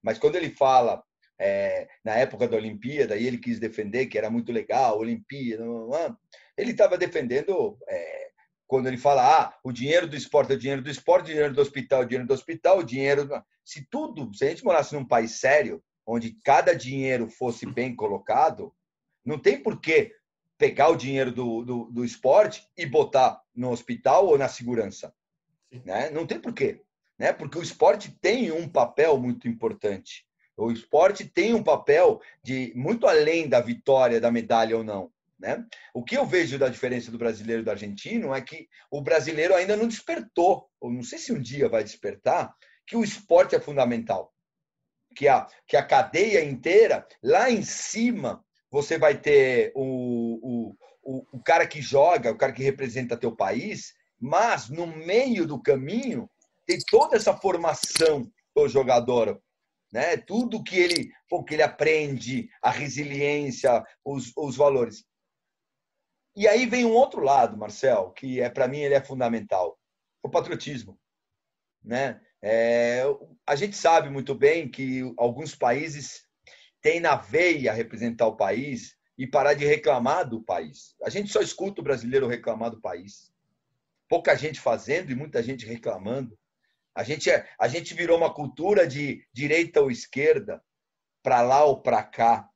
Mas 0.04 0.18
quando 0.18 0.36
ele 0.36 0.50
fala 0.50 1.02
é, 1.38 1.88
na 2.04 2.12
época 2.12 2.46
da 2.46 2.58
Olimpíada 2.58 3.16
e 3.16 3.26
ele 3.26 3.38
quis 3.38 3.58
defender 3.58 4.06
que 4.06 4.18
era 4.18 4.28
muito 4.28 4.52
legal, 4.52 4.98
Olimpíada, 4.98 5.64
ele 6.56 6.72
estava 6.72 6.98
defendendo 6.98 7.78
é, 7.88 8.28
quando 8.66 8.86
ele 8.86 8.98
fala, 8.98 9.40
ah, 9.40 9.58
o 9.64 9.72
dinheiro 9.72 10.06
do 10.06 10.14
esporte 10.14 10.52
é 10.52 10.56
o 10.56 10.58
dinheiro 10.58 10.82
do 10.82 10.90
esporte, 10.90 11.24
o 11.24 11.32
dinheiro 11.32 11.54
do 11.54 11.62
hospital 11.62 12.02
é 12.02 12.04
o 12.04 12.06
dinheiro 12.06 12.28
do 12.28 12.34
hospital, 12.34 12.78
o 12.78 12.84
dinheiro. 12.84 13.28
Se 13.64 13.86
tudo, 13.90 14.32
se 14.34 14.44
a 14.44 14.50
gente 14.50 14.64
morasse 14.64 14.94
num 14.94 15.06
país 15.06 15.40
sério, 15.40 15.82
onde 16.06 16.36
cada 16.44 16.74
dinheiro 16.74 17.30
fosse 17.30 17.64
bem 17.64 17.96
colocado, 17.96 18.74
não 19.24 19.38
tem 19.38 19.62
por 19.62 19.80
que 19.80 20.12
pegar 20.58 20.88
o 20.88 20.96
dinheiro 20.96 21.32
do, 21.32 21.64
do, 21.64 21.84
do 21.90 22.04
esporte 22.04 22.68
e 22.76 22.84
botar 22.84 23.40
no 23.54 23.70
hospital 23.70 24.26
ou 24.26 24.36
na 24.36 24.48
segurança. 24.48 25.14
Né? 25.84 26.10
Não 26.10 26.26
tem 26.26 26.38
por 26.38 26.52
quê. 26.52 26.83
Né? 27.18 27.32
Porque 27.32 27.58
o 27.58 27.62
esporte 27.62 28.16
tem 28.20 28.50
um 28.50 28.68
papel 28.68 29.18
muito 29.18 29.48
importante. 29.48 30.26
O 30.56 30.70
esporte 30.70 31.24
tem 31.24 31.54
um 31.54 31.62
papel 31.62 32.20
de 32.42 32.72
muito 32.76 33.06
além 33.06 33.48
da 33.48 33.60
vitória, 33.60 34.20
da 34.20 34.30
medalha 34.30 34.76
ou 34.76 34.84
não. 34.84 35.10
Né? 35.38 35.64
O 35.92 36.02
que 36.02 36.16
eu 36.16 36.24
vejo 36.24 36.58
da 36.58 36.68
diferença 36.68 37.10
do 37.10 37.18
brasileiro 37.18 37.62
e 37.62 37.64
do 37.64 37.70
argentino 37.70 38.34
é 38.34 38.40
que 38.40 38.68
o 38.90 39.00
brasileiro 39.00 39.54
ainda 39.54 39.76
não 39.76 39.88
despertou, 39.88 40.68
ou 40.80 40.90
não 40.90 41.02
sei 41.02 41.18
se 41.18 41.32
um 41.32 41.40
dia 41.40 41.68
vai 41.68 41.82
despertar, 41.82 42.54
que 42.86 42.96
o 42.96 43.02
esporte 43.02 43.54
é 43.54 43.60
fundamental 43.60 44.34
que 45.14 45.28
a, 45.28 45.46
que 45.66 45.76
a 45.76 45.86
cadeia 45.86 46.44
inteira, 46.44 47.06
lá 47.22 47.50
em 47.50 47.62
cima, 47.62 48.44
você 48.70 48.98
vai 48.98 49.16
ter 49.16 49.72
o, 49.74 50.40
o, 50.42 50.76
o, 51.02 51.26
o 51.32 51.42
cara 51.42 51.66
que 51.66 51.80
joga, 51.80 52.32
o 52.32 52.36
cara 52.36 52.52
que 52.52 52.62
representa 52.62 53.16
teu 53.16 53.34
país, 53.34 53.94
mas 54.20 54.68
no 54.68 54.86
meio 54.86 55.46
do 55.46 55.62
caminho 55.62 56.28
tem 56.66 56.78
toda 56.90 57.16
essa 57.16 57.36
formação 57.36 58.30
do 58.54 58.68
jogador, 58.68 59.40
né? 59.92 60.16
Tudo 60.16 60.62
que 60.62 60.76
ele, 60.76 61.10
pô, 61.28 61.44
que 61.44 61.54
ele 61.54 61.62
aprende, 61.62 62.48
a 62.62 62.70
resiliência, 62.70 63.84
os, 64.04 64.32
os 64.36 64.56
valores. 64.56 65.04
E 66.36 66.48
aí 66.48 66.66
vem 66.66 66.84
um 66.84 66.92
outro 66.92 67.20
lado, 67.20 67.56
Marcel, 67.56 68.10
que 68.10 68.40
é 68.40 68.50
para 68.50 68.66
mim 68.66 68.80
ele 68.80 68.94
é 68.94 69.00
fundamental, 69.00 69.78
o 70.22 70.28
patriotismo, 70.28 70.98
né? 71.82 72.20
É, 72.42 73.02
a 73.46 73.56
gente 73.56 73.76
sabe 73.76 74.10
muito 74.10 74.34
bem 74.34 74.68
que 74.68 75.00
alguns 75.16 75.54
países 75.54 76.26
têm 76.82 77.00
na 77.00 77.16
veia 77.16 77.72
representar 77.72 78.26
o 78.26 78.36
país 78.36 78.94
e 79.16 79.26
parar 79.26 79.54
de 79.54 79.64
reclamar 79.64 80.28
do 80.28 80.42
país. 80.42 80.94
A 81.02 81.08
gente 81.08 81.30
só 81.30 81.40
escuta 81.40 81.80
o 81.80 81.84
brasileiro 81.84 82.26
reclamar 82.26 82.70
do 82.70 82.80
país. 82.80 83.32
Pouca 84.08 84.34
gente 84.34 84.60
fazendo 84.60 85.10
e 85.10 85.14
muita 85.14 85.42
gente 85.42 85.64
reclamando. 85.64 86.36
A 86.94 87.02
gente, 87.02 87.28
é, 87.30 87.48
a 87.58 87.66
gente 87.66 87.92
virou 87.94 88.16
uma 88.16 88.32
cultura 88.32 88.86
de 88.86 89.26
direita 89.32 89.80
ou 89.80 89.90
esquerda, 89.90 90.62
para 91.22 91.40
lá 91.42 91.64
ou 91.64 91.80
para 91.80 92.02
cá. 92.02 92.48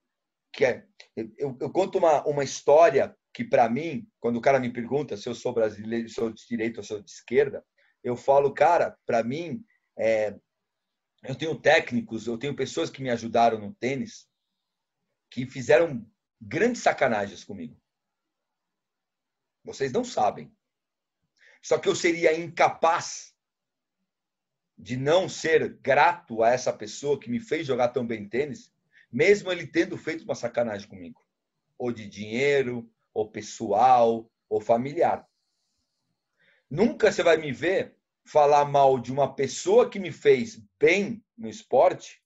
Que 0.53 0.64
é, 0.64 0.86
eu, 1.16 1.57
eu 1.61 1.70
conto 1.70 1.99
uma, 1.99 2.24
uma 2.24 2.45
história 2.45 3.16
que, 3.34 3.45
para 3.45 3.68
mim, 3.68 4.09
quando 4.20 4.36
o 4.36 4.41
cara 4.41 4.61
me 4.61 4.72
pergunta 4.72 5.16
se 5.16 5.28
eu 5.28 5.34
sou 5.34 5.53
brasileiro, 5.53 6.09
sou 6.09 6.32
de 6.32 6.47
direita 6.47 6.80
ou 6.80 6.84
sou 6.84 7.03
de 7.03 7.11
esquerda, 7.11 7.64
eu 8.05 8.16
falo, 8.16 8.55
cara, 8.55 8.97
para 9.05 9.24
mim, 9.24 9.64
é, 9.99 10.39
eu 11.24 11.34
tenho 11.34 11.61
técnicos, 11.61 12.26
eu 12.26 12.39
tenho 12.39 12.55
pessoas 12.55 12.91
que 12.91 13.03
me 13.03 13.11
ajudaram 13.11 13.59
no 13.59 13.74
tênis 13.74 14.28
que 15.30 15.47
fizeram 15.47 16.07
grandes 16.41 16.82
sacanagens 16.82 17.43
comigo. 17.43 17.80
Vocês 19.64 19.93
não 19.93 20.05
sabem. 20.05 20.55
Só 21.62 21.78
que 21.78 21.89
eu 21.89 21.95
seria 21.95 22.39
incapaz 22.39 23.34
de 24.79 24.97
não 24.97 25.29
ser 25.29 25.79
grato 25.81 26.43
a 26.43 26.51
essa 26.51 26.72
pessoa 26.72 27.18
que 27.18 27.29
me 27.29 27.41
fez 27.41 27.66
jogar 27.66 27.89
tão 27.89 28.07
bem 28.07 28.29
tênis, 28.29 28.72
mesmo 29.11 29.51
ele 29.51 29.66
tendo 29.66 29.97
feito 29.97 30.22
uma 30.22 30.35
sacanagem 30.35 30.89
comigo, 30.89 31.20
ou 31.76 31.91
de 31.91 32.07
dinheiro, 32.07 32.89
ou 33.12 33.29
pessoal, 33.29 34.31
ou 34.49 34.61
familiar. 34.61 35.26
Nunca 36.70 37.11
você 37.11 37.22
vai 37.22 37.37
me 37.37 37.51
ver 37.51 37.97
falar 38.24 38.66
mal 38.66 38.99
de 39.01 39.11
uma 39.11 39.35
pessoa 39.35 39.89
que 39.89 39.99
me 39.99 40.12
fez 40.12 40.62
bem 40.79 41.24
no 41.37 41.49
esporte, 41.49 42.22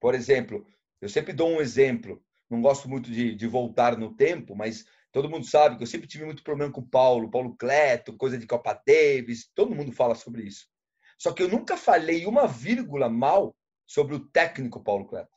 por 0.00 0.14
exemplo, 0.14 0.66
eu 1.00 1.08
sempre 1.08 1.32
dou 1.32 1.48
um 1.50 1.60
exemplo, 1.60 2.22
não 2.48 2.60
gosto 2.60 2.88
muito 2.88 3.10
de, 3.10 3.34
de 3.34 3.46
voltar 3.46 3.96
no 3.96 4.14
tempo, 4.14 4.56
mas 4.56 4.86
todo 5.12 5.28
mundo 5.28 5.46
sabe 5.46 5.76
que 5.76 5.82
eu 5.82 5.86
sempre 5.86 6.08
tive 6.08 6.24
muito 6.24 6.42
problema 6.42 6.72
com 6.72 6.80
o 6.80 6.88
Paulo, 6.88 7.30
Paulo 7.30 7.54
Cleto, 7.56 8.16
coisa 8.16 8.38
de 8.38 8.46
Copa 8.46 8.80
Davis, 8.86 9.50
todo 9.54 9.74
mundo 9.74 9.92
fala 9.92 10.14
sobre 10.14 10.42
isso. 10.42 10.68
Só 11.18 11.32
que 11.32 11.42
eu 11.42 11.48
nunca 11.48 11.76
falei 11.76 12.26
uma 12.26 12.46
vírgula 12.46 13.08
mal 13.08 13.56
sobre 13.86 14.14
o 14.14 14.28
técnico 14.28 14.82
Paulo 14.82 15.06
Cleto. 15.06 15.34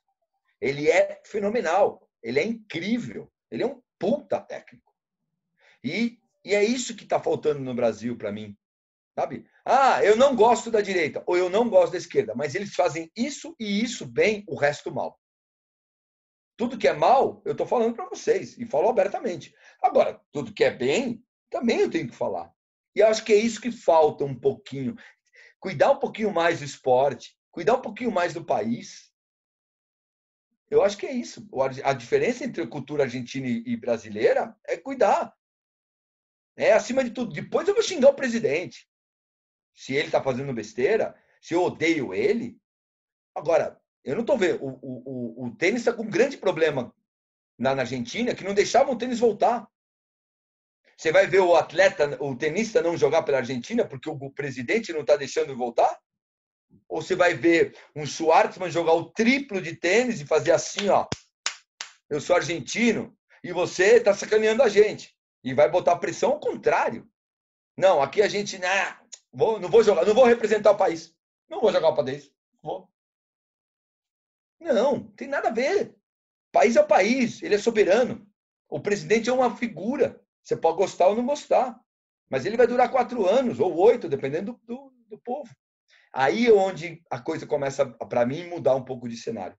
Ele 0.60 0.90
é 0.90 1.22
fenomenal, 1.26 2.08
ele 2.22 2.40
é 2.40 2.44
incrível, 2.44 3.32
ele 3.50 3.64
é 3.64 3.68
um 3.68 3.82
puta 3.98 4.40
técnico. 4.40 4.94
E, 5.84 6.20
e 6.44 6.54
é 6.54 6.64
isso 6.64 6.96
que 6.96 7.04
está 7.04 7.20
faltando 7.20 7.60
no 7.60 7.74
Brasil 7.74 8.18
para 8.18 8.32
mim. 8.32 8.58
Sabe? 9.18 9.46
Ah, 9.66 10.04
eu 10.04 10.16
não 10.16 10.36
gosto 10.36 10.72
da 10.72 10.82
direita 10.82 11.24
ou 11.28 11.38
eu 11.38 11.50
não 11.50 11.70
gosto 11.70 11.92
da 11.92 11.98
esquerda, 11.98 12.34
mas 12.36 12.56
eles 12.56 12.74
fazem 12.74 13.12
isso 13.16 13.56
e 13.60 13.84
isso 13.84 14.06
bem, 14.06 14.44
o 14.48 14.56
resto 14.56 14.94
mal. 14.94 15.20
Tudo 16.58 16.78
que 16.78 16.88
é 16.88 16.94
mal, 16.94 17.42
eu 17.46 17.54
estou 17.54 17.66
falando 17.66 17.96
para 17.96 18.10
vocês 18.10 18.58
e 18.58 18.66
falo 18.66 18.90
abertamente. 18.90 19.54
Agora, 19.82 20.20
tudo 20.32 20.54
que 20.54 20.64
é 20.64 20.72
bem, 20.72 21.24
também 21.50 21.80
eu 21.80 21.90
tenho 21.90 22.08
que 22.08 22.16
falar. 22.16 22.52
E 22.96 23.02
acho 23.02 23.24
que 23.24 23.32
é 23.32 23.38
isso 23.38 23.62
que 23.62 23.72
falta 23.72 24.26
um 24.26 24.38
pouquinho. 24.38 24.96
Cuidar 25.60 25.92
um 25.92 26.00
pouquinho 26.00 26.34
mais 26.34 26.60
do 26.60 26.66
esporte, 26.66 27.38
cuidar 27.52 27.76
um 27.76 27.82
pouquinho 27.82 28.12
mais 28.12 28.34
do 28.34 28.46
país. 28.46 29.12
Eu 30.70 30.84
acho 30.84 30.98
que 30.98 31.06
é 31.06 31.12
isso. 31.12 31.48
A 31.84 31.94
diferença 31.94 32.46
entre 32.46 32.62
a 32.62 32.68
cultura 32.68 33.04
argentina 33.04 33.48
e 33.48 33.76
brasileira 33.76 34.56
é 34.66 34.78
cuidar. 34.78 35.36
É 36.56 36.74
acima 36.74 37.04
de 37.04 37.12
tudo. 37.12 37.34
Depois 37.34 37.68
eu 37.68 37.74
vou 37.74 37.84
xingar 37.84 38.10
o 38.10 38.16
presidente 38.16 38.88
se 39.74 39.94
ele 39.94 40.08
está 40.08 40.22
fazendo 40.22 40.54
besteira, 40.54 41.16
se 41.42 41.54
eu 41.54 41.64
odeio 41.64 42.14
ele. 42.14 42.60
Agora, 43.34 43.82
eu 44.04 44.14
não 44.14 44.22
estou 44.22 44.38
vendo. 44.38 44.64
O, 44.64 44.80
o, 44.82 45.46
o, 45.46 45.56
tênis 45.56 45.82
está 45.82 45.94
com 45.94 46.04
um 46.04 46.10
grande 46.10 46.38
problema 46.38 46.94
na, 47.58 47.74
na 47.74 47.84
Argentina 47.84 48.36
que 48.36 48.44
não 48.44 48.54
deixavam 48.54 48.94
o 48.94 48.98
tênis 48.98 49.20
voltar. 49.20 49.68
Você 51.00 51.14
vai 51.14 51.26
ver 51.28 51.40
o 51.40 51.56
atleta, 51.56 52.22
o 52.22 52.36
tenista 52.36 52.82
não 52.82 52.98
jogar 52.98 53.24
pela 53.24 53.38
Argentina 53.38 53.88
porque 53.88 54.10
o 54.10 54.30
presidente 54.32 54.92
não 54.92 55.00
está 55.00 55.16
deixando 55.16 55.56
voltar? 55.56 55.98
Ou 56.90 57.02
você 57.02 57.16
vai 57.16 57.34
ver 57.34 57.74
um 57.96 58.06
Schwartzman 58.06 58.70
jogar 58.70 58.92
o 58.92 59.10
triplo 59.10 59.62
de 59.62 59.78
tênis 59.78 60.20
e 60.20 60.26
fazer 60.26 60.52
assim, 60.52 60.90
ó. 60.90 61.08
Eu 62.10 62.20
sou 62.20 62.36
argentino 62.36 63.18
e 63.42 63.54
você 63.54 63.96
está 63.96 64.14
sacaneando 64.14 64.62
a 64.62 64.68
gente. 64.68 65.16
E 65.42 65.54
vai 65.54 65.72
botar 65.72 65.96
pressão 65.96 66.32
ao 66.32 66.40
contrário. 66.42 67.10
Não, 67.78 68.02
aqui 68.02 68.22
a 68.22 68.28
gente 68.28 68.58
né, 68.58 69.00
vou, 69.32 69.58
não 69.58 69.70
vou 69.70 69.82
jogar, 69.82 70.06
não 70.06 70.14
vou 70.14 70.26
representar 70.26 70.72
o 70.72 70.78
país. 70.78 71.16
Não 71.50 71.62
vou 71.62 71.72
jogar 71.72 71.88
o 71.88 71.96
país. 71.96 72.30
Vou. 72.62 72.92
Não, 74.60 75.08
tem 75.12 75.30
nada 75.30 75.48
a 75.48 75.54
ver. 75.54 75.96
País 76.52 76.76
é 76.76 76.82
o 76.82 76.88
país, 76.88 77.42
ele 77.42 77.56
é 77.56 77.58
soberano. 77.58 78.30
O 78.68 78.82
presidente 78.82 79.30
é 79.30 79.34
uma 79.34 79.56
figura. 79.56 80.22
Você 80.50 80.58
pode 80.58 80.78
gostar 80.78 81.08
ou 81.08 81.16
não 81.16 81.28
gostar. 81.28 81.80
Mas 82.28 82.44
ele 82.44 82.58
vai 82.58 82.66
durar 82.66 82.90
quatro 82.90 83.28
anos, 83.28 83.60
ou 83.60 83.76
oito, 83.78 84.10
dependendo 84.10 84.60
do, 84.66 84.76
do, 84.76 84.94
do 85.12 85.18
povo. 85.20 85.50
Aí 86.12 86.48
é 86.48 86.52
onde 86.52 87.04
a 87.08 87.20
coisa 87.20 87.46
começa, 87.46 87.86
para 87.86 88.26
mim, 88.26 88.48
mudar 88.48 88.76
um 88.76 88.84
pouco 88.84 89.08
de 89.08 89.16
cenário. 89.16 89.56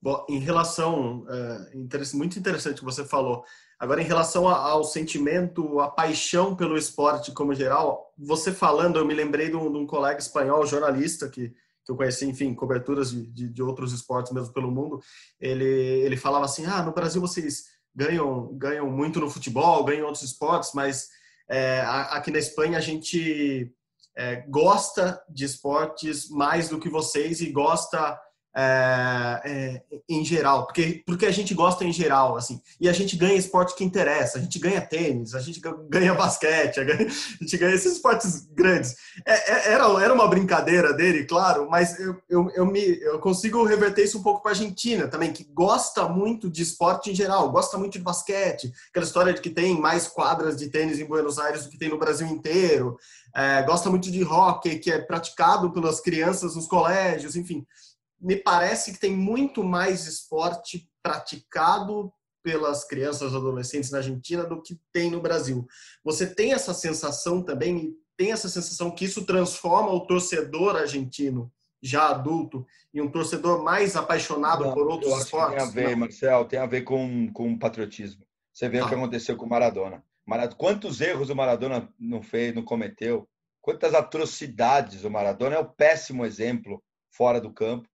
Bom, 0.00 0.26
em 0.28 0.40
relação, 0.40 1.24
é, 1.26 2.14
muito 2.14 2.38
interessante 2.38 2.74
o 2.74 2.78
que 2.80 2.84
você 2.84 3.02
falou. 3.02 3.44
Agora, 3.78 4.02
em 4.02 4.06
relação 4.06 4.46
ao 4.46 4.84
sentimento, 4.84 5.80
a 5.80 5.90
paixão 5.90 6.54
pelo 6.54 6.76
esporte 6.76 7.32
como 7.32 7.54
geral, 7.54 8.12
você 8.18 8.52
falando, 8.52 8.98
eu 8.98 9.06
me 9.06 9.14
lembrei 9.14 9.48
de 9.48 9.56
um, 9.56 9.72
de 9.72 9.78
um 9.78 9.86
colega 9.86 10.20
espanhol, 10.20 10.66
jornalista, 10.66 11.30
que, 11.30 11.48
que 11.48 11.90
eu 11.90 11.96
conheci, 11.96 12.26
enfim, 12.26 12.54
coberturas 12.54 13.10
de, 13.10 13.26
de, 13.26 13.48
de, 13.48 13.62
outros 13.62 13.92
esportes 13.94 14.32
mesmo 14.32 14.52
pelo 14.52 14.70
mundo. 14.70 15.00
Ele, 15.40 15.64
ele 15.64 16.16
falava 16.16 16.44
assim: 16.44 16.66
ah, 16.66 16.82
no 16.82 16.92
Brasil 16.92 17.20
vocês 17.20 17.72
ganham, 17.94 18.54
ganham 18.54 18.90
muito 18.90 19.20
no 19.20 19.30
futebol, 19.30 19.84
ganham 19.84 20.06
outros 20.06 20.24
esportes, 20.24 20.70
mas 20.74 21.08
é, 21.48 21.80
aqui 22.10 22.30
na 22.30 22.38
Espanha 22.38 22.78
a 22.78 22.80
gente 22.80 23.72
é, 24.16 24.36
gosta 24.48 25.22
de 25.28 25.44
esportes 25.44 26.28
mais 26.30 26.68
do 26.68 26.78
que 26.78 26.88
vocês 26.88 27.40
e 27.40 27.50
gosta 27.50 28.18
é, 28.54 29.40
é, 29.44 29.82
em 30.08 30.22
geral, 30.24 30.66
porque, 30.66 31.02
porque 31.06 31.24
a 31.24 31.30
gente 31.30 31.54
gosta 31.54 31.84
em 31.84 31.92
geral, 31.92 32.36
assim, 32.36 32.60
e 32.78 32.88
a 32.88 32.92
gente 32.92 33.16
ganha 33.16 33.34
esporte 33.34 33.74
que 33.74 33.82
interessa, 33.82 34.38
a 34.38 34.40
gente 34.42 34.58
ganha 34.58 34.80
tênis, 34.80 35.34
a 35.34 35.40
gente 35.40 35.60
ganha 35.88 36.14
basquete, 36.14 36.80
a 36.80 36.84
gente 36.84 37.56
ganha 37.56 37.74
esses 37.74 37.94
esportes 37.94 38.46
grandes. 38.52 38.94
É, 39.24 39.32
é, 39.32 39.72
era, 39.72 39.84
era 40.02 40.12
uma 40.12 40.28
brincadeira 40.28 40.92
dele, 40.92 41.24
claro, 41.24 41.68
mas 41.70 41.98
eu, 41.98 42.20
eu, 42.28 42.50
eu, 42.54 42.66
me, 42.66 43.00
eu 43.00 43.18
consigo 43.20 43.64
reverter 43.64 44.04
isso 44.04 44.18
um 44.18 44.22
pouco 44.22 44.42
para 44.42 44.52
a 44.52 44.54
Argentina 44.54 45.08
também, 45.08 45.32
que 45.32 45.44
gosta 45.44 46.06
muito 46.06 46.50
de 46.50 46.62
esporte 46.62 47.10
em 47.10 47.14
geral, 47.14 47.50
gosta 47.50 47.78
muito 47.78 47.94
de 47.94 48.00
basquete, 48.00 48.72
aquela 48.90 49.06
história 49.06 49.32
de 49.32 49.40
que 49.40 49.50
tem 49.50 49.80
mais 49.80 50.06
quadras 50.06 50.58
de 50.58 50.68
tênis 50.68 51.00
em 51.00 51.06
Buenos 51.06 51.38
Aires 51.38 51.64
do 51.64 51.70
que 51.70 51.78
tem 51.78 51.88
no 51.88 51.98
Brasil 51.98 52.26
inteiro, 52.26 52.98
é, 53.34 53.62
gosta 53.62 53.88
muito 53.88 54.10
de 54.10 54.22
hockey, 54.22 54.78
que 54.78 54.90
é 54.90 54.98
praticado 54.98 55.72
pelas 55.72 56.02
crianças 56.02 56.54
nos 56.54 56.66
colégios, 56.66 57.34
enfim 57.34 57.66
me 58.22 58.36
parece 58.36 58.92
que 58.92 59.00
tem 59.00 59.16
muito 59.16 59.64
mais 59.64 60.06
esporte 60.06 60.88
praticado 61.02 62.12
pelas 62.42 62.84
crianças 62.84 63.32
e 63.32 63.36
adolescentes 63.36 63.90
na 63.90 63.98
Argentina 63.98 64.44
do 64.44 64.62
que 64.62 64.80
tem 64.92 65.10
no 65.10 65.20
Brasil. 65.20 65.66
Você 66.04 66.32
tem 66.32 66.52
essa 66.52 66.72
sensação 66.72 67.42
também, 67.42 67.94
tem 68.16 68.30
essa 68.30 68.48
sensação 68.48 68.90
que 68.90 69.04
isso 69.04 69.26
transforma 69.26 69.90
o 69.90 70.06
torcedor 70.06 70.76
argentino 70.76 71.52
já 71.82 72.10
adulto 72.10 72.64
em 72.94 73.00
um 73.00 73.10
torcedor 73.10 73.64
mais 73.64 73.96
apaixonado 73.96 74.64
Não, 74.64 74.72
por 74.72 74.86
outros 74.86 75.18
esportes? 75.18 75.56
Tem 75.56 75.62
a 75.62 75.70
ver, 75.70 75.90
Não. 75.90 75.98
Marcel, 75.98 76.44
tem 76.44 76.58
a 76.60 76.66
ver 76.66 76.82
com, 76.82 77.32
com 77.32 77.58
patriotismo. 77.58 78.24
Você 78.52 78.68
vê 78.68 78.78
tá. 78.78 78.86
o 78.86 78.88
que 78.88 78.94
aconteceu 78.94 79.36
com 79.36 79.46
o 79.46 79.48
Maradona. 79.48 80.04
Maradona. 80.24 80.56
Quantos 80.56 81.00
erros 81.00 81.28
o 81.28 81.34
Maradona 81.34 81.92
não 81.98 82.22
fez, 82.22 82.54
não 82.54 82.62
cometeu? 82.62 83.28
Quantas 83.60 83.94
atrocidades 83.94 85.04
o 85.04 85.10
Maradona 85.10 85.56
é 85.56 85.58
o 85.58 85.68
péssimo 85.68 86.24
exemplo 86.24 86.82
fora 87.10 87.40
do 87.40 87.52
campo 87.52 87.88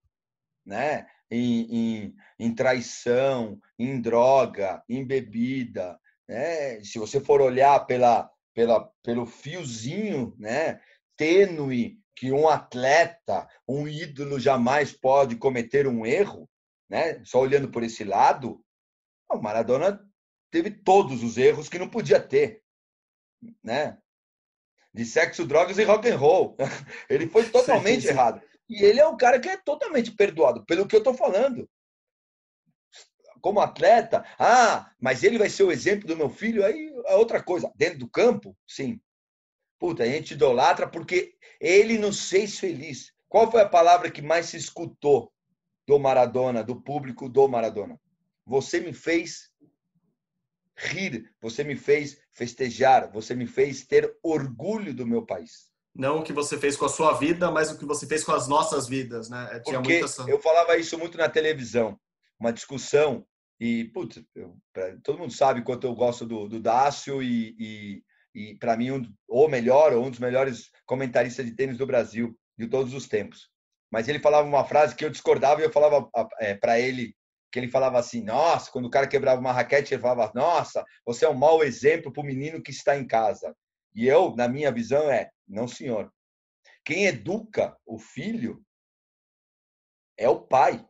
né? 0.68 1.06
Em, 1.30 1.62
em, 1.62 2.14
em, 2.38 2.54
traição, 2.54 3.58
em 3.78 4.00
droga, 4.00 4.82
em 4.88 5.04
bebida. 5.04 5.98
Né? 6.28 6.82
Se 6.84 6.98
você 6.98 7.20
for 7.20 7.40
olhar 7.40 7.86
pela, 7.86 8.30
pela, 8.54 8.92
pelo 9.02 9.24
fiozinho 9.24 10.34
né? 10.38 10.78
tênue 11.16 11.98
que 12.14 12.30
um 12.30 12.48
atleta, 12.48 13.48
um 13.66 13.88
ídolo 13.88 14.38
jamais 14.38 14.92
pode 14.92 15.36
cometer 15.36 15.86
um 15.86 16.04
erro, 16.04 16.48
né? 16.88 17.24
só 17.24 17.40
olhando 17.40 17.70
por 17.70 17.82
esse 17.82 18.04
lado, 18.04 18.62
o 19.30 19.38
Maradona 19.38 20.00
teve 20.50 20.70
todos 20.70 21.22
os 21.22 21.38
erros 21.38 21.68
que 21.68 21.78
não 21.78 21.88
podia 21.88 22.20
ter. 22.20 22.62
Né? 23.62 23.96
De 24.92 25.04
sexo, 25.04 25.46
drogas 25.46 25.78
e 25.78 25.84
rock 25.84 26.08
and 26.10 26.16
roll. 26.16 26.56
Ele 27.08 27.26
foi 27.26 27.48
totalmente 27.48 28.02
sim, 28.02 28.08
sim. 28.08 28.12
errado. 28.12 28.42
E 28.68 28.84
ele 28.84 29.00
é 29.00 29.06
um 29.06 29.16
cara 29.16 29.40
que 29.40 29.48
é 29.48 29.56
totalmente 29.56 30.10
perdoado, 30.12 30.64
pelo 30.64 30.86
que 30.86 30.94
eu 30.94 30.98
estou 30.98 31.14
falando. 31.14 31.68
Como 33.40 33.60
atleta, 33.60 34.24
ah, 34.38 34.90
mas 35.00 35.22
ele 35.22 35.38
vai 35.38 35.48
ser 35.48 35.62
o 35.62 35.72
exemplo 35.72 36.06
do 36.06 36.16
meu 36.16 36.28
filho, 36.28 36.64
aí 36.64 36.92
é 37.06 37.14
outra 37.14 37.42
coisa. 37.42 37.72
Dentro 37.74 38.00
do 38.00 38.10
campo, 38.10 38.56
sim. 38.66 39.00
Puta, 39.78 40.02
a 40.02 40.06
gente 40.06 40.34
idolatra 40.34 40.88
porque 40.88 41.34
ele 41.60 41.98
nos 41.98 42.28
fez 42.28 42.58
feliz. 42.58 43.12
Qual 43.28 43.50
foi 43.50 43.60
a 43.62 43.68
palavra 43.68 44.10
que 44.10 44.20
mais 44.20 44.46
se 44.46 44.56
escutou 44.56 45.32
do 45.86 45.98
Maradona, 45.98 46.64
do 46.64 46.80
público 46.80 47.28
do 47.28 47.46
Maradona? 47.48 47.98
Você 48.44 48.80
me 48.80 48.92
fez 48.92 49.50
rir, 50.76 51.32
você 51.40 51.62
me 51.62 51.76
fez 51.76 52.20
festejar, 52.32 53.10
você 53.10 53.34
me 53.34 53.46
fez 53.46 53.86
ter 53.86 54.16
orgulho 54.22 54.94
do 54.94 55.06
meu 55.06 55.24
país. 55.24 55.67
Não 55.98 56.20
o 56.20 56.22
que 56.22 56.32
você 56.32 56.56
fez 56.56 56.76
com 56.76 56.84
a 56.84 56.88
sua 56.88 57.14
vida, 57.14 57.50
mas 57.50 57.72
o 57.72 57.76
que 57.76 57.84
você 57.84 58.06
fez 58.06 58.22
com 58.22 58.30
as 58.30 58.46
nossas 58.46 58.86
vidas, 58.86 59.28
né? 59.28 59.48
É, 59.50 59.58
tinha 59.58 59.80
Porque 59.80 59.94
essa... 59.94 60.22
eu 60.30 60.40
falava 60.40 60.76
isso 60.76 60.96
muito 60.96 61.18
na 61.18 61.28
televisão, 61.28 61.98
uma 62.38 62.52
discussão 62.52 63.26
e 63.60 63.86
putz, 63.86 64.22
eu, 64.36 64.56
pra, 64.72 64.96
todo 65.02 65.18
mundo 65.18 65.32
sabe 65.32 65.62
quanto 65.62 65.88
eu 65.88 65.94
gosto 65.96 66.24
do, 66.24 66.48
do 66.48 66.60
Dácio 66.60 67.20
e, 67.20 67.56
e, 67.58 68.02
e 68.32 68.54
para 68.58 68.76
mim 68.76 68.92
um, 68.92 69.12
ou 69.26 69.48
melhor 69.48 69.92
ou 69.92 70.04
um 70.04 70.10
dos 70.10 70.20
melhores 70.20 70.70
comentaristas 70.86 71.44
de 71.44 71.56
tênis 71.56 71.76
do 71.76 71.86
Brasil 71.86 72.32
de 72.56 72.68
todos 72.68 72.94
os 72.94 73.08
tempos. 73.08 73.50
Mas 73.90 74.06
ele 74.06 74.20
falava 74.20 74.46
uma 74.46 74.64
frase 74.64 74.94
que 74.94 75.04
eu 75.04 75.10
discordava 75.10 75.60
e 75.60 75.64
eu 75.64 75.72
falava 75.72 76.08
é, 76.38 76.54
para 76.54 76.78
ele 76.78 77.12
que 77.50 77.58
ele 77.58 77.68
falava 77.68 77.98
assim: 77.98 78.22
Nossa, 78.22 78.70
quando 78.70 78.84
o 78.84 78.90
cara 78.90 79.08
quebrava 79.08 79.40
uma 79.40 79.52
raquete, 79.52 79.94
ele 79.94 80.02
falava: 80.02 80.30
Nossa, 80.32 80.84
você 81.04 81.24
é 81.24 81.28
um 81.28 81.34
mau 81.34 81.64
exemplo 81.64 82.12
para 82.12 82.20
o 82.20 82.26
menino 82.26 82.62
que 82.62 82.70
está 82.70 82.96
em 82.96 83.06
casa. 83.06 83.52
E 83.94 84.06
eu, 84.06 84.34
na 84.36 84.48
minha 84.48 84.72
visão, 84.72 85.10
é: 85.10 85.30
não, 85.46 85.66
senhor. 85.66 86.12
Quem 86.84 87.06
educa 87.06 87.76
o 87.84 87.98
filho 87.98 88.64
é 90.16 90.28
o 90.28 90.40
pai. 90.40 90.84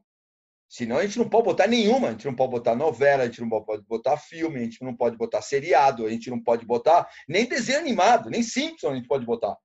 Senão 0.69 0.99
a 0.99 1.07
gente 1.07 1.19
não 1.19 1.29
pode 1.29 1.45
botar 1.45 1.67
nenhuma, 1.67 2.09
a 2.09 2.11
gente 2.13 2.27
não 2.27 2.35
pode 2.35 2.51
botar 2.51 2.75
novela, 2.75 3.23
a 3.23 3.27
gente 3.27 3.41
não 3.41 3.49
pode 3.49 3.83
botar 3.85 4.19
filme, 4.19 4.61
a 4.61 4.63
gente 4.65 4.83
não 4.85 4.95
pode 4.95 5.17
botar 5.17 5.41
seriado, 5.41 6.05
a 6.05 6.11
gente 6.11 6.29
não 6.29 6.43
pode 6.43 6.67
botar 6.67 7.09
nem 7.27 7.47
desenho 7.47 7.79
animado, 7.79 8.29
nem 8.29 8.43
Simpson 8.43 8.91
a 8.91 8.95
gente 8.95 9.09
pode 9.09 9.25
botar. 9.25 9.57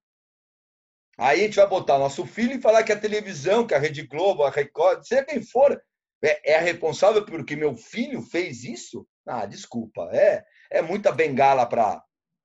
Aí 1.17 1.41
a 1.41 1.43
gente 1.43 1.57
vai 1.57 1.67
botar 1.67 1.99
nosso 1.99 2.25
filho 2.25 2.53
e 2.53 2.61
falar 2.61 2.83
que 2.83 2.91
a 2.91 2.99
televisão, 2.99 3.67
que 3.67 3.75
a 3.75 3.79
Rede 3.79 4.07
Globo, 4.07 4.43
a 4.43 4.49
Record, 4.49 5.03
seja 5.03 5.25
quem 5.25 5.43
for, 5.43 5.79
é, 6.23 6.53
é 6.53 6.59
responsável 6.59 7.25
porque 7.25 7.55
meu 7.55 7.75
filho 7.75 8.21
fez 8.21 8.63
isso? 8.63 9.05
Ah, 9.27 9.45
desculpa, 9.45 10.09
é, 10.13 10.43
é 10.71 10.81
muita 10.81 11.11
bengala 11.11 11.65
para 11.65 12.01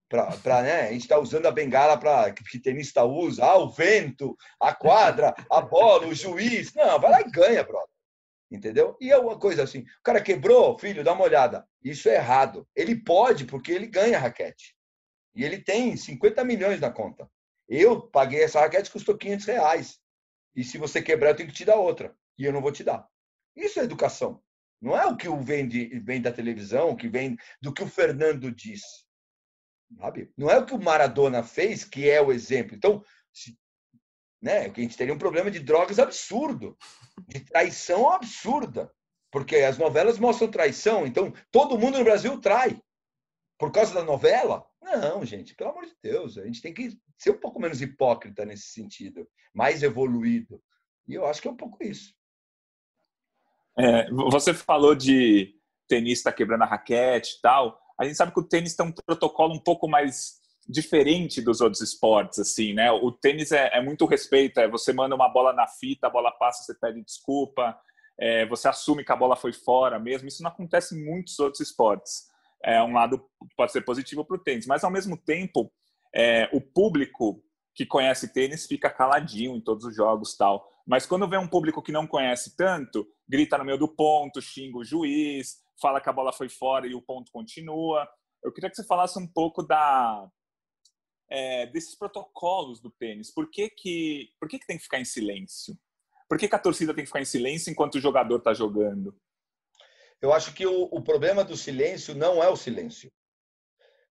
para 0.09 0.63
né? 0.63 0.89
a 0.89 0.93
gente 0.93 1.03
está 1.03 1.19
usando 1.19 1.47
a 1.47 1.53
bengala 1.53 1.99
para 1.99 2.33
que 2.33 2.59
tenista 2.59 3.05
usa, 3.05 3.45
ah, 3.45 3.59
o 3.59 3.69
vento, 3.69 4.37
a 4.61 4.75
quadra, 4.75 5.35
a 5.51 5.61
bola, 5.61 6.07
o 6.07 6.15
juiz. 6.15 6.73
Não, 6.75 6.99
vai 6.99 7.11
lá 7.11 7.21
e 7.21 7.31
ganha, 7.31 7.63
brother. 7.63 7.89
Entendeu? 8.51 8.97
E 8.99 9.13
é 9.13 9.19
uma 9.19 9.39
coisa 9.39 9.63
assim, 9.63 9.81
o 9.81 10.03
cara 10.03 10.23
quebrou, 10.23 10.79
filho, 10.79 11.05
dá 11.05 11.13
uma 11.13 11.25
olhada. 11.25 11.67
Isso 11.83 12.09
é 12.09 12.15
errado. 12.15 12.67
Ele 12.75 12.97
pode, 12.97 13.45
porque 13.45 13.71
ele 13.71 13.87
ganha 13.87 14.19
raquete. 14.19 14.75
E 15.35 15.45
ele 15.45 15.59
tem 15.59 15.97
50 15.97 16.43
milhões 16.45 16.81
na 16.81 16.91
conta. 16.91 17.31
Eu 17.69 18.01
paguei 18.01 18.43
essa 18.43 18.61
raquete, 18.61 18.91
custou 18.91 19.17
500 19.17 19.47
reais. 19.47 20.01
E 20.57 20.65
se 20.65 20.79
você 20.79 21.03
quebrar, 21.03 21.31
eu 21.31 21.37
tenho 21.37 21.49
que 21.51 21.55
te 21.55 21.65
dar 21.65 21.77
outra. 21.77 22.17
E 22.39 22.45
eu 22.45 22.53
não 22.53 22.63
vou 22.63 22.73
te 22.73 22.83
dar. 22.83 23.07
Isso 23.55 23.79
é 23.79 23.85
educação. 23.85 24.43
Não 24.81 24.97
é 24.97 25.07
o 25.07 25.17
que 25.17 25.29
vem, 25.43 25.69
de, 25.69 25.99
vem 25.99 26.23
da 26.23 26.33
televisão, 26.33 26.91
o 26.91 26.97
que 26.97 27.09
vem 27.09 27.37
do 27.61 27.73
que 27.73 27.83
o 27.83 27.89
Fernando 27.89 28.51
diz. 28.51 28.81
Sabe? 29.97 30.33
Não 30.37 30.51
é 30.51 30.59
o 30.59 30.67
que 30.67 30.75
o 30.75 30.83
Maradona 30.83 31.43
fez 31.43 31.85
que 31.85 32.09
é 32.09 32.21
o 32.21 32.33
exemplo. 32.33 32.77
Então, 32.77 33.03
se, 33.33 33.59
né, 34.41 34.67
a 34.67 34.69
gente 34.69 34.97
teria 34.97 35.15
um 35.15 35.19
problema 35.19 35.51
de 35.51 35.61
drogas 35.61 35.99
absurdo, 35.99 36.77
de 37.27 37.41
traição 37.41 38.11
absurda, 38.11 38.93
porque 39.31 39.57
as 39.57 39.79
novelas 39.79 40.19
mostram 40.19 40.51
traição. 40.51 41.07
Então, 41.07 41.33
todo 41.51 41.79
mundo 41.79 41.99
no 41.99 42.05
Brasil 42.05 42.41
trai 42.41 42.81
por 43.59 43.73
causa 43.73 43.93
da 43.93 44.05
novela? 44.05 44.65
Não, 44.81 45.25
gente, 45.25 45.55
pelo 45.55 45.71
amor 45.71 45.85
de 45.85 45.97
Deus, 46.03 46.39
a 46.39 46.45
gente 46.45 46.63
tem 46.63 46.73
que 46.73 46.97
ser 47.19 47.31
um 47.31 47.41
pouco 47.41 47.61
menos 47.61 47.83
hipócrita 47.83 48.45
nesse 48.45 48.69
sentido, 48.69 49.29
mais 49.53 49.83
evoluído. 49.83 50.63
E 51.07 51.15
eu 51.15 51.27
acho 51.27 51.43
que 51.43 51.49
é 51.49 51.51
um 51.51 51.57
pouco 51.57 51.83
isso. 51.83 52.15
É, 53.77 54.11
você 54.11 54.55
falou 54.55 54.95
de 54.95 55.55
tenista 55.89 56.33
quebrando 56.33 56.63
a 56.63 56.67
raquete 56.67 57.37
e 57.37 57.41
tal. 57.41 57.81
A 57.99 58.05
gente 58.05 58.17
sabe 58.17 58.33
que 58.33 58.41
o 58.41 58.49
tênis 58.49 58.77
tem 58.77 58.87
um 58.87 58.93
protocolo 58.93 59.55
um 59.55 59.59
pouco 59.59 59.89
mais 59.89 60.39
diferente 60.69 61.41
dos 61.41 61.61
outros 61.61 61.81
esportes, 61.81 62.39
assim, 62.39 62.75
né? 62.75 62.93
O 62.93 63.11
tênis 63.11 63.53
é, 63.53 63.71
é 63.73 63.83
muito 63.83 64.05
respeito, 64.05 64.61
é 64.61 64.69
você 64.69 64.93
manda 64.93 65.15
uma 65.15 65.29
bola 65.29 65.53
na 65.53 65.67
fita, 65.67 66.07
a 66.07 66.11
bola 66.11 66.31
passa, 66.31 66.63
você 66.63 66.79
pede 66.79 67.03
desculpa, 67.03 67.77
é, 68.19 68.45
você 68.47 68.69
assume 68.69 69.05
que 69.05 69.13
a 69.13 69.17
bola 69.17 69.35
foi 69.35 69.53
fora 69.53 69.99
mesmo. 69.99 70.29
Isso 70.29 70.43
não 70.43 70.51
acontece 70.51 70.95
em 70.95 71.05
muitos 71.05 71.39
outros 71.39 71.61
esportes. 71.61 72.27
É 72.63 72.83
um 72.83 72.93
lado 72.93 73.25
pode 73.57 73.73
ser 73.73 73.81
positivo 73.83 74.25
para 74.25 74.37
o 74.37 74.41
tênis, 74.41 74.67
mas 74.67 74.85
ao 74.85 74.91
mesmo 74.91 75.17
tempo, 75.17 75.73
é, 76.15 76.49
o 76.53 76.61
público 76.61 77.43
que 77.75 77.87
conhece 77.87 78.33
tênis 78.33 78.67
fica 78.67 78.91
caladinho 78.91 79.57
em 79.57 79.61
todos 79.61 79.85
os 79.85 79.95
jogos 79.95 80.37
tal. 80.37 80.69
Mas 80.87 81.07
quando 81.07 81.29
vem 81.29 81.39
um 81.39 81.47
público 81.47 81.81
que 81.81 81.93
não 81.93 82.07
conhece 82.07 82.57
tanto, 82.57 83.07
grita 83.29 83.57
no 83.57 83.65
meio 83.65 83.79
do 83.79 83.89
ponto, 83.89 84.43
xinga 84.43 84.79
o 84.79 84.85
juiz, 84.85 85.59
fala 85.81 86.01
que 86.01 86.09
a 86.09 86.13
bola 86.13 86.33
foi 86.33 86.49
fora 86.49 86.87
e 86.87 86.95
o 86.95 87.03
ponto 87.03 87.31
continua. 87.33 88.09
Eu 88.43 88.53
queria 88.53 88.71
que 88.71 88.77
você 88.77 88.85
falasse 88.85 89.19
um 89.19 89.27
pouco 89.27 89.63
da, 89.63 90.31
é, 91.29 91.67
desses 91.67 91.97
protocolos 91.97 92.81
do 92.81 92.91
tênis. 92.91 93.33
Por 93.33 93.51
que, 93.51 93.69
que, 93.71 94.33
por 94.39 94.49
que, 94.49 94.59
que 94.59 94.67
tem 94.67 94.77
que 94.77 94.85
ficar 94.85 95.01
em 95.01 95.05
silêncio? 95.05 95.79
Por 96.29 96.39
que, 96.39 96.49
que 96.49 96.55
a 96.55 96.59
torcida 96.59 96.95
tem 96.95 97.05
que 97.05 97.09
ficar 97.09 97.23
em 97.23 97.27
silêncio 97.27 97.71
enquanto 97.71 97.97
o 97.97 98.01
jogador 98.01 98.39
está 98.39 98.53
jogando? 98.53 99.19
Eu 100.21 100.33
acho 100.33 100.53
que 100.53 100.67
o, 100.67 100.85
o 100.85 101.03
problema 101.03 101.45
do 101.45 101.57
silêncio 101.57 102.15
não 102.15 102.43
é 102.43 102.49
o 102.49 102.57
silêncio. 102.57 103.11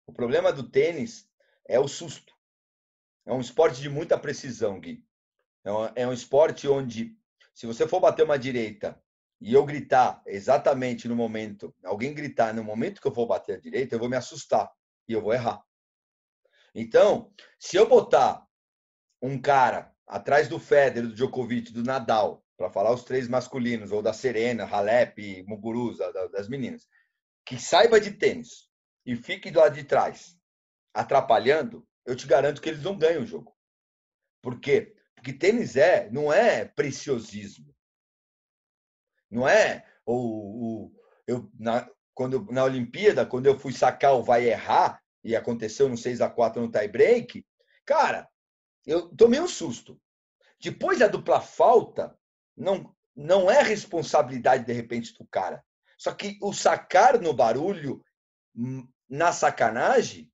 O 0.05 0.13
problema 0.13 0.53
do 0.53 0.69
tênis 0.69 1.29
é 1.67 1.79
o 1.79 1.87
susto. 1.87 2.33
É 3.25 3.33
um 3.33 3.41
esporte 3.41 3.81
de 3.81 3.89
muita 3.89 4.17
precisão, 4.17 4.79
Gui. 4.79 5.05
É 5.65 5.71
um, 5.71 5.85
é 5.95 6.07
um 6.07 6.13
esporte 6.13 6.65
onde, 6.67 7.17
se 7.53 7.67
você 7.67 7.85
for 7.85 7.99
bater 7.99 8.23
uma 8.23 8.39
direita 8.39 9.01
e 9.39 9.53
eu 9.53 9.65
gritar 9.65 10.21
exatamente 10.25 11.07
no 11.07 11.15
momento, 11.15 11.73
alguém 11.83 12.13
gritar 12.13 12.53
no 12.53 12.63
momento 12.63 13.01
que 13.01 13.07
eu 13.07 13.13
vou 13.13 13.27
bater 13.27 13.57
a 13.57 13.59
direita, 13.59 13.95
eu 13.95 13.99
vou 13.99 14.09
me 14.09 14.17
assustar 14.17 14.71
e 15.07 15.13
eu 15.13 15.21
vou 15.21 15.33
errar. 15.33 15.61
Então, 16.73 17.31
se 17.59 17.77
eu 17.77 17.87
botar 17.87 18.45
um 19.21 19.39
cara 19.39 19.93
atrás 20.05 20.47
do 20.47 20.59
Federer, 20.59 21.09
do 21.09 21.15
Djokovic, 21.15 21.71
do 21.71 21.83
Nadal, 21.83 22.43
para 22.57 22.69
falar 22.69 22.91
os 22.91 23.03
três 23.03 23.27
masculinos, 23.27 23.91
ou 23.91 24.01
da 24.01 24.13
Serena, 24.13 24.65
Halep, 24.65 25.43
Muguruza, 25.47 26.11
das 26.31 26.49
meninas, 26.49 26.87
que 27.45 27.59
saiba 27.59 27.99
de 27.99 28.11
tênis 28.11 28.67
e 29.05 29.15
fique 29.15 29.51
do 29.51 29.59
lado 29.59 29.75
de 29.75 29.83
trás, 29.83 30.35
atrapalhando, 30.93 31.87
eu 32.05 32.15
te 32.15 32.25
garanto 32.25 32.61
que 32.61 32.69
eles 32.69 32.81
não 32.81 32.97
ganham 32.97 33.21
o 33.21 33.27
jogo. 33.27 33.55
Por 34.41 34.59
quê? 34.59 34.95
Porque 35.15 35.33
tênis 35.33 35.75
é, 35.75 36.09
não 36.09 36.31
é 36.31 36.65
preciosismo. 36.65 37.75
Não 39.29 39.47
é 39.47 39.85
o, 40.05 40.13
o 40.15 40.91
eu 41.27 41.49
na, 41.59 41.87
quando 42.13 42.45
na 42.51 42.63
Olimpíada, 42.63 43.25
quando 43.25 43.45
eu 43.45 43.59
fui 43.59 43.73
sacar 43.73 44.13
o 44.15 44.23
vai 44.23 44.49
errar, 44.49 45.01
e 45.23 45.35
aconteceu 45.35 45.89
no 45.89 45.97
6 45.97 46.21
a 46.21 46.29
4 46.29 46.61
no 46.61 46.71
tie 46.71 46.87
break, 46.87 47.45
cara, 47.85 48.29
eu 48.85 49.09
tomei 49.09 49.39
um 49.39 49.47
susto. 49.47 49.99
Depois 50.59 50.99
da 50.99 51.07
dupla 51.07 51.41
falta, 51.41 52.17
não 52.55 52.95
não 53.17 53.49
é 53.49 53.63
responsabilidade 53.63 54.63
de 54.63 54.71
repente 54.71 55.11
do 55.17 55.25
cara. 55.25 55.63
Só 55.97 56.13
que 56.13 56.37
o 56.39 56.53
sacar 56.53 57.19
no 57.19 57.33
barulho, 57.33 58.05
hum, 58.55 58.87
na 59.09 59.33
sacanagem, 59.33 60.31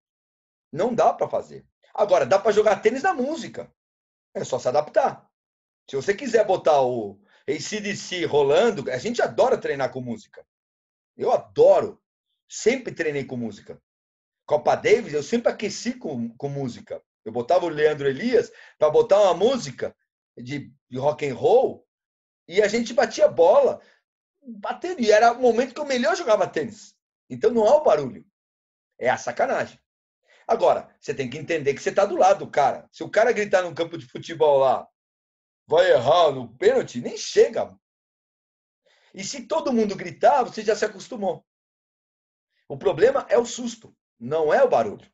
não 0.70 0.94
dá 0.94 1.14
para 1.14 1.30
fazer. 1.30 1.66
Agora, 1.94 2.26
dá 2.26 2.38
para 2.38 2.52
jogar 2.52 2.82
tênis 2.82 3.04
na 3.04 3.14
música. 3.14 3.74
É 4.34 4.44
só 4.44 4.60
se 4.60 4.68
adaptar. 4.68 5.26
Se 5.90 5.96
você 5.96 6.14
quiser 6.14 6.46
botar 6.46 6.82
o 6.82 7.22
ACDC 7.48 8.26
rolando, 8.26 8.90
a 8.90 8.98
gente 8.98 9.22
adora 9.22 9.58
treinar 9.58 9.92
com 9.92 10.02
música. 10.02 10.46
Eu 11.18 11.32
adoro. 11.32 12.02
Sempre 12.50 12.94
treinei 12.94 13.26
com 13.26 13.36
música. 13.36 13.82
Copa 14.46 14.76
Davis, 14.76 15.14
eu 15.14 15.24
sempre 15.24 15.52
aqueci 15.52 15.94
com, 15.94 16.30
com 16.38 16.50
música. 16.50 17.02
Eu 17.26 17.32
botava 17.32 17.66
o 17.66 17.70
Leandro 17.70 18.08
Elias 18.08 18.52
para 18.78 18.90
botar 18.90 19.22
uma 19.22 19.34
música 19.34 19.96
de, 20.38 20.72
de 20.90 20.98
rock 20.98 21.28
and 21.28 21.36
roll 21.36 21.88
e 22.48 22.62
a 22.62 22.68
gente 22.68 22.94
batia 22.94 23.28
bola 23.28 23.82
batendo. 24.42 25.02
E 25.02 25.12
era 25.12 25.32
o 25.32 25.42
momento 25.42 25.74
que 25.74 25.80
eu 25.80 25.86
melhor 25.86 26.16
jogava 26.16 26.48
tênis. 26.48 26.96
Então 27.30 27.52
não 27.52 27.66
há 27.66 27.78
o 27.78 27.84
barulho. 27.84 28.26
É 29.00 29.10
a 29.10 29.18
sacanagem. 29.18 29.80
Agora, 30.48 30.94
você 31.00 31.14
tem 31.14 31.30
que 31.30 31.38
entender 31.38 31.74
que 31.74 31.82
você 31.82 31.90
está 31.90 32.06
do 32.06 32.18
lado 32.18 32.40
do 32.40 32.52
cara. 32.52 32.88
Se 32.92 33.04
o 33.04 33.10
cara 33.10 33.32
gritar 33.32 33.62
no 33.62 33.74
campo 33.74 33.98
de 33.98 34.06
futebol 34.06 34.60
lá, 34.60 34.88
vai 35.68 35.92
errar 35.92 36.32
no 36.32 36.48
pênalti, 36.58 37.02
nem 37.02 37.18
chega. 37.18 37.76
E 39.14 39.24
se 39.24 39.48
todo 39.48 39.74
mundo 39.74 39.96
gritar, 39.96 40.44
você 40.44 40.64
já 40.64 40.76
se 40.76 40.86
acostumou. 40.86 41.46
O 42.68 42.78
problema 42.78 43.26
é 43.30 43.38
o 43.38 43.46
susto 43.46 43.96
não 44.24 44.54
é 44.54 44.64
o 44.64 44.70
barulho. 44.70 45.06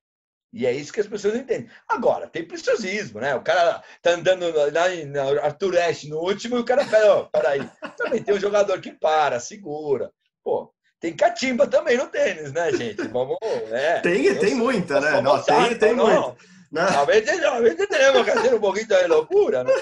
E 0.52 0.66
é 0.66 0.72
isso 0.72 0.91
que 0.91 1.00
as 1.00 1.08
pessoas 1.08 1.36
entendem. 1.36 1.70
Agora, 1.88 2.28
tem 2.28 2.47
preciosismo, 2.47 3.20
né? 3.20 3.36
O 3.36 3.41
cara 3.41 3.84
tá 4.02 4.12
andando 4.12 4.52
lá 4.52 4.89
na 5.06 5.43
Arthur 5.43 5.78
Ashe 5.78 6.10
no 6.10 6.20
último 6.20 6.58
e 6.58 6.60
o 6.60 6.66
cara 6.66 6.86
pera, 6.86 7.16
ó, 7.16 7.24
peraí. 7.26 7.70
Também 7.97 8.24
tem 8.24 8.34
um 8.34 8.39
jogador 8.39 8.82
que 8.82 8.91
para, 8.91 9.39
segura. 9.39 10.12
Pô, 10.43 10.74
tem 11.00 11.16
catimba 11.16 11.68
também 11.68 11.97
no 11.97 12.08
tênis, 12.08 12.52
né, 12.52 12.72
gente? 12.72 13.08
Vamos, 13.10 13.38
é, 13.72 14.00
tem, 14.00 14.36
tem 14.39 14.56
muita, 14.56 15.00
né? 15.00 15.22
Não, 15.22 15.41
tem, 15.43 15.78
tem 15.78 15.95
não. 15.95 16.06
muito. 16.06 16.38
Não. 16.72 16.84
A 16.84 17.06
veces, 17.06 17.43
a 17.43 17.60
veces 17.60 17.88
tenemos 17.88 18.24
que 18.24 18.32
hacer 18.32 18.54
un 18.54 18.60
poquito 18.60 18.95
de 18.95 19.08
locura, 19.08 19.64
né? 19.64 19.74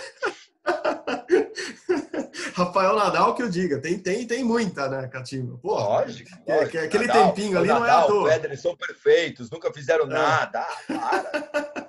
Rafael 2.57 2.95
Nadal 2.95 3.35
que 3.35 3.43
eu 3.43 3.49
diga, 3.49 3.79
tem, 3.79 3.99
tem, 3.99 4.25
tem 4.25 4.43
muita, 4.43 4.89
né, 4.89 5.07
Catimba? 5.07 5.59
Pô, 5.59 5.75
lógico, 5.75 6.27
é, 6.47 6.55
lógico. 6.55 6.77
aquele 6.79 7.05
Nadal, 7.05 7.31
tempinho 7.31 7.55
ali 7.55 7.67
Nadal, 7.67 7.81
não 7.81 7.87
é 7.87 7.91
à 7.91 8.03
toa. 8.03 8.31
Federer 8.31 8.59
são 8.59 8.75
perfeitos, 8.75 9.51
nunca 9.51 9.71
fizeram 9.71 10.05
é. 10.05 10.07
nada. 10.07 10.65
Ah. 10.89 11.87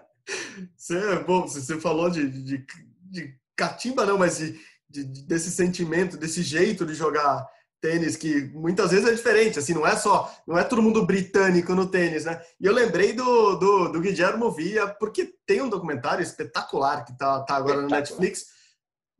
Você, 0.77 1.17
bom, 1.25 1.47
você 1.47 1.81
falou 1.81 2.11
de, 2.11 2.29
de, 2.29 2.67
de 3.01 3.35
Catimba, 3.57 4.05
não, 4.05 4.19
mas 4.19 4.37
de, 4.37 4.61
de, 4.91 5.05
desse 5.27 5.51
sentimento, 5.51 6.19
desse 6.19 6.43
jeito 6.43 6.85
de 6.85 6.93
jogar 6.93 7.49
tênis 7.81 8.15
que 8.15 8.43
muitas 8.53 8.91
vezes 8.91 9.09
é 9.09 9.15
diferente, 9.15 9.59
assim, 9.59 9.73
não 9.73 9.87
é 9.87 9.97
só, 9.97 10.31
não 10.47 10.59
é 10.59 10.65
todo 10.65 10.83
mundo 10.83 11.07
britânico 11.07 11.75
no 11.75 11.87
tênis, 11.87 12.27
né? 12.27 12.43
E 12.61 12.67
eu 12.67 12.75
lembrei 12.75 13.15
do, 13.15 13.55
do, 13.55 13.89
do 13.93 14.01
Guilherme 14.03 14.55
Villa, 14.55 14.89
porque 15.01 15.33
tem 15.47 15.63
um 15.63 15.69
documentário 15.71 16.23
espetacular 16.23 17.07
que 17.07 17.17
tá, 17.17 17.41
tá 17.41 17.57
agora 17.57 17.81
no 17.81 17.89
Netflix, 17.89 18.58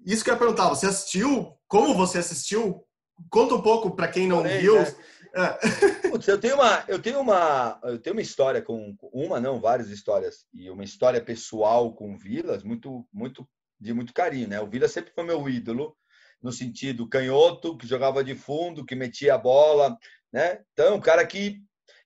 isso 0.05 0.25
que 0.25 0.31
eu 0.31 0.35
ia 0.35 0.39
perguntar, 0.39 0.69
você 0.69 0.87
assistiu? 0.87 1.55
Como 1.67 1.95
você 1.95 2.19
assistiu? 2.19 2.85
Conta 3.31 3.55
um 3.55 3.63
pouco 3.63 3.91
para 3.91 4.09
quem 4.09 4.29
não 4.29 4.43
Porém, 4.43 4.61
viu. 4.61 4.77
Né? 4.77 4.95
É. 5.35 6.09
Putz, 6.09 6.27
eu 6.27 6.39
tenho 6.39 6.55
uma, 6.55 6.85
eu 6.89 6.99
tenho 7.01 7.21
uma, 7.21 7.79
eu 7.85 7.99
tenho 7.99 8.15
uma 8.15 8.23
história 8.23 8.63
com 8.63 8.97
uma, 9.13 9.41
não, 9.41 9.61
várias 9.61 9.89
histórias 9.91 10.47
e 10.55 10.71
uma 10.71 10.85
história 10.85 11.21
pessoal 11.21 11.93
com 11.93 12.17
Vilas 12.17 12.63
muito, 12.63 13.07
muito 13.13 13.47
de 13.79 13.93
muito 13.93 14.13
carinho, 14.13 14.49
né? 14.49 14.61
O 14.61 14.67
Vila 14.67 14.89
sempre 14.89 15.13
foi 15.15 15.25
meu 15.25 15.49
ídolo 15.49 15.97
no 16.43 16.53
sentido 16.53 17.09
canhoto, 17.09 17.77
que 17.77 17.87
jogava 17.87 18.23
de 18.25 18.35
fundo, 18.35 18.85
que 18.85 18.95
metia 18.95 19.35
a 19.35 19.39
bola, 19.39 19.97
né? 20.33 20.61
Então, 20.73 20.87
é 20.87 20.93
um 20.93 21.01
cara 21.01 21.27
que 21.27 21.61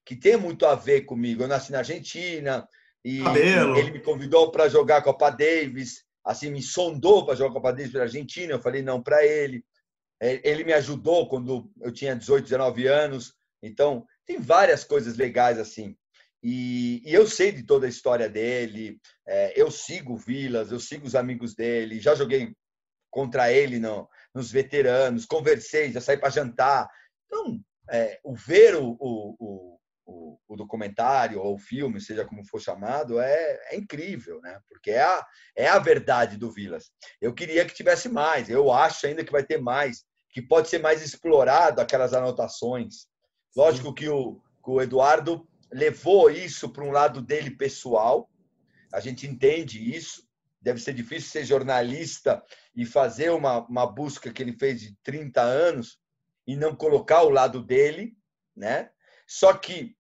que 0.04 0.16
tem 0.16 0.36
muito 0.36 0.66
a 0.66 0.74
ver 0.74 1.02
comigo. 1.02 1.42
Eu 1.42 1.48
nasci 1.48 1.70
na 1.70 1.78
Argentina 1.78 2.66
e 3.04 3.22
Cabelo. 3.22 3.76
ele 3.76 3.92
me 3.92 4.00
convidou 4.00 4.50
para 4.50 4.68
jogar 4.68 4.98
a 4.98 5.02
Copa 5.02 5.30
Davis 5.30 6.04
assim 6.24 6.50
me 6.50 6.62
sondou 6.62 7.24
para 7.24 7.34
jogar 7.34 7.50
a 7.50 7.54
Copa 7.54 7.72
Davis 7.72 7.92
pela 7.92 8.04
Argentina, 8.04 8.52
eu 8.52 8.60
falei 8.60 8.82
não 8.82 9.02
para 9.02 9.24
ele. 9.24 9.64
É, 10.20 10.40
ele 10.48 10.64
me 10.64 10.72
ajudou 10.72 11.28
quando 11.28 11.70
eu 11.80 11.92
tinha 11.92 12.14
18, 12.14 12.44
19 12.44 12.86
anos. 12.86 13.34
Então, 13.62 14.06
tem 14.24 14.38
várias 14.38 14.84
coisas 14.84 15.16
legais 15.16 15.58
assim. 15.58 15.96
E, 16.42 17.02
e 17.04 17.14
eu 17.14 17.26
sei 17.26 17.52
de 17.52 17.62
toda 17.62 17.86
a 17.86 17.88
história 17.88 18.28
dele. 18.28 19.00
É, 19.26 19.52
eu 19.60 19.70
sigo 19.70 20.16
Vilas, 20.16 20.72
eu 20.72 20.80
sigo 20.80 21.06
os 21.06 21.14
amigos 21.14 21.54
dele. 21.54 22.00
Já 22.00 22.14
joguei 22.14 22.54
contra 23.10 23.52
ele 23.52 23.78
no, 23.78 24.08
nos 24.34 24.50
veteranos, 24.50 25.26
conversei, 25.26 25.92
já 25.92 26.00
saí 26.00 26.16
para 26.16 26.30
jantar. 26.30 26.88
Então, 27.26 27.60
é, 27.90 28.18
o 28.24 28.34
ver 28.34 28.74
o, 28.74 28.96
o, 28.98 29.36
o, 29.38 29.71
o, 30.04 30.56
documentário 30.56 31.40
ou 31.40 31.54
o 31.54 31.58
filme, 31.58 32.00
seja 32.00 32.24
como 32.24 32.46
for 32.46 32.60
chamado, 32.60 33.20
é, 33.20 33.58
é 33.70 33.76
incrível, 33.76 34.40
né? 34.40 34.60
Porque 34.68 34.90
é 34.90 35.02
a, 35.02 35.26
é 35.56 35.68
a 35.68 35.78
verdade 35.78 36.36
do 36.36 36.50
Vilas. 36.50 36.90
Eu 37.20 37.32
queria 37.32 37.64
que 37.64 37.74
tivesse 37.74 38.08
mais, 38.08 38.48
eu 38.48 38.72
acho 38.72 39.06
ainda 39.06 39.24
que 39.24 39.32
vai 39.32 39.44
ter 39.44 39.58
mais, 39.58 40.04
que 40.30 40.42
pode 40.42 40.68
ser 40.68 40.78
mais 40.78 41.02
explorado 41.02 41.80
aquelas 41.80 42.12
anotações. 42.12 43.06
Lógico 43.56 43.94
que 43.94 44.08
o, 44.08 44.40
o 44.66 44.80
Eduardo 44.80 45.46
levou 45.72 46.30
isso 46.30 46.68
para 46.68 46.84
um 46.84 46.90
lado 46.90 47.20
dele 47.22 47.50
pessoal, 47.50 48.28
a 48.92 49.00
gente 49.00 49.26
entende 49.26 49.94
isso. 49.94 50.22
Deve 50.60 50.80
ser 50.80 50.92
difícil 50.92 51.30
ser 51.30 51.44
jornalista 51.44 52.42
e 52.76 52.86
fazer 52.86 53.30
uma, 53.30 53.66
uma 53.66 53.86
busca 53.86 54.32
que 54.32 54.40
ele 54.40 54.52
fez 54.52 54.80
de 54.80 54.94
30 55.02 55.40
anos 55.40 55.98
e 56.46 56.54
não 56.54 56.76
colocar 56.76 57.22
o 57.22 57.30
lado 57.30 57.60
dele, 57.62 58.16
né? 58.54 58.90
Só 59.26 59.52
que 59.52 59.96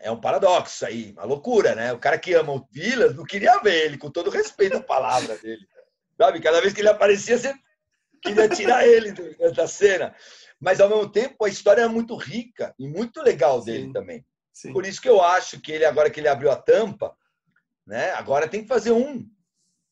é 0.00 0.10
um 0.10 0.20
paradoxo 0.20 0.86
aí, 0.86 1.12
uma 1.12 1.24
loucura, 1.24 1.74
né? 1.74 1.92
O 1.92 1.98
cara 1.98 2.18
que 2.18 2.34
ama 2.34 2.52
o 2.52 2.66
Vilas 2.70 3.14
não 3.14 3.24
queria 3.24 3.58
ver 3.58 3.86
ele, 3.86 3.98
com 3.98 4.10
todo 4.10 4.30
respeito 4.30 4.76
à 4.76 4.82
palavra 4.82 5.36
dele. 5.38 5.66
Sabe? 6.16 6.40
Cada 6.40 6.60
vez 6.60 6.72
que 6.72 6.80
ele 6.80 6.88
aparecia, 6.88 7.38
você 7.38 7.54
queria 8.22 8.48
tirar 8.48 8.86
ele 8.86 9.12
da 9.54 9.66
cena. 9.66 10.14
Mas, 10.60 10.80
ao 10.80 10.88
mesmo 10.88 11.08
tempo, 11.10 11.44
a 11.44 11.48
história 11.48 11.82
é 11.82 11.88
muito 11.88 12.16
rica 12.16 12.74
e 12.78 12.88
muito 12.88 13.22
legal 13.22 13.62
dele 13.62 13.86
Sim. 13.86 13.92
também. 13.92 14.26
Sim. 14.52 14.72
Por 14.72 14.84
isso 14.84 15.00
que 15.00 15.08
eu 15.08 15.22
acho 15.22 15.60
que 15.60 15.70
ele, 15.70 15.84
agora 15.84 16.10
que 16.10 16.18
ele 16.18 16.28
abriu 16.28 16.50
a 16.50 16.56
tampa, 16.56 17.16
né, 17.86 18.10
agora 18.12 18.48
tem 18.48 18.62
que 18.62 18.68
fazer 18.68 18.90
um 18.90 19.28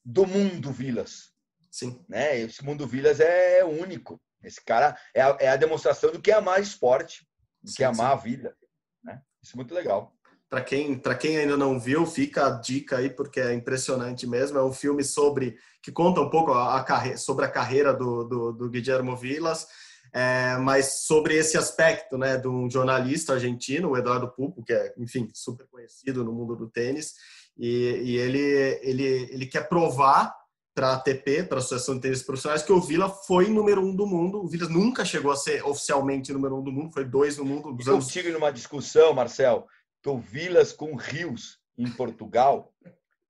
do 0.04 0.26
mundo 0.26 0.72
Vilas. 0.72 1.32
Sim. 1.70 2.04
Né? 2.08 2.40
Esse 2.40 2.64
mundo 2.64 2.86
Vilas 2.86 3.20
é 3.20 3.64
único. 3.64 4.20
Esse 4.42 4.64
cara 4.64 4.96
é 5.14 5.22
a, 5.22 5.36
é 5.40 5.48
a 5.48 5.56
demonstração 5.56 6.10
do 6.10 6.20
que 6.20 6.30
é 6.30 6.34
amar 6.34 6.60
esporte, 6.60 7.26
do 7.66 7.70
sim, 7.70 7.76
que 7.76 7.84
é 7.84 7.86
amar 7.86 8.12
sim. 8.12 8.12
a 8.12 8.16
vida. 8.16 8.56
Né? 9.04 9.20
Isso 9.42 9.52
é 9.54 9.56
muito 9.56 9.74
legal. 9.74 10.12
Para 10.48 10.62
quem, 10.62 11.00
quem 11.18 11.38
ainda 11.38 11.56
não 11.56 11.78
viu, 11.78 12.06
fica 12.06 12.46
a 12.46 12.50
dica 12.50 12.98
aí, 12.98 13.10
porque 13.10 13.40
é 13.40 13.52
impressionante 13.52 14.26
mesmo. 14.26 14.56
É 14.56 14.64
um 14.64 14.72
filme 14.72 15.02
sobre 15.02 15.58
que 15.82 15.90
conta 15.90 16.20
um 16.20 16.30
pouco 16.30 16.52
a, 16.52 16.78
a 16.78 16.84
carreira, 16.84 17.18
sobre 17.18 17.44
a 17.44 17.50
carreira 17.50 17.92
do, 17.92 18.24
do, 18.24 18.52
do 18.52 18.70
Guillermo 18.70 19.16
Vilas, 19.16 19.66
é, 20.14 20.56
mas 20.58 21.04
sobre 21.04 21.34
esse 21.34 21.58
aspecto 21.58 22.16
né, 22.16 22.36
de 22.36 22.46
um 22.46 22.70
jornalista 22.70 23.32
argentino, 23.34 23.90
o 23.90 23.96
Eduardo 23.96 24.30
Pupo, 24.30 24.62
que 24.62 24.72
é, 24.72 24.94
enfim, 24.96 25.28
super 25.34 25.66
conhecido 25.66 26.22
no 26.22 26.32
mundo 26.32 26.54
do 26.54 26.70
tênis, 26.70 27.14
e, 27.58 28.00
e 28.04 28.16
ele, 28.16 28.78
ele, 28.82 29.04
ele 29.32 29.46
quer 29.46 29.68
provar 29.68 30.32
para 30.76 30.88
a 30.88 30.94
ATP, 30.96 31.44
para 31.44 31.56
a 31.56 31.60
Associação 31.60 31.94
de 31.94 32.02
Tênis 32.02 32.22
Profissionais, 32.22 32.62
que 32.62 32.70
o 32.70 32.82
Vila 32.82 33.08
foi 33.08 33.48
número 33.48 33.80
um 33.80 33.96
do 33.96 34.06
mundo. 34.06 34.44
O 34.44 34.46
Vila 34.46 34.68
nunca 34.68 35.06
chegou 35.06 35.32
a 35.32 35.36
ser 35.36 35.64
oficialmente 35.64 36.34
número 36.34 36.58
um 36.58 36.62
do 36.62 36.70
mundo, 36.70 36.92
foi 36.92 37.02
dois 37.02 37.38
no 37.38 37.46
mundo. 37.46 37.72
Dos 37.72 37.88
anos... 37.88 38.04
Eu 38.04 38.12
tive 38.12 38.30
numa 38.30 38.52
discussão, 38.52 39.14
Marcel, 39.14 39.66
que 40.02 40.10
o 40.10 40.18
Vilas 40.18 40.74
com 40.74 40.94
Rios 40.94 41.58
em 41.78 41.90
Portugal, 41.90 42.74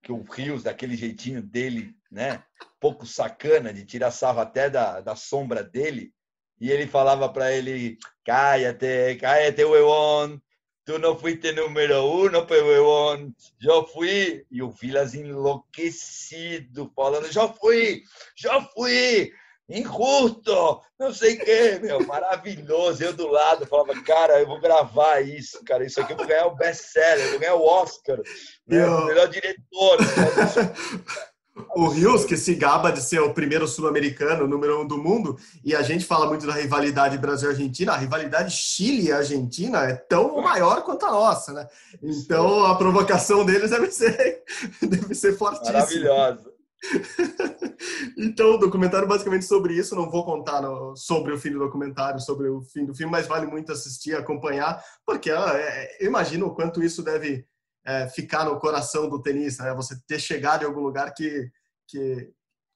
que 0.02 0.10
o 0.10 0.24
Rios, 0.24 0.64
daquele 0.64 0.96
jeitinho 0.96 1.40
dele, 1.40 1.94
né, 2.10 2.42
pouco 2.80 3.06
sacana, 3.06 3.72
de 3.72 3.84
tirar 3.84 4.10
sarro 4.10 4.40
até 4.40 4.68
da, 4.68 5.00
da 5.00 5.14
sombra 5.14 5.62
dele, 5.62 6.12
e 6.60 6.68
ele 6.68 6.88
falava 6.88 7.28
para 7.28 7.52
ele: 7.52 7.96
cállate, 8.24 9.18
cállate, 9.20 9.64
huevón, 9.64 10.40
tú 10.86 11.00
no 11.00 11.16
fuiste 11.18 11.52
número 11.52 12.06
uno, 12.06 12.46
pero 12.46 12.64
huevón, 12.64 13.36
yo 13.58 13.84
fui. 13.86 14.46
E 14.50 14.62
o 14.62 14.70
Vilas 14.70 15.14
enlouquecido, 15.14 16.90
falando: 16.94 17.30
já 17.30 17.48
fui, 17.48 18.02
já 18.36 18.62
fui, 18.62 19.32
injusto, 19.68 20.80
não 20.98 21.12
sei 21.12 21.34
o 21.34 21.44
quê, 21.44 21.80
meu, 21.82 22.06
maravilhoso. 22.06 23.02
Eu 23.02 23.12
do 23.12 23.26
lado 23.26 23.66
falava: 23.66 24.00
cara, 24.04 24.40
eu 24.40 24.46
vou 24.46 24.60
gravar 24.60 25.20
isso, 25.20 25.62
cara, 25.64 25.84
isso 25.84 26.00
aqui 26.00 26.12
eu 26.12 26.16
vou 26.16 26.26
ganhar 26.26 26.46
o 26.46 26.56
best-seller, 26.56 27.30
vou 27.30 27.40
ganhar 27.40 27.56
o 27.56 27.66
Oscar, 27.66 28.18
né, 28.66 28.86
o 28.86 29.06
melhor 29.06 29.28
diretor. 29.28 30.00
Né? 30.00 31.26
o 31.74 31.88
Rios, 31.88 32.24
que 32.24 32.36
se 32.36 32.54
gaba 32.54 32.90
de 32.90 33.00
ser 33.00 33.20
o 33.20 33.32
primeiro 33.32 33.66
sul-americano, 33.66 34.46
número 34.46 34.82
um 34.82 34.86
do 34.86 34.98
mundo, 34.98 35.38
e 35.64 35.74
a 35.74 35.82
gente 35.82 36.04
fala 36.04 36.26
muito 36.26 36.46
da 36.46 36.52
rivalidade 36.52 37.16
Brasil-Argentina, 37.18 37.92
a 37.92 37.96
rivalidade 37.96 38.54
Chile-Argentina 38.54 39.84
é 39.84 39.94
tão 39.94 40.40
maior 40.42 40.82
quanto 40.82 41.06
a 41.06 41.10
nossa, 41.10 41.52
né? 41.52 41.66
Então 42.02 42.64
a 42.66 42.74
provocação 42.76 43.44
deles 43.44 43.70
deve 43.70 43.90
ser, 43.90 44.42
deve 44.82 45.14
ser 45.14 45.36
fortíssima. 45.36 45.72
Maravilhosa. 45.72 46.56
então, 48.16 48.54
o 48.54 48.58
documentário 48.58 49.08
basicamente 49.08 49.44
sobre 49.44 49.74
isso. 49.74 49.94
Não 49.96 50.10
vou 50.10 50.24
contar 50.24 50.60
no, 50.60 50.94
sobre 50.94 51.32
o 51.32 51.38
fim 51.38 51.50
do 51.50 51.58
documentário, 51.58 52.20
sobre 52.20 52.48
o 52.48 52.62
fim 52.62 52.84
do 52.84 52.94
filme, 52.94 53.10
mas 53.10 53.26
vale 53.26 53.46
muito 53.46 53.72
assistir, 53.72 54.14
acompanhar, 54.14 54.82
porque 55.04 55.30
é, 55.30 55.96
eu 56.00 56.06
imagino 56.06 56.46
o 56.46 56.54
quanto 56.54 56.82
isso 56.82 57.02
deve 57.02 57.46
é, 57.86 58.08
ficar 58.08 58.44
no 58.44 58.58
coração 58.58 59.08
do 59.08 59.22
tenista, 59.22 59.62
né? 59.62 59.72
Você 59.74 59.96
ter 60.06 60.18
chegado 60.18 60.62
em 60.62 60.66
algum 60.66 60.80
lugar 60.80 61.14
que, 61.14 61.48
que 61.86 62.32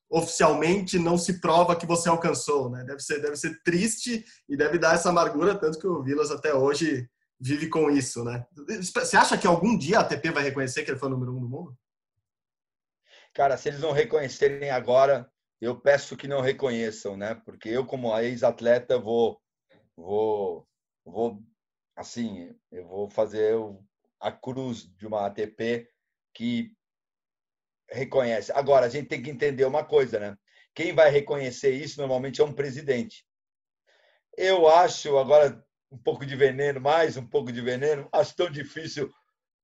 oficialmente 0.08 0.98
não 0.98 1.18
se 1.18 1.40
prova 1.40 1.74
que 1.74 1.86
você 1.86 2.08
alcançou, 2.08 2.70
né? 2.70 2.84
Deve 2.84 3.00
ser, 3.00 3.20
deve 3.20 3.36
ser 3.36 3.61
triste 3.62 4.24
e 4.48 4.56
deve 4.56 4.78
dar 4.78 4.94
essa 4.94 5.11
amargura, 5.11 5.58
tanto 5.58 5.78
que 5.78 5.86
o 5.86 6.02
Vilas 6.02 6.30
até 6.30 6.54
hoje 6.54 7.08
vive 7.40 7.68
com 7.68 7.90
isso, 7.90 8.22
né? 8.22 8.46
Você 8.80 9.16
acha 9.16 9.36
que 9.36 9.46
algum 9.46 9.76
dia 9.76 9.98
a 9.98 10.00
ATP 10.02 10.30
vai 10.30 10.44
reconhecer 10.44 10.84
que 10.84 10.90
ele 10.90 10.98
foi 10.98 11.08
o 11.08 11.12
número 11.12 11.36
um 11.36 11.40
do 11.40 11.48
mundo? 11.48 11.76
Cara, 13.34 13.56
se 13.56 13.68
eles 13.68 13.80
não 13.80 13.92
reconhecerem 13.92 14.70
agora, 14.70 15.28
eu 15.61 15.80
peço 15.80 16.16
que 16.16 16.28
não 16.28 16.40
reconheçam, 16.40 17.16
né? 17.16 17.34
Porque 17.34 17.68
eu, 17.68 17.84
como 17.84 18.16
ex-atleta, 18.18 18.98
vou, 18.98 19.40
vou, 19.96 20.68
vou, 21.04 21.42
assim, 21.96 22.54
eu 22.70 22.86
vou 22.86 23.08
fazer 23.08 23.56
a 24.20 24.30
cruz 24.30 24.88
de 24.96 25.06
uma 25.06 25.26
ATP 25.26 25.88
que 26.34 26.72
reconhece. 27.90 28.52
Agora, 28.52 28.86
a 28.86 28.88
gente 28.88 29.08
tem 29.08 29.22
que 29.22 29.30
entender 29.30 29.64
uma 29.64 29.84
coisa, 29.84 30.18
né? 30.18 30.36
Quem 30.74 30.94
vai 30.94 31.10
reconhecer 31.10 31.70
isso 31.70 31.98
normalmente 31.98 32.40
é 32.40 32.44
um 32.44 32.52
presidente. 32.52 33.24
Eu 34.36 34.68
acho, 34.68 35.18
agora, 35.18 35.64
um 35.90 35.98
pouco 35.98 36.24
de 36.24 36.36
veneno, 36.36 36.80
mais 36.80 37.16
um 37.16 37.26
pouco 37.26 37.50
de 37.50 37.60
veneno, 37.60 38.08
acho 38.12 38.36
tão 38.36 38.50
difícil 38.50 39.12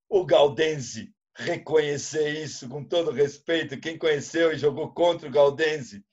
o 0.09 0.25
Galdense 0.25 1.15
reconhecer 1.37 2.31
isso 2.31 2.69
com 2.69 2.83
todo 2.83 3.13
respeito. 3.13 3.79
Quem 3.79 3.99
conheceu 3.99 4.53
e 4.53 4.59
jogou 4.59 4.93
contra 4.93 5.29
o 5.29 5.33
Galdense 5.33 6.05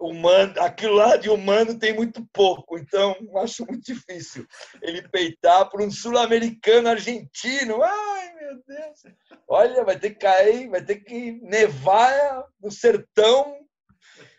humano, 0.00 0.54
aquilo 0.60 0.94
lá 0.94 1.16
de 1.16 1.30
humano 1.30 1.78
tem 1.78 1.94
muito 1.94 2.26
pouco, 2.32 2.76
então 2.76 3.16
acho 3.38 3.64
muito 3.66 3.84
difícil 3.84 4.46
ele 4.82 5.06
peitar 5.08 5.68
por 5.70 5.80
um 5.80 5.90
sul-americano 5.90 6.88
argentino. 6.88 7.82
Ai, 7.82 8.34
meu 8.34 8.62
Deus! 8.66 9.14
Olha, 9.48 9.84
vai 9.84 9.98
ter 9.98 10.10
que 10.10 10.20
cair, 10.20 10.68
vai 10.68 10.84
ter 10.84 10.96
que 10.96 11.32
nevar 11.42 12.44
no 12.60 12.70
sertão 12.70 13.64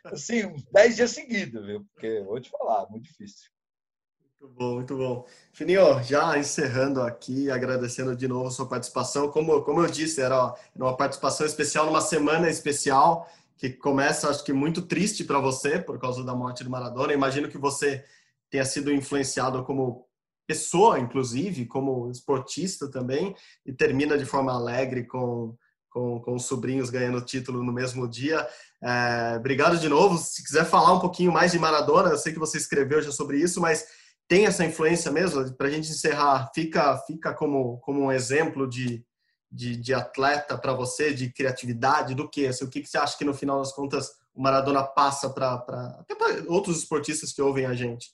assim, 0.06 0.54
10 0.72 0.96
dias 0.96 1.12
seguidos, 1.12 1.66
viu? 1.66 1.86
Porque 1.94 2.22
vou 2.22 2.40
te 2.40 2.50
falar, 2.50 2.88
muito 2.90 3.06
difícil. 3.06 3.50
Muito 4.40 4.54
bom, 4.54 4.74
muito 4.76 4.98
bom. 4.98 5.28
Fininho, 5.54 6.04
já 6.04 6.38
encerrando 6.38 7.02
aqui, 7.02 7.50
agradecendo 7.50 8.16
de 8.16 8.28
novo 8.28 8.48
a 8.48 8.52
sua 8.52 8.68
participação. 8.68 9.32
Como, 9.32 9.64
como 9.64 9.82
eu 9.82 9.90
disse, 9.90 10.22
era 10.22 10.54
uma 10.76 10.96
participação 10.96 11.46
especial 11.46 11.86
numa 11.86 12.02
semana 12.02 12.50
especial 12.50 13.28
que 13.58 13.70
começa, 13.70 14.30
acho 14.30 14.44
que 14.44 14.54
muito 14.54 14.82
triste 14.82 15.24
para 15.24 15.40
você 15.40 15.80
por 15.80 16.00
causa 16.00 16.24
da 16.24 16.36
morte 16.36 16.64
do 16.64 16.70
Maradona. 16.70 17.14
Imagino 17.14 17.48
que 17.48 17.58
você 17.58 18.04
tenha 18.50 18.66
sido 18.66 18.94
influenciado 18.94 19.64
como 19.64 20.06
pessoa, 20.48 21.00
inclusive, 21.00 21.66
como 21.66 22.10
esportista 22.12 22.90
também, 22.90 23.36
e 23.66 23.74
termina 23.74 24.18
de 24.18 24.26
forma 24.26 24.54
alegre 24.54 25.06
com, 25.06 25.56
com, 25.90 26.20
com 26.20 26.36
os 26.36 26.46
sobrinhos 26.46 26.90
ganhando 26.90 27.22
título 27.22 27.64
no 27.64 27.74
mesmo 27.74 28.08
dia. 28.08 28.48
É, 28.84 29.38
obrigado 29.38 29.80
de 29.80 29.90
novo. 29.90 30.18
Se 30.18 30.44
quiser 30.44 30.66
falar 30.66 30.94
um 30.94 31.00
pouquinho 31.00 31.32
mais 31.32 31.52
de 31.52 31.60
Maradona, 31.60 32.10
eu 32.10 32.18
sei 32.18 32.34
que 32.34 32.40
você 32.40 32.58
escreveu 32.58 33.02
já 33.02 33.12
sobre 33.12 33.40
isso, 33.40 33.60
mas 33.60 33.88
tem 34.28 34.46
essa 34.46 34.66
influência 34.66 35.12
mesmo? 35.12 35.54
Para 35.54 35.68
a 35.68 35.72
gente 35.72 35.90
encerrar, 35.90 36.52
fica, 36.54 36.98
fica 37.08 37.34
como, 37.34 37.80
como 37.80 38.02
um 38.02 38.12
exemplo 38.12 38.68
de, 38.68 39.04
de, 39.56 39.78
de 39.78 39.94
atleta 39.94 40.58
para 40.58 40.74
você, 40.74 41.14
de 41.14 41.32
criatividade, 41.32 42.14
do 42.14 42.30
que? 42.30 42.46
Assim, 42.46 42.66
o 42.66 42.70
que, 42.70 42.82
que 42.82 42.90
você 42.90 42.98
acha 42.98 43.18
que 43.18 43.24
no 43.24 43.34
final 43.34 43.60
das 43.60 43.72
contas 43.72 44.12
o 44.34 44.42
Maradona 44.42 44.84
passa 44.84 45.30
para 45.30 45.56
até 46.00 46.14
para 46.14 46.44
outros 46.52 46.80
esportistas 46.80 47.32
que 47.32 47.42
ouvem 47.42 47.66
a 47.66 47.74
gente? 47.74 48.14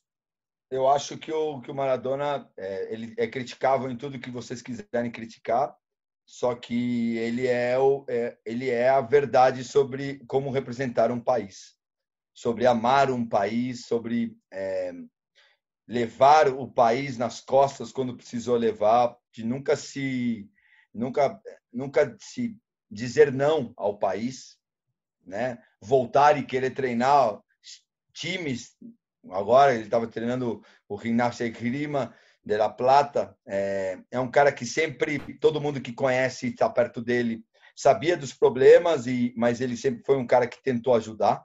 Eu 0.69 0.87
acho 0.87 1.17
que 1.17 1.33
o, 1.33 1.59
que 1.59 1.71
o 1.71 1.75
Maradona 1.75 2.49
é, 2.55 2.93
ele 2.93 3.13
é 3.17 3.27
criticável 3.27 3.89
em 3.89 3.97
tudo 3.97 4.19
que 4.19 4.29
vocês 4.29 4.61
quiserem 4.61 5.11
criticar, 5.11 5.75
só 6.25 6.53
que 6.53 7.17
ele 7.17 7.47
é, 7.47 7.77
o, 7.77 8.05
é, 8.07 8.37
ele 8.45 8.69
é 8.69 8.89
a 8.89 9.01
verdade 9.01 9.63
sobre 9.63 10.23
como 10.27 10.51
representar 10.51 11.11
um 11.11 11.19
país, 11.19 11.75
sobre 12.33 12.67
amar 12.67 13.09
um 13.09 13.27
país, 13.27 13.85
sobre 13.85 14.37
é, 14.53 14.93
levar 15.87 16.49
o 16.49 16.71
país 16.71 17.17
nas 17.17 17.41
costas 17.41 17.91
quando 17.91 18.15
precisou 18.15 18.55
levar, 18.55 19.17
de 19.33 19.43
nunca 19.43 19.75
se 19.75 20.49
nunca, 20.93 21.39
nunca 21.71 22.15
se 22.19 22.57
dizer 22.89 23.31
não 23.31 23.73
ao 23.77 23.97
país, 23.97 24.57
né? 25.25 25.57
Voltar 25.81 26.37
e 26.37 26.45
querer 26.45 26.71
treinar 26.71 27.41
times. 28.13 28.75
Agora 29.29 29.73
ele 29.73 29.83
estava 29.83 30.07
treinando 30.07 30.63
o 30.89 30.97
Ginásio 30.99 31.51
Grima 31.51 32.13
de 32.43 32.57
La 32.57 32.69
Plata. 32.69 33.35
É, 33.47 33.99
é 34.11 34.19
um 34.19 34.29
cara 34.29 34.51
que 34.51 34.65
sempre 34.65 35.19
todo 35.39 35.61
mundo 35.61 35.81
que 35.81 35.93
conhece 35.93 36.47
está 36.47 36.69
perto 36.69 37.01
dele 37.01 37.43
sabia 37.75 38.17
dos 38.17 38.33
problemas 38.33 39.07
e 39.07 39.33
mas 39.35 39.61
ele 39.61 39.77
sempre 39.77 40.03
foi 40.03 40.17
um 40.17 40.27
cara 40.27 40.47
que 40.47 40.61
tentou 40.61 40.93
ajudar, 40.95 41.43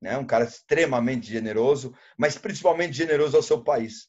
né? 0.00 0.16
Um 0.16 0.26
cara 0.26 0.44
extremamente 0.44 1.26
generoso, 1.26 1.94
mas 2.16 2.38
principalmente 2.38 2.96
generoso 2.96 3.36
ao 3.36 3.42
seu 3.42 3.62
país. 3.62 4.08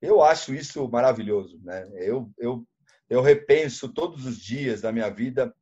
Eu 0.00 0.22
acho 0.22 0.54
isso 0.54 0.88
maravilhoso, 0.88 1.60
né? 1.62 1.88
Eu 1.94 2.30
eu 2.38 2.66
eu 3.12 3.20
repenso 3.20 3.90
todos 3.90 4.24
os 4.24 4.40
dias 4.40 4.80
da 4.80 4.90
minha 4.90 5.10
vida 5.10 5.54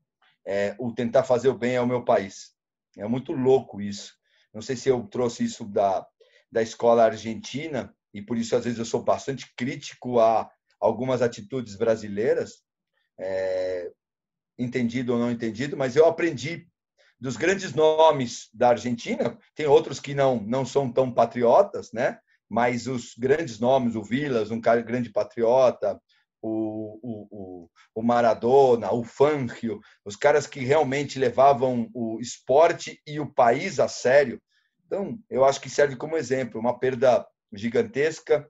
é, 0.46 0.76
o 0.78 0.92
tentar 0.92 1.24
fazer 1.24 1.48
o 1.48 1.58
bem 1.58 1.76
ao 1.76 1.84
meu 1.84 2.04
país. 2.04 2.52
É 2.96 3.04
muito 3.08 3.32
louco 3.32 3.80
isso. 3.80 4.14
Não 4.54 4.62
sei 4.62 4.76
se 4.76 4.88
eu 4.88 5.02
trouxe 5.08 5.42
isso 5.42 5.64
da, 5.64 6.06
da 6.50 6.62
escola 6.62 7.06
argentina 7.06 7.92
e 8.14 8.22
por 8.22 8.38
isso 8.38 8.54
às 8.54 8.62
vezes 8.62 8.78
eu 8.78 8.84
sou 8.84 9.02
bastante 9.02 9.52
crítico 9.56 10.20
a 10.20 10.48
algumas 10.78 11.22
atitudes 11.22 11.74
brasileiras, 11.74 12.62
é, 13.18 13.90
entendido 14.56 15.14
ou 15.14 15.18
não 15.18 15.28
entendido, 15.28 15.76
mas 15.76 15.96
eu 15.96 16.06
aprendi 16.06 16.68
dos 17.18 17.36
grandes 17.36 17.74
nomes 17.74 18.48
da 18.54 18.68
Argentina. 18.68 19.36
Tem 19.56 19.66
outros 19.66 19.98
que 19.98 20.14
não 20.14 20.40
não 20.40 20.64
são 20.64 20.90
tão 20.90 21.12
patriotas, 21.12 21.90
né? 21.92 22.20
Mas 22.48 22.86
os 22.86 23.12
grandes 23.18 23.58
nomes, 23.58 23.96
o 23.96 24.04
Vilas, 24.04 24.52
um 24.52 24.60
grande 24.60 25.10
patriota, 25.10 26.00
o, 26.42 26.98
o, 27.02 27.70
o 27.94 28.02
Maradona, 28.02 28.92
o 28.92 29.04
Fangio, 29.04 29.80
os 30.04 30.16
caras 30.16 30.46
que 30.46 30.60
realmente 30.60 31.18
levavam 31.18 31.90
o 31.94 32.18
esporte 32.20 33.00
e 33.06 33.20
o 33.20 33.32
país 33.32 33.78
a 33.78 33.88
sério. 33.88 34.40
Então, 34.86 35.18
eu 35.28 35.44
acho 35.44 35.60
que 35.60 35.70
serve 35.70 35.96
como 35.96 36.16
exemplo, 36.16 36.60
uma 36.60 36.78
perda 36.78 37.26
gigantesca, 37.52 38.48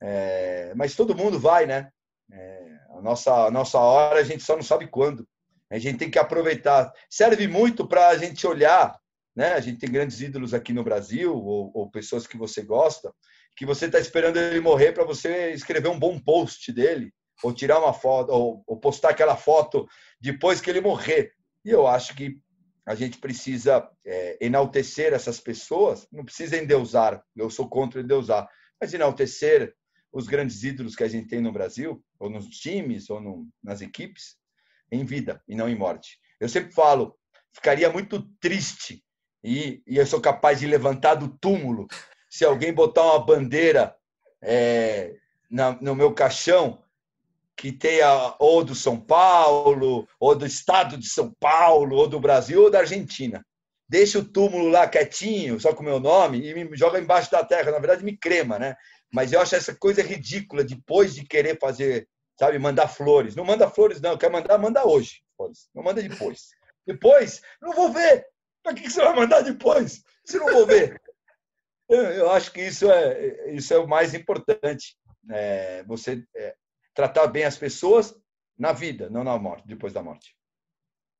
é, 0.00 0.72
mas 0.74 0.94
todo 0.94 1.16
mundo 1.16 1.38
vai, 1.38 1.66
né? 1.66 1.90
É, 2.30 2.78
a, 2.90 3.02
nossa, 3.02 3.46
a 3.46 3.50
nossa 3.50 3.78
hora 3.78 4.20
a 4.20 4.24
gente 4.24 4.42
só 4.42 4.56
não 4.56 4.62
sabe 4.62 4.86
quando. 4.86 5.26
A 5.70 5.78
gente 5.78 5.98
tem 5.98 6.10
que 6.10 6.18
aproveitar. 6.18 6.92
Serve 7.08 7.46
muito 7.48 7.86
para 7.86 8.08
a 8.08 8.16
gente 8.16 8.46
olhar, 8.46 8.98
né? 9.34 9.54
A 9.54 9.60
gente 9.60 9.78
tem 9.78 9.90
grandes 9.90 10.20
ídolos 10.20 10.52
aqui 10.52 10.72
no 10.72 10.84
Brasil, 10.84 11.34
ou, 11.34 11.70
ou 11.74 11.90
pessoas 11.90 12.26
que 12.26 12.36
você 12.36 12.62
gosta, 12.62 13.12
que 13.56 13.64
você 13.64 13.86
está 13.86 13.98
esperando 13.98 14.36
ele 14.38 14.60
morrer 14.60 14.92
para 14.92 15.04
você 15.04 15.52
escrever 15.52 15.88
um 15.88 15.98
bom 15.98 16.18
post 16.18 16.70
dele, 16.72 17.12
ou 17.42 17.52
tirar 17.52 17.78
uma 17.78 17.92
foto, 17.92 18.30
ou, 18.32 18.62
ou 18.66 18.76
postar 18.78 19.10
aquela 19.10 19.36
foto 19.36 19.88
depois 20.20 20.60
que 20.60 20.70
ele 20.70 20.80
morrer. 20.80 21.32
E 21.64 21.70
eu 21.70 21.86
acho 21.86 22.14
que 22.14 22.40
a 22.84 22.94
gente 22.94 23.18
precisa 23.18 23.88
é, 24.04 24.38
enaltecer 24.40 25.12
essas 25.12 25.38
pessoas, 25.38 26.06
não 26.10 26.24
precisa 26.24 26.56
endeusar, 26.56 27.22
eu 27.36 27.48
sou 27.48 27.68
contra 27.68 28.00
endeusar, 28.00 28.48
mas 28.80 28.92
enaltecer 28.92 29.74
os 30.12 30.26
grandes 30.26 30.62
ídolos 30.62 30.96
que 30.96 31.04
a 31.04 31.08
gente 31.08 31.28
tem 31.28 31.40
no 31.40 31.52
Brasil, 31.52 32.04
ou 32.18 32.28
nos 32.28 32.48
times, 32.48 33.08
ou 33.08 33.20
no, 33.20 33.48
nas 33.62 33.80
equipes, 33.80 34.36
em 34.90 35.04
vida 35.04 35.42
e 35.48 35.54
não 35.54 35.68
em 35.68 35.76
morte. 35.76 36.18
Eu 36.38 36.48
sempre 36.48 36.72
falo, 36.72 37.16
ficaria 37.52 37.88
muito 37.88 38.22
triste 38.40 39.02
e, 39.42 39.82
e 39.86 39.96
eu 39.96 40.06
sou 40.06 40.20
capaz 40.20 40.60
de 40.60 40.66
levantar 40.66 41.14
do 41.14 41.28
túmulo 41.28 41.86
se 42.28 42.44
alguém 42.44 42.72
botar 42.72 43.04
uma 43.04 43.24
bandeira 43.24 43.94
é, 44.42 45.16
na, 45.50 45.72
no 45.80 45.94
meu 45.94 46.12
caixão 46.12 46.81
que 47.62 47.70
tenha 47.70 48.34
ou 48.40 48.64
do 48.64 48.74
São 48.74 48.98
Paulo, 48.98 50.08
ou 50.18 50.34
do 50.34 50.44
estado 50.44 50.98
de 50.98 51.08
São 51.08 51.32
Paulo, 51.38 51.94
ou 51.94 52.08
do 52.08 52.18
Brasil, 52.18 52.60
ou 52.60 52.68
da 52.68 52.80
Argentina. 52.80 53.40
Deixa 53.88 54.18
o 54.18 54.24
túmulo 54.24 54.66
lá 54.66 54.88
quietinho, 54.88 55.60
só 55.60 55.72
com 55.72 55.80
o 55.80 55.84
meu 55.84 56.00
nome, 56.00 56.44
e 56.44 56.52
me 56.52 56.76
joga 56.76 56.98
embaixo 56.98 57.30
da 57.30 57.44
terra. 57.44 57.70
Na 57.70 57.78
verdade, 57.78 58.04
me 58.04 58.16
crema, 58.16 58.58
né? 58.58 58.74
Mas 59.12 59.32
eu 59.32 59.40
acho 59.40 59.54
essa 59.54 59.72
coisa 59.76 60.02
ridícula, 60.02 60.64
depois 60.64 61.14
de 61.14 61.24
querer 61.24 61.56
fazer, 61.60 62.08
sabe, 62.36 62.58
mandar 62.58 62.88
flores. 62.88 63.36
Não 63.36 63.44
manda 63.44 63.70
flores, 63.70 64.00
não. 64.00 64.18
Quer 64.18 64.28
mandar, 64.28 64.58
manda 64.58 64.84
hoje. 64.84 65.22
Não 65.72 65.84
manda 65.84 66.02
depois. 66.02 66.48
Depois, 66.84 67.42
não 67.60 67.72
vou 67.74 67.92
ver. 67.92 68.26
Para 68.60 68.74
que 68.74 68.90
você 68.90 69.00
vai 69.00 69.14
mandar 69.14 69.42
depois? 69.42 70.02
Se 70.24 70.36
não 70.36 70.52
vou 70.52 70.66
ver. 70.66 71.00
Eu 71.88 72.28
acho 72.32 72.50
que 72.50 72.62
isso 72.62 72.90
é, 72.90 73.54
isso 73.54 73.72
é 73.72 73.78
o 73.78 73.86
mais 73.86 74.14
importante. 74.14 74.96
É, 75.30 75.84
você 75.84 76.24
é, 76.34 76.56
tratar 76.94 77.26
bem 77.26 77.44
as 77.44 77.56
pessoas 77.56 78.14
na 78.58 78.72
vida, 78.72 79.08
não 79.10 79.24
na 79.24 79.38
morte, 79.38 79.66
depois 79.66 79.92
da 79.92 80.02
morte. 80.02 80.36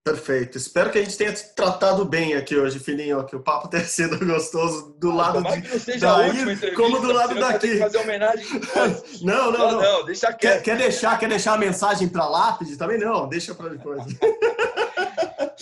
Perfeito. 0.05 0.59
Espero 0.59 0.91
que 0.91 0.99
a 0.99 1.05
gente 1.05 1.17
tenha 1.17 1.33
tratado 1.33 2.05
bem 2.05 2.35
aqui 2.35 2.57
hoje, 2.57 2.81
filhinho, 2.81 3.25
que 3.25 3.37
o 3.37 3.41
papo 3.41 3.69
tenha 3.71 3.85
sido 3.85 4.19
gostoso 4.25 4.97
do 4.99 5.11
ah, 5.13 5.15
lado 5.15 5.43
de, 5.45 5.63
que 5.63 5.69
não 5.69 5.79
seja 5.79 6.17
daí, 6.17 6.75
como 6.75 7.01
do 7.01 7.13
lado 7.13 7.35
daqui. 7.37 7.79
Fazer 7.79 7.99
homenagem 7.99 8.45
não, 9.23 9.53
não, 9.53 9.73
não, 9.73 9.81
não. 9.81 10.05
deixa 10.05 10.33
quer, 10.33 10.61
quer, 10.61 10.77
deixar, 10.77 11.19
quer 11.19 11.29
deixar 11.29 11.55
a 11.55 11.59
mensagem 11.59 12.09
para 12.09 12.29
lápide? 12.29 12.77
Também 12.77 12.99
não, 12.99 13.29
deixa 13.29 13.55
para 13.55 13.69
depois. 13.71 14.03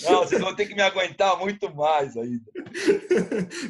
Não, 0.05 0.21
vocês 0.21 0.41
vão 0.41 0.55
ter 0.55 0.67
que 0.67 0.75
me 0.75 0.81
aguentar 0.81 1.39
muito 1.39 1.73
mais 1.75 2.17
ainda. 2.17 2.45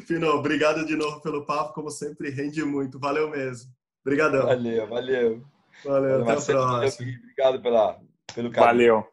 Fino, 0.07 0.29
obrigado 0.29 0.85
de 0.85 0.95
novo 0.95 1.19
pelo 1.19 1.45
papo, 1.45 1.73
como 1.73 1.91
sempre, 1.91 2.29
rende 2.29 2.63
muito. 2.63 2.97
Valeu 2.97 3.29
mesmo. 3.29 3.69
Obrigadão. 4.05 4.45
Valeu, 4.45 4.87
valeu. 4.87 5.43
Valeu, 5.83 6.23
até 6.23 6.53
a 6.53 6.55
próxima. 6.55 7.11
Obrigado 7.19 7.61
pela, 7.61 7.99
pelo 8.33 8.51
carinho. 8.51 8.93
Valeu. 8.93 9.11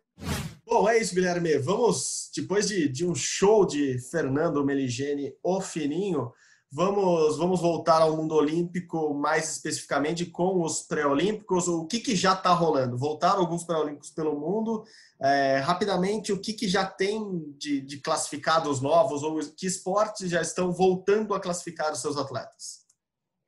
Bom, 0.66 0.87
é 0.87 0.99
isso, 0.99 1.14
Guilherme. 1.14 1.57
Vamos, 1.59 2.31
depois 2.37 2.69
de, 2.69 2.89
de 2.89 3.07
um 3.07 3.14
show 3.14 3.64
de 3.64 3.99
Fernando 4.11 4.62
Meligeni, 4.62 5.33
o 5.43 5.62
Fininho, 5.62 6.31
vamos, 6.71 7.39
vamos 7.39 7.61
voltar 7.61 8.03
ao 8.03 8.14
mundo 8.14 8.35
olímpico, 8.35 9.14
mais 9.14 9.51
especificamente 9.53 10.27
com 10.27 10.62
os 10.62 10.83
pré-olímpicos. 10.83 11.69
O 11.69 11.87
que, 11.87 12.01
que 12.01 12.14
já 12.14 12.35
está 12.35 12.53
rolando? 12.53 12.99
Voltaram 12.99 13.41
alguns 13.41 13.64
pré-olímpicos 13.64 14.11
pelo 14.11 14.39
mundo. 14.39 14.85
É, 15.19 15.57
rapidamente, 15.59 16.33
o 16.33 16.39
que, 16.39 16.53
que 16.53 16.69
já 16.69 16.85
tem 16.85 17.51
de, 17.57 17.81
de 17.81 18.01
classificados 18.01 18.83
novos 18.83 19.23
ou 19.23 19.39
que 19.57 19.66
esportes 19.66 20.29
já 20.29 20.43
estão 20.43 20.71
voltando 20.71 21.33
a 21.33 21.41
classificar 21.41 21.93
os 21.93 22.03
seus 22.03 22.19
atletas? 22.19 22.87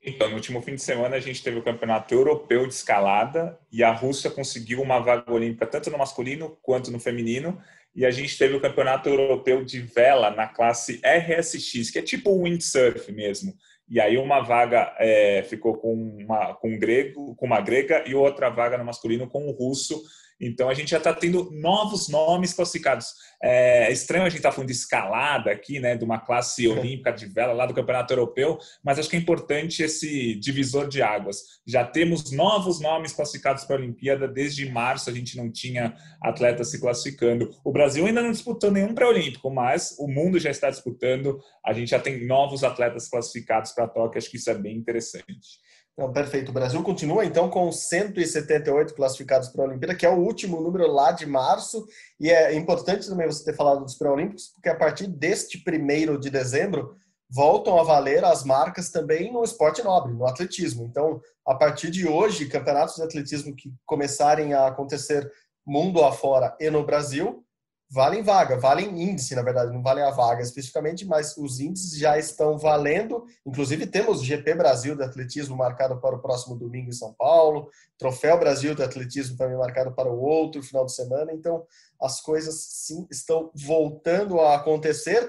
Então, 0.02 0.30
no 0.30 0.36
último 0.36 0.62
fim 0.62 0.74
de 0.74 0.82
semana 0.82 1.16
a 1.16 1.20
gente 1.20 1.42
teve 1.42 1.58
o 1.58 1.62
Campeonato 1.62 2.14
Europeu 2.14 2.66
de 2.66 2.72
Escalada 2.72 3.58
e 3.70 3.84
a 3.84 3.92
Rússia 3.92 4.30
conseguiu 4.30 4.80
uma 4.80 4.98
vaga 4.98 5.30
olímpica 5.30 5.66
tanto 5.66 5.90
no 5.90 5.98
masculino 5.98 6.56
quanto 6.62 6.90
no 6.90 6.98
feminino. 6.98 7.60
E 7.94 8.06
a 8.06 8.10
gente 8.10 8.38
teve 8.38 8.54
o 8.54 8.60
Campeonato 8.60 9.08
Europeu 9.08 9.62
de 9.62 9.80
Vela 9.80 10.30
na 10.30 10.46
classe 10.46 11.00
RSX, 11.04 11.90
que 11.90 11.98
é 11.98 12.02
tipo 12.02 12.42
windsurf 12.42 13.12
mesmo. 13.12 13.52
E 13.88 14.00
aí 14.00 14.16
uma 14.16 14.40
vaga 14.40 14.94
é, 14.98 15.42
ficou 15.42 15.76
com 15.76 15.92
uma, 15.92 16.54
com 16.54 16.70
um 16.70 16.78
grego, 16.78 17.34
com 17.34 17.44
uma 17.44 17.60
grega 17.60 18.04
e 18.06 18.14
outra 18.14 18.48
vaga 18.48 18.78
no 18.78 18.84
masculino 18.84 19.28
com 19.28 19.48
o 19.48 19.50
russo. 19.50 20.00
Então 20.40 20.68
a 20.68 20.74
gente 20.74 20.90
já 20.90 20.98
está 20.98 21.12
tendo 21.12 21.50
novos 21.52 22.08
nomes 22.08 22.52
classificados. 22.52 23.08
É 23.42 23.92
estranho 23.92 24.24
a 24.24 24.28
gente 24.28 24.38
estar 24.38 24.50
tá 24.50 24.54
falando 24.54 24.68
de 24.68 24.74
escalada 24.74 25.50
aqui, 25.50 25.78
né, 25.78 25.96
de 25.96 26.04
uma 26.04 26.18
classe 26.18 26.66
olímpica 26.66 27.12
de 27.12 27.26
vela 27.26 27.52
lá 27.52 27.66
do 27.66 27.74
Campeonato 27.74 28.12
Europeu, 28.12 28.58
mas 28.82 28.98
acho 28.98 29.08
que 29.08 29.16
é 29.16 29.18
importante 29.18 29.82
esse 29.82 30.34
divisor 30.36 30.88
de 30.88 31.02
águas. 31.02 31.60
Já 31.66 31.84
temos 31.84 32.32
novos 32.32 32.80
nomes 32.80 33.12
classificados 33.12 33.64
para 33.64 33.76
a 33.76 33.78
Olimpíada. 33.78 34.26
Desde 34.26 34.70
março 34.70 35.10
a 35.10 35.12
gente 35.12 35.36
não 35.36 35.50
tinha 35.50 35.94
atletas 36.22 36.70
se 36.70 36.80
classificando. 36.80 37.50
O 37.64 37.72
Brasil 37.72 38.06
ainda 38.06 38.22
não 38.22 38.32
disputou 38.32 38.70
nenhum 38.70 38.94
pré-olímpico, 38.94 39.50
mas 39.50 39.96
o 39.98 40.06
mundo 40.06 40.38
já 40.38 40.50
está 40.50 40.70
disputando. 40.70 41.40
A 41.64 41.72
gente 41.72 41.90
já 41.90 41.98
tem 41.98 42.26
novos 42.26 42.64
atletas 42.64 43.08
classificados 43.08 43.72
para 43.72 43.88
Tóquio. 43.88 44.18
Acho 44.18 44.30
que 44.30 44.36
isso 44.36 44.50
é 44.50 44.54
bem 44.54 44.76
interessante. 44.76 45.60
Então, 45.92 46.12
perfeito. 46.12 46.50
O 46.50 46.54
Brasil 46.54 46.82
continua 46.82 47.24
então 47.24 47.50
com 47.50 47.70
178 47.70 48.94
classificados 48.94 49.48
para 49.48 49.64
a 49.64 49.68
Olimpíada, 49.68 49.94
que 49.94 50.06
é 50.06 50.10
o 50.10 50.18
último 50.18 50.60
número 50.60 50.90
lá 50.90 51.12
de 51.12 51.26
março. 51.26 51.86
E 52.18 52.30
é 52.30 52.54
importante 52.54 53.08
também 53.08 53.26
você 53.26 53.44
ter 53.44 53.56
falado 53.56 53.84
dos 53.84 53.96
pré-olímpicos, 53.96 54.48
porque 54.54 54.68
a 54.68 54.76
partir 54.76 55.06
deste 55.06 55.58
primeiro 55.58 56.18
de 56.18 56.30
dezembro 56.30 56.96
voltam 57.28 57.78
a 57.78 57.84
valer 57.84 58.24
as 58.24 58.44
marcas 58.44 58.90
também 58.90 59.32
no 59.32 59.44
esporte 59.44 59.82
nobre, 59.84 60.12
no 60.12 60.26
atletismo. 60.26 60.84
Então, 60.84 61.20
a 61.46 61.54
partir 61.54 61.90
de 61.90 62.08
hoje, 62.08 62.48
campeonatos 62.48 62.96
de 62.96 63.02
atletismo 63.02 63.54
que 63.54 63.72
começarem 63.86 64.52
a 64.52 64.66
acontecer 64.66 65.30
mundo 65.66 66.02
afora 66.02 66.56
e 66.58 66.70
no 66.70 66.84
Brasil 66.84 67.44
valem 67.90 68.22
vaga, 68.22 68.56
valem 68.56 69.02
índice, 69.02 69.34
na 69.34 69.42
verdade, 69.42 69.72
não 69.72 69.82
valem 69.82 70.04
a 70.04 70.10
vaga 70.10 70.42
especificamente, 70.42 71.04
mas 71.04 71.36
os 71.36 71.58
índices 71.58 71.98
já 71.98 72.16
estão 72.16 72.56
valendo. 72.56 73.24
Inclusive, 73.44 73.86
temos 73.86 74.20
o 74.20 74.24
GP 74.24 74.54
Brasil 74.54 74.94
de 74.94 75.02
Atletismo 75.02 75.56
marcado 75.56 76.00
para 76.00 76.14
o 76.14 76.20
próximo 76.20 76.56
domingo 76.56 76.88
em 76.88 76.92
São 76.92 77.12
Paulo, 77.12 77.68
Troféu 77.98 78.38
Brasil 78.38 78.74
de 78.76 78.82
Atletismo 78.82 79.36
também 79.36 79.58
marcado 79.58 79.92
para 79.92 80.08
o 80.08 80.20
outro 80.20 80.62
final 80.62 80.86
de 80.86 80.94
semana. 80.94 81.32
Então, 81.32 81.64
as 82.00 82.20
coisas 82.20 82.54
sim 82.54 83.06
estão 83.10 83.50
voltando 83.54 84.40
a 84.40 84.54
acontecer. 84.54 85.28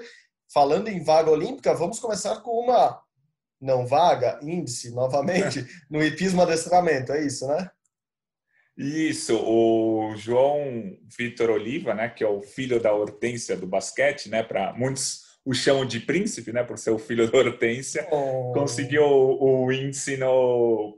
Falando 0.52 0.88
em 0.88 1.02
vaga 1.02 1.30
olímpica, 1.30 1.74
vamos 1.74 1.98
começar 1.98 2.36
com 2.42 2.52
uma 2.52 3.02
não 3.60 3.86
vaga, 3.86 4.38
índice, 4.42 4.90
novamente, 4.90 5.66
no 5.88 6.02
hipismo 6.02 6.42
adestramento, 6.42 7.12
é 7.12 7.24
isso, 7.24 7.46
né? 7.46 7.70
Isso, 8.76 9.36
o 9.36 10.14
João 10.16 10.96
Vitor 11.18 11.50
Oliva, 11.50 11.94
né, 11.94 12.08
que 12.08 12.24
é 12.24 12.26
o 12.26 12.40
filho 12.40 12.80
da 12.80 12.92
Hortência 12.92 13.56
do 13.56 13.66
basquete, 13.66 14.30
né, 14.30 14.42
para 14.42 14.72
muitos 14.72 15.32
o 15.44 15.52
chamam 15.52 15.84
de 15.84 15.98
príncipe, 15.98 16.52
né, 16.52 16.62
por 16.62 16.78
ser 16.78 16.90
o 16.90 16.98
filho 16.98 17.30
da 17.30 17.36
Hortência, 17.36 18.06
oh. 18.12 18.52
conseguiu 18.54 19.02
o, 19.02 19.64
o 19.64 19.72
índice 19.72 20.16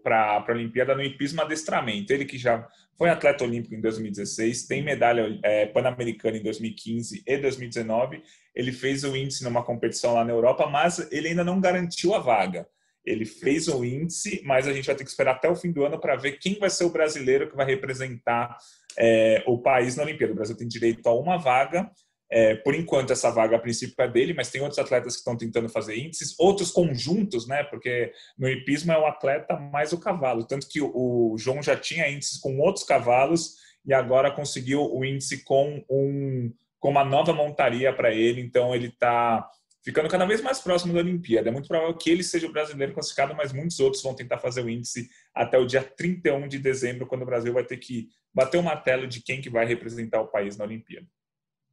para 0.02 0.44
a 0.46 0.52
Olimpíada 0.52 0.94
no 0.94 1.02
hipismo 1.02 1.40
adestramento. 1.40 2.12
Ele 2.12 2.26
que 2.26 2.36
já 2.36 2.68
foi 2.96 3.08
atleta 3.08 3.42
olímpico 3.42 3.74
em 3.74 3.80
2016, 3.80 4.66
tem 4.66 4.82
medalha 4.82 5.38
é, 5.42 5.66
pan-americana 5.66 6.36
em 6.36 6.42
2015 6.42 7.22
e 7.26 7.38
2019. 7.38 8.22
Ele 8.54 8.70
fez 8.70 9.02
o 9.02 9.16
índice 9.16 9.42
numa 9.42 9.64
competição 9.64 10.14
lá 10.14 10.24
na 10.24 10.32
Europa, 10.32 10.66
mas 10.66 11.10
ele 11.10 11.28
ainda 11.28 11.42
não 11.42 11.60
garantiu 11.60 12.14
a 12.14 12.18
vaga. 12.18 12.68
Ele 13.04 13.24
fez 13.24 13.68
o 13.68 13.84
índice, 13.84 14.40
mas 14.44 14.66
a 14.66 14.72
gente 14.72 14.86
vai 14.86 14.94
ter 14.94 15.04
que 15.04 15.10
esperar 15.10 15.32
até 15.32 15.48
o 15.48 15.56
fim 15.56 15.70
do 15.70 15.84
ano 15.84 16.00
para 16.00 16.16
ver 16.16 16.38
quem 16.38 16.58
vai 16.58 16.70
ser 16.70 16.84
o 16.84 16.90
brasileiro 16.90 17.50
que 17.50 17.56
vai 17.56 17.66
representar 17.66 18.56
é, 18.96 19.42
o 19.46 19.58
país 19.58 19.96
na 19.96 20.02
Olimpíada. 20.02 20.32
O 20.32 20.36
Brasil 20.36 20.56
tem 20.56 20.66
direito 20.66 21.06
a 21.06 21.14
uma 21.14 21.36
vaga. 21.36 21.90
É, 22.30 22.54
por 22.56 22.74
enquanto, 22.74 23.12
essa 23.12 23.30
vaga 23.30 23.56
a 23.56 23.60
princípio 23.60 23.94
é 23.98 24.08
dele, 24.08 24.34
mas 24.34 24.50
tem 24.50 24.60
outros 24.60 24.78
atletas 24.78 25.12
que 25.12 25.18
estão 25.18 25.36
tentando 25.36 25.68
fazer 25.68 25.96
índices, 25.96 26.34
outros 26.38 26.70
conjuntos, 26.70 27.46
né? 27.46 27.62
Porque 27.64 28.12
no 28.38 28.48
hipismo 28.48 28.90
é 28.90 28.98
o 28.98 29.06
atleta 29.06 29.56
mais 29.56 29.92
o 29.92 30.00
cavalo. 30.00 30.46
Tanto 30.46 30.68
que 30.68 30.80
o 30.80 31.36
João 31.38 31.62
já 31.62 31.76
tinha 31.76 32.10
índices 32.10 32.38
com 32.38 32.58
outros 32.58 32.84
cavalos 32.84 33.54
e 33.86 33.92
agora 33.92 34.32
conseguiu 34.32 34.82
o 34.92 35.04
índice 35.04 35.44
com, 35.44 35.84
um, 35.90 36.52
com 36.80 36.88
uma 36.88 37.04
nova 37.04 37.32
montaria 37.32 37.92
para 37.92 38.12
ele. 38.12 38.40
Então, 38.40 38.74
ele 38.74 38.88
está 38.88 39.48
ficando 39.84 40.08
cada 40.08 40.24
vez 40.24 40.40
mais 40.40 40.60
próximo 40.60 40.94
da 40.94 41.00
Olimpíada. 41.00 41.50
É 41.50 41.52
muito 41.52 41.68
provável 41.68 41.94
que 41.94 42.10
ele 42.10 42.24
seja 42.24 42.46
o 42.46 42.52
brasileiro 42.52 42.94
classificado, 42.94 43.34
mas 43.34 43.52
muitos 43.52 43.78
outros 43.78 44.02
vão 44.02 44.14
tentar 44.14 44.38
fazer 44.38 44.64
o 44.64 44.70
índice 44.70 45.10
até 45.34 45.58
o 45.58 45.66
dia 45.66 45.82
31 45.82 46.48
de 46.48 46.58
dezembro, 46.58 47.06
quando 47.06 47.22
o 47.22 47.26
Brasil 47.26 47.52
vai 47.52 47.64
ter 47.64 47.76
que 47.76 48.08
bater 48.32 48.58
o 48.58 48.62
martelo 48.62 49.06
de 49.06 49.20
quem 49.20 49.42
que 49.42 49.50
vai 49.50 49.66
representar 49.66 50.22
o 50.22 50.28
país 50.28 50.56
na 50.56 50.64
Olimpíada. 50.64 51.06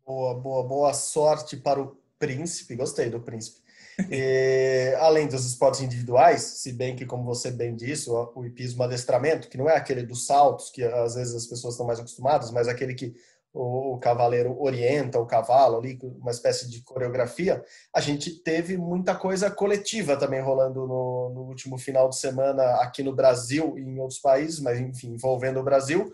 Boa, 0.05 0.34
boa, 0.34 0.68
boa 0.68 0.93
sorte 0.93 1.55
para 1.55 1.82
o 1.82 1.97
príncipe. 2.20 2.76
Gostei 2.76 3.09
do 3.09 3.22
príncipe. 3.22 3.62
E, 4.09 4.93
além 4.99 5.28
dos 5.28 5.45
esportes 5.45 5.80
individuais, 5.80 6.41
se 6.41 6.74
bem 6.74 6.95
que, 6.95 7.05
como 7.05 7.24
você 7.24 7.49
bem 7.49 7.76
disse, 7.76 8.09
o, 8.09 8.45
hipismo 8.45 8.84
adestramento, 8.84 9.47
que 9.47 9.57
não 9.57 9.70
é 9.70 9.78
aquele 9.78 10.03
dos 10.03 10.26
saltos, 10.26 10.70
que 10.70 10.84
às 10.84 11.16
vezes 11.16 11.34
as 11.34 11.45
pessoas 11.45 11.76
estão 11.76 11.88
mais 11.88 11.99
acostumadas, 11.99 12.51
mas 12.51 12.68
aquele 12.68 12.93
que 12.93 13.16
o, 13.54 13.97
cavaleiro 13.99 14.56
orienta 14.60 15.20
o 15.20 15.26
cavalo 15.26 15.78
ali, 15.78 15.99
uma 16.20 16.32
espécie 16.32 16.70
de 16.70 16.82
coreografia, 16.84 17.64
a 17.93 17.99
gente 17.99 18.41
teve 18.43 18.78
muita 18.78 19.14
coisa 19.16 19.52
coletiva 19.52 20.16
também 20.16 20.41
rolando 20.41 20.88
no, 20.88 21.32
no 21.34 21.41
último 21.41 21.78
final 21.78 22.10
de 22.10 22.18
semana 22.18 22.64
aqui 22.82 23.04
no 23.04 23.14
Brasil 23.14 23.78
e 23.78 23.82
em 23.82 23.99
outros 23.99 24.20
países, 24.20 24.60
mas 24.60 24.80
enfim, 24.80 25.14
envolvendo 25.14 25.60
o 25.60 25.64
Brasil. 25.64 26.12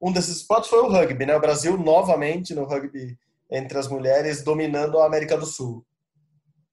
Um 0.00 0.12
desses 0.12 0.38
esportes 0.38 0.70
foi 0.70 0.80
o 0.80 0.88
rugby, 0.88 1.26
né? 1.26 1.36
O 1.36 1.40
Brasil 1.40 1.76
novamente 1.76 2.54
no 2.54 2.64
rugby 2.64 3.18
entre 3.50 3.78
as 3.78 3.88
mulheres 3.88 4.42
dominando 4.42 4.98
a 4.98 5.06
América 5.06 5.36
do 5.36 5.46
Sul. 5.46 5.84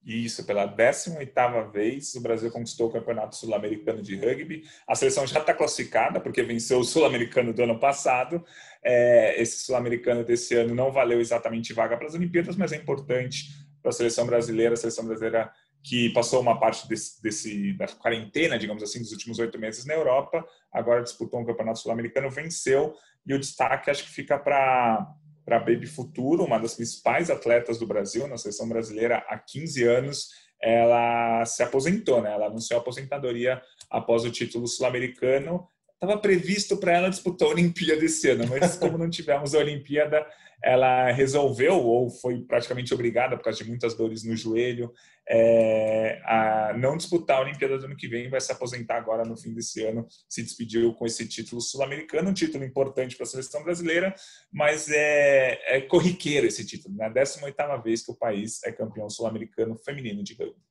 Isso, 0.06 0.46
pela 0.46 0.68
18ª 0.68 1.72
vez, 1.72 2.14
o 2.14 2.22
Brasil 2.22 2.52
conquistou 2.52 2.90
o 2.90 2.92
Campeonato 2.92 3.36
Sul-Americano 3.36 4.04
de 4.04 4.16
Rugby. 4.16 4.64
A 4.88 4.94
seleção 4.94 5.26
já 5.26 5.40
está 5.40 5.52
classificada, 5.52 6.20
porque 6.20 6.44
venceu 6.44 6.78
o 6.78 6.84
Sul-Americano 6.84 7.52
do 7.52 7.64
ano 7.64 7.80
passado. 7.80 8.46
É, 8.84 9.42
esse 9.42 9.66
Sul-Americano 9.66 10.24
desse 10.24 10.54
ano 10.54 10.76
não 10.76 10.92
valeu 10.92 11.20
exatamente 11.20 11.74
vaga 11.74 11.98
para 11.98 12.06
as 12.06 12.14
Olimpíadas, 12.14 12.56
mas 12.56 12.72
é 12.72 12.76
importante 12.76 13.48
para 13.82 13.90
a 13.90 13.94
seleção 13.94 14.28
brasileira, 14.28 14.76
a 14.76 14.78
seleção 14.78 15.06
brasileira 15.06 15.52
que 15.84 16.10
passou 16.10 16.40
uma 16.40 16.60
parte 16.60 16.88
desse, 16.88 17.22
desse, 17.22 17.74
da 17.74 17.88
quarentena, 17.88 18.60
digamos 18.60 18.84
assim, 18.84 19.00
dos 19.00 19.12
últimos 19.12 19.40
oito 19.40 19.60
meses 19.60 19.86
na 19.86 19.94
Europa, 19.94 20.46
agora 20.72 21.04
disputou 21.04 21.40
um 21.40 21.46
Campeonato 21.46 21.80
Sul-Americano, 21.80 22.30
venceu, 22.30 22.96
e 23.26 23.34
o 23.34 23.40
destaque 23.40 23.90
acho 23.90 24.04
que 24.04 24.10
fica 24.10 24.38
para 24.38 25.08
para 25.46 25.58
a 25.58 25.60
Baby 25.60 25.86
Futuro, 25.86 26.44
uma 26.44 26.58
das 26.58 26.74
principais 26.74 27.30
atletas 27.30 27.78
do 27.78 27.86
Brasil, 27.86 28.28
na 28.28 28.38
seleção 28.38 28.68
brasileira 28.68 29.24
há 29.30 29.38
15 29.38 29.84
anos, 29.84 30.30
ela 30.60 31.46
se 31.46 31.62
aposentou, 31.62 32.22
né? 32.22 32.34
Ela 32.34 32.48
anunciou 32.48 32.80
a 32.80 32.82
aposentadoria 32.82 33.62
após 33.90 34.26
o 34.26 34.32
título 34.32 34.68
sul-americano. 34.68 35.68
Estava 36.06 36.22
previsto 36.22 36.78
para 36.78 36.94
ela 36.94 37.10
disputar 37.10 37.48
a 37.48 37.52
Olimpíada 37.52 38.06
esse 38.06 38.30
ano, 38.30 38.46
mas 38.48 38.78
como 38.78 38.96
não 38.96 39.10
tivemos 39.10 39.56
a 39.56 39.58
Olimpíada, 39.58 40.24
ela 40.64 41.12
resolveu, 41.12 41.78
ou 41.78 42.12
foi 42.12 42.42
praticamente 42.42 42.94
obrigada, 42.94 43.36
por 43.36 43.44
causa 43.44 43.64
de 43.64 43.68
muitas 43.68 43.96
dores 43.96 44.24
no 44.24 44.36
joelho, 44.36 44.94
é, 45.28 46.22
a 46.24 46.76
não 46.78 46.96
disputar 46.96 47.38
a 47.38 47.42
Olimpíada 47.42 47.80
do 47.80 47.86
ano 47.86 47.96
que 47.96 48.08
vem, 48.08 48.30
vai 48.30 48.40
se 48.40 48.52
aposentar 48.52 48.98
agora 48.98 49.24
no 49.24 49.36
fim 49.36 49.52
desse 49.52 49.84
ano, 49.84 50.06
se 50.30 50.44
despediu 50.44 50.94
com 50.94 51.08
esse 51.08 51.28
título 51.28 51.60
sul-americano, 51.60 52.30
um 52.30 52.34
título 52.34 52.64
importante 52.64 53.16
para 53.16 53.24
a 53.24 53.28
seleção 53.28 53.64
brasileira, 53.64 54.14
mas 54.54 54.88
é, 54.90 55.78
é 55.78 55.82
corriqueiro 55.82 56.46
esse 56.46 56.64
título, 56.64 56.96
né? 56.96 57.10
18ª 57.10 57.82
vez 57.84 58.06
que 58.06 58.12
o 58.12 58.16
país 58.16 58.64
é 58.64 58.72
campeão 58.72 59.10
sul-americano 59.10 59.76
feminino 59.76 60.24
de 60.24 60.36
rugby. 60.36 60.62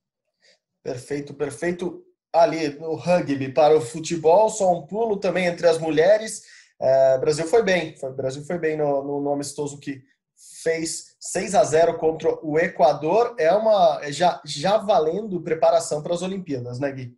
Perfeito, 0.80 1.34
perfeito. 1.34 2.04
Ali 2.34 2.70
no 2.80 2.96
rugby 2.96 3.52
para 3.52 3.76
o 3.76 3.80
futebol, 3.80 4.48
só 4.50 4.72
um 4.72 4.86
pulo 4.86 5.18
também 5.18 5.46
entre 5.46 5.68
as 5.68 5.78
mulheres. 5.78 6.42
É, 6.80 7.16
Brasil 7.18 7.46
foi 7.46 7.62
bem, 7.62 7.94
o 8.02 8.10
Brasil 8.10 8.44
foi 8.44 8.58
bem 8.58 8.76
no, 8.76 9.04
no, 9.04 9.20
no 9.20 9.32
amistoso 9.32 9.78
que 9.78 10.02
fez 10.62 11.14
6 11.20 11.54
a 11.54 11.64
0 11.64 11.96
contra 11.96 12.28
o 12.44 12.58
Equador. 12.58 13.36
É 13.38 13.52
uma 13.52 14.00
é 14.02 14.10
já, 14.10 14.40
já 14.44 14.76
valendo 14.76 15.40
preparação 15.40 16.02
para 16.02 16.12
as 16.12 16.22
Olimpíadas, 16.22 16.80
né, 16.80 16.90
Gui? 16.90 17.16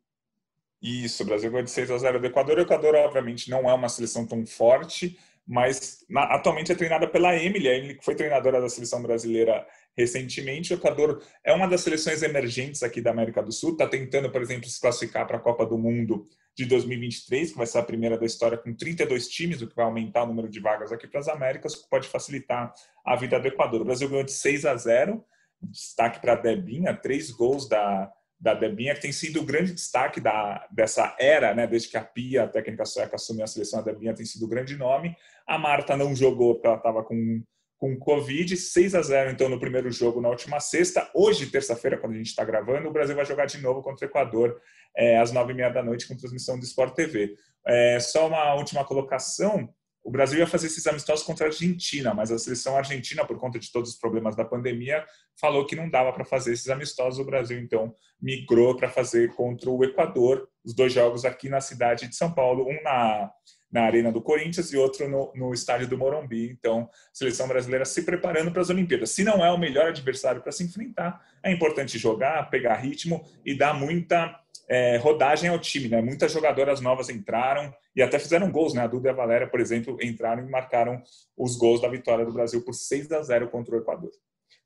Isso, 0.83 1.23
o 1.23 1.27
Brasil 1.27 1.51
ganhou 1.51 1.65
de 1.65 1.71
6 1.71 1.91
a 1.91 1.99
0 1.99 2.21
do 2.21 2.27
Equador. 2.27 2.59
O 2.59 2.63
Equador, 2.63 2.95
obviamente, 2.95 3.51
não 3.51 3.69
é 3.69 3.75
uma 3.75 3.89
seleção 3.89 4.27
tão 4.27 4.45
forte, 4.47 5.19
mas 5.47 6.05
na, 6.09 6.35
atualmente 6.35 6.73
é 6.73 6.75
treinada 6.75 7.09
pela 7.09 7.35
Emily, 7.35 7.69
a 7.69 7.75
Emily 7.75 7.95
que 7.97 8.05
foi 8.05 8.15
treinadora 8.15 8.61
da 8.61 8.69
seleção 8.69 9.03
brasileira 9.03 9.67
recentemente. 9.97 10.73
O 10.73 10.77
Equador 10.77 11.23
é 11.43 11.53
uma 11.53 11.67
das 11.67 11.81
seleções 11.81 12.23
emergentes 12.23 12.83
aqui 12.83 13.01
da 13.01 13.11
América 13.11 13.43
do 13.43 13.51
Sul, 13.51 13.73
está 13.73 13.87
tentando, 13.87 14.31
por 14.31 14.43
exemplo, 14.43 14.69
se 14.69 14.81
classificar 14.81 15.27
para 15.27 15.39
a 15.39 15.41
Copa 15.41 15.65
do 15.65 15.79
Mundo 15.79 16.29
de 16.55 16.65
2023, 16.67 17.53
que 17.53 17.57
vai 17.57 17.67
ser 17.67 17.79
a 17.79 17.83
primeira 17.83 18.19
da 18.19 18.27
história 18.27 18.59
com 18.59 18.75
32 18.75 19.29
times, 19.29 19.63
o 19.63 19.67
que 19.67 19.77
vai 19.77 19.85
aumentar 19.85 20.25
o 20.25 20.27
número 20.27 20.49
de 20.49 20.61
vagas 20.61 20.93
aqui 20.93 21.07
para 21.07 21.21
as 21.21 21.29
Américas, 21.29 21.75
o 21.75 21.83
que 21.83 21.91
pode 21.91 22.09
facilitar 22.09 22.73
a 23.05 23.17
vida 23.17 23.39
do 23.39 23.49
Equador. 23.49 23.83
O 23.83 23.85
Brasil 23.85 24.09
ganhou 24.09 24.25
de 24.25 24.33
6 24.33 24.65
a 24.65 24.77
0, 24.77 25.25
destaque 25.63 26.21
para 26.21 26.35
a 26.35 26.37
Debinha, 26.37 26.95
três 26.95 27.31
gols 27.31 27.69
da, 27.69 28.11
da 28.39 28.55
Debinha, 28.55 28.95
que 28.95 29.03
tem 29.03 29.13
sido 29.13 29.41
o 29.41 29.45
grande 29.45 29.73
destaque 29.73 30.21
da, 30.21 30.67
dessa 30.71 31.15
era, 31.19 31.55
né, 31.55 31.67
desde 31.67 31.89
que 31.89 31.97
a 31.97 32.05
Pia, 32.05 32.45
a 32.45 32.49
técnica 32.49 32.85
sueca, 32.85 33.17
assumiu 33.17 33.45
a 33.45 33.47
seleção, 33.47 33.81
a 33.81 33.83
Debinha 33.83 34.15
tem 34.15 34.27
sido 34.27 34.45
o 34.45 34.49
grande 34.49 34.77
nome. 34.77 35.17
A 35.47 35.59
Marta 35.59 35.97
não 35.97 36.15
jogou 36.15 36.55
porque 36.55 36.67
ela 36.67 36.77
estava 36.77 37.03
com 37.03 37.43
com 37.79 37.99
Covid, 37.99 38.57
6 38.57 38.95
a 38.95 39.03
0 39.03 39.31
então 39.31 39.49
no 39.49 39.61
primeiro 39.61 39.91
jogo 39.91 40.21
na 40.21 40.29
última 40.29 40.61
sexta. 40.61 41.09
Hoje, 41.15 41.47
terça-feira, 41.47 41.99
quando 41.99 42.15
a 42.15 42.17
gente 42.17 42.29
está 42.29 42.45
gravando, 42.45 42.89
o 42.89 42.93
Brasil 42.93 43.15
vai 43.15 43.27
jogar 43.27 43.47
de 43.47 43.59
novo 43.59 43.83
contra 43.83 44.07
o 44.07 44.09
Equador 44.09 44.61
é, 44.97 45.19
às 45.19 45.31
nove 45.31 45.53
e 45.53 45.57
meia 45.57 45.69
da 45.69 45.83
noite 45.83 46.09
com 46.09 46.17
transmissão 46.17 46.59
do 46.59 46.65
Sport 46.65 46.95
TV. 46.95 47.35
É, 47.67 48.01
só 48.01 48.29
uma 48.29 48.55
última 48.55 48.85
colocação. 48.85 49.69
O 50.03 50.11
Brasil 50.11 50.39
ia 50.39 50.47
fazer 50.47 50.69
esses 50.69 50.87
amistosos 50.87 51.25
contra 51.25 51.47
a 51.47 51.49
Argentina, 51.49 52.15
mas 52.15 52.31
a 52.31 52.39
seleção 52.39 52.77
argentina, 52.77 53.27
por 53.27 53.39
conta 53.39 53.59
de 53.59 53.71
todos 53.73 53.91
os 53.91 53.99
problemas 53.99 54.37
da 54.37 54.45
pandemia, 54.45 55.05
falou 55.39 55.67
que 55.67 55.75
não 55.75 55.91
dava 55.91 56.13
para 56.13 56.25
fazer 56.25 56.53
esses 56.53 56.69
amistosos. 56.69 57.19
O 57.19 57.25
Brasil, 57.25 57.59
então, 57.59 57.93
migrou 58.21 58.77
para 58.77 58.89
fazer 58.89 59.35
contra 59.35 59.69
o 59.69 59.85
Equador, 59.85 60.49
os 60.65 60.75
dois 60.75 60.93
jogos 60.93 61.25
aqui 61.25 61.49
na 61.49 61.61
cidade 61.61 62.09
de 62.09 62.15
São 62.15 62.33
Paulo, 62.33 62.69
um 62.69 62.83
na 62.83 63.31
na 63.71 63.83
Arena 63.83 64.13
do 64.13 64.23
Corinthians 64.23 64.73
e 64.73 64.77
outro 64.77 65.09
no, 65.09 65.33
no 65.35 65.53
estádio 65.53 65.89
do 65.89 65.99
Morumbi. 65.99 66.51
Então, 66.51 66.89
seleção 67.13 67.49
brasileira 67.49 67.85
se 67.85 68.03
preparando 68.03 68.51
para 68.51 68.63
as 68.63 68.71
Olimpíadas. 68.71 69.11
Se 69.11 69.25
não 69.25 69.45
é 69.45 69.51
o 69.51 69.59
melhor 69.59 69.89
adversário 69.89 70.41
para 70.41 70.53
se 70.53 70.65
enfrentar, 70.65 71.21
é 71.43 71.53
importante 71.53 71.99
jogar, 71.99 72.49
pegar 72.51 72.77
ritmo 72.77 73.25
e 73.45 73.57
dar 73.57 73.75
muita 73.75 74.41
é, 74.69 74.97
rodagem 74.97 75.51
ao 75.51 75.59
time. 75.59 75.89
Né? 75.89 76.01
Muitas 76.01 76.33
jogadoras 76.33 76.81
novas 76.81 77.09
entraram 77.09 77.73
e 77.95 78.03
até 78.03 78.19
fizeram 78.19 78.51
gols. 78.51 78.75
Né? 78.75 78.83
A 78.83 78.87
Duda 78.87 79.09
e 79.09 79.11
a 79.11 79.15
Valéria, 79.15 79.49
por 79.49 79.61
exemplo, 79.61 79.97
entraram 80.03 80.47
e 80.47 80.51
marcaram 80.51 81.03
os 81.37 81.57
gols 81.57 81.81
da 81.81 81.89
vitória 81.89 82.25
do 82.25 82.33
Brasil 82.33 82.65
por 82.65 82.75
6 82.75 83.11
a 83.13 83.23
0 83.23 83.49
contra 83.49 83.75
o 83.75 83.79
Equador. 83.79 84.11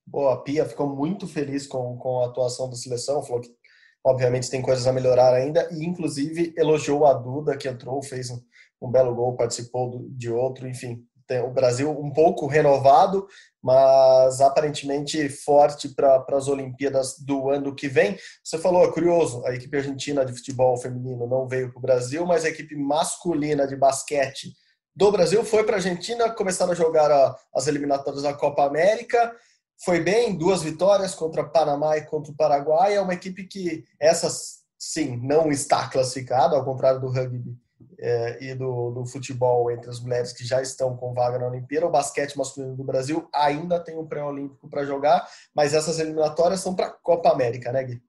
Boa, 0.06 0.34
a 0.34 0.36
Pia 0.38 0.64
ficou 0.64 0.88
muito 0.88 1.26
feliz 1.26 1.66
com, 1.66 1.96
com 1.96 2.20
a 2.20 2.26
atuação 2.26 2.68
da 2.68 2.74
seleção, 2.76 3.22
falou 3.22 3.42
que 3.42 3.50
obviamente 4.04 4.50
tem 4.50 4.62
coisas 4.62 4.86
a 4.86 4.92
melhorar 4.92 5.34
ainda 5.34 5.68
e 5.70 5.84
inclusive 5.84 6.52
elogiou 6.56 7.06
a 7.06 7.12
Duda 7.12 7.56
que 7.56 7.68
entrou, 7.68 8.02
fez 8.02 8.30
um, 8.30 8.40
um 8.80 8.90
belo 8.90 9.14
gol, 9.14 9.36
participou 9.36 10.06
de 10.10 10.30
outro, 10.30 10.66
enfim. 10.68 11.04
Tem 11.26 11.40
o 11.40 11.52
Brasil 11.52 11.88
um 11.90 12.12
pouco 12.12 12.48
renovado, 12.48 13.24
mas 13.62 14.40
aparentemente 14.40 15.28
forte 15.28 15.88
para 15.88 16.24
as 16.32 16.48
Olimpíadas 16.48 17.18
do 17.20 17.50
ano 17.50 17.72
que 17.72 17.86
vem. 17.86 18.18
Você 18.42 18.58
falou, 18.58 18.84
é 18.84 18.90
curioso, 18.90 19.46
a 19.46 19.54
equipe 19.54 19.76
argentina 19.76 20.24
de 20.24 20.32
futebol 20.32 20.76
feminino 20.76 21.28
não 21.28 21.46
veio 21.46 21.70
para 21.70 21.78
o 21.78 21.82
Brasil, 21.82 22.26
mas 22.26 22.44
a 22.44 22.48
equipe 22.48 22.74
masculina 22.74 23.64
de 23.64 23.76
basquete 23.76 24.52
do 24.96 25.12
Brasil 25.12 25.44
foi 25.44 25.62
para 25.62 25.74
a 25.74 25.78
Argentina, 25.78 26.28
começaram 26.30 26.72
a 26.72 26.74
jogar 26.74 27.12
a, 27.12 27.36
as 27.54 27.68
eliminatórias 27.68 28.24
da 28.24 28.34
Copa 28.34 28.64
América. 28.64 29.32
Foi 29.84 30.00
bem, 30.00 30.36
duas 30.36 30.62
vitórias 30.62 31.14
contra 31.14 31.48
Panamá 31.48 31.96
e 31.96 32.06
contra 32.06 32.32
o 32.32 32.36
Paraguai. 32.36 32.96
É 32.96 33.00
uma 33.00 33.14
equipe 33.14 33.44
que, 33.44 33.84
essas 34.00 34.60
sim, 34.76 35.16
não 35.22 35.52
está 35.52 35.88
classificada, 35.88 36.56
ao 36.56 36.64
contrário 36.64 37.00
do 37.00 37.08
rugby 37.08 37.56
é, 38.00 38.38
e 38.42 38.54
do, 38.54 38.90
do, 38.90 39.04
futebol 39.04 39.70
entre 39.70 39.90
as 39.90 40.00
mulheres 40.00 40.32
que 40.32 40.44
já 40.44 40.62
estão 40.62 40.96
com 40.96 41.12
vaga 41.12 41.38
na 41.38 41.46
Olimpíada. 41.46 41.86
O 41.86 41.90
basquete 41.90 42.36
masculino 42.36 42.74
do 42.74 42.82
Brasil 42.82 43.28
ainda 43.32 43.78
tem 43.78 43.98
um 43.98 44.06
pré-olímpico 44.06 44.68
para 44.68 44.86
jogar, 44.86 45.28
mas 45.54 45.74
essas 45.74 45.98
eliminatórias 45.98 46.60
são 46.60 46.74
para 46.74 46.86
a 46.86 46.90
Copa 46.90 47.30
América, 47.30 47.70
né, 47.70 47.84
Gui? 47.84 48.02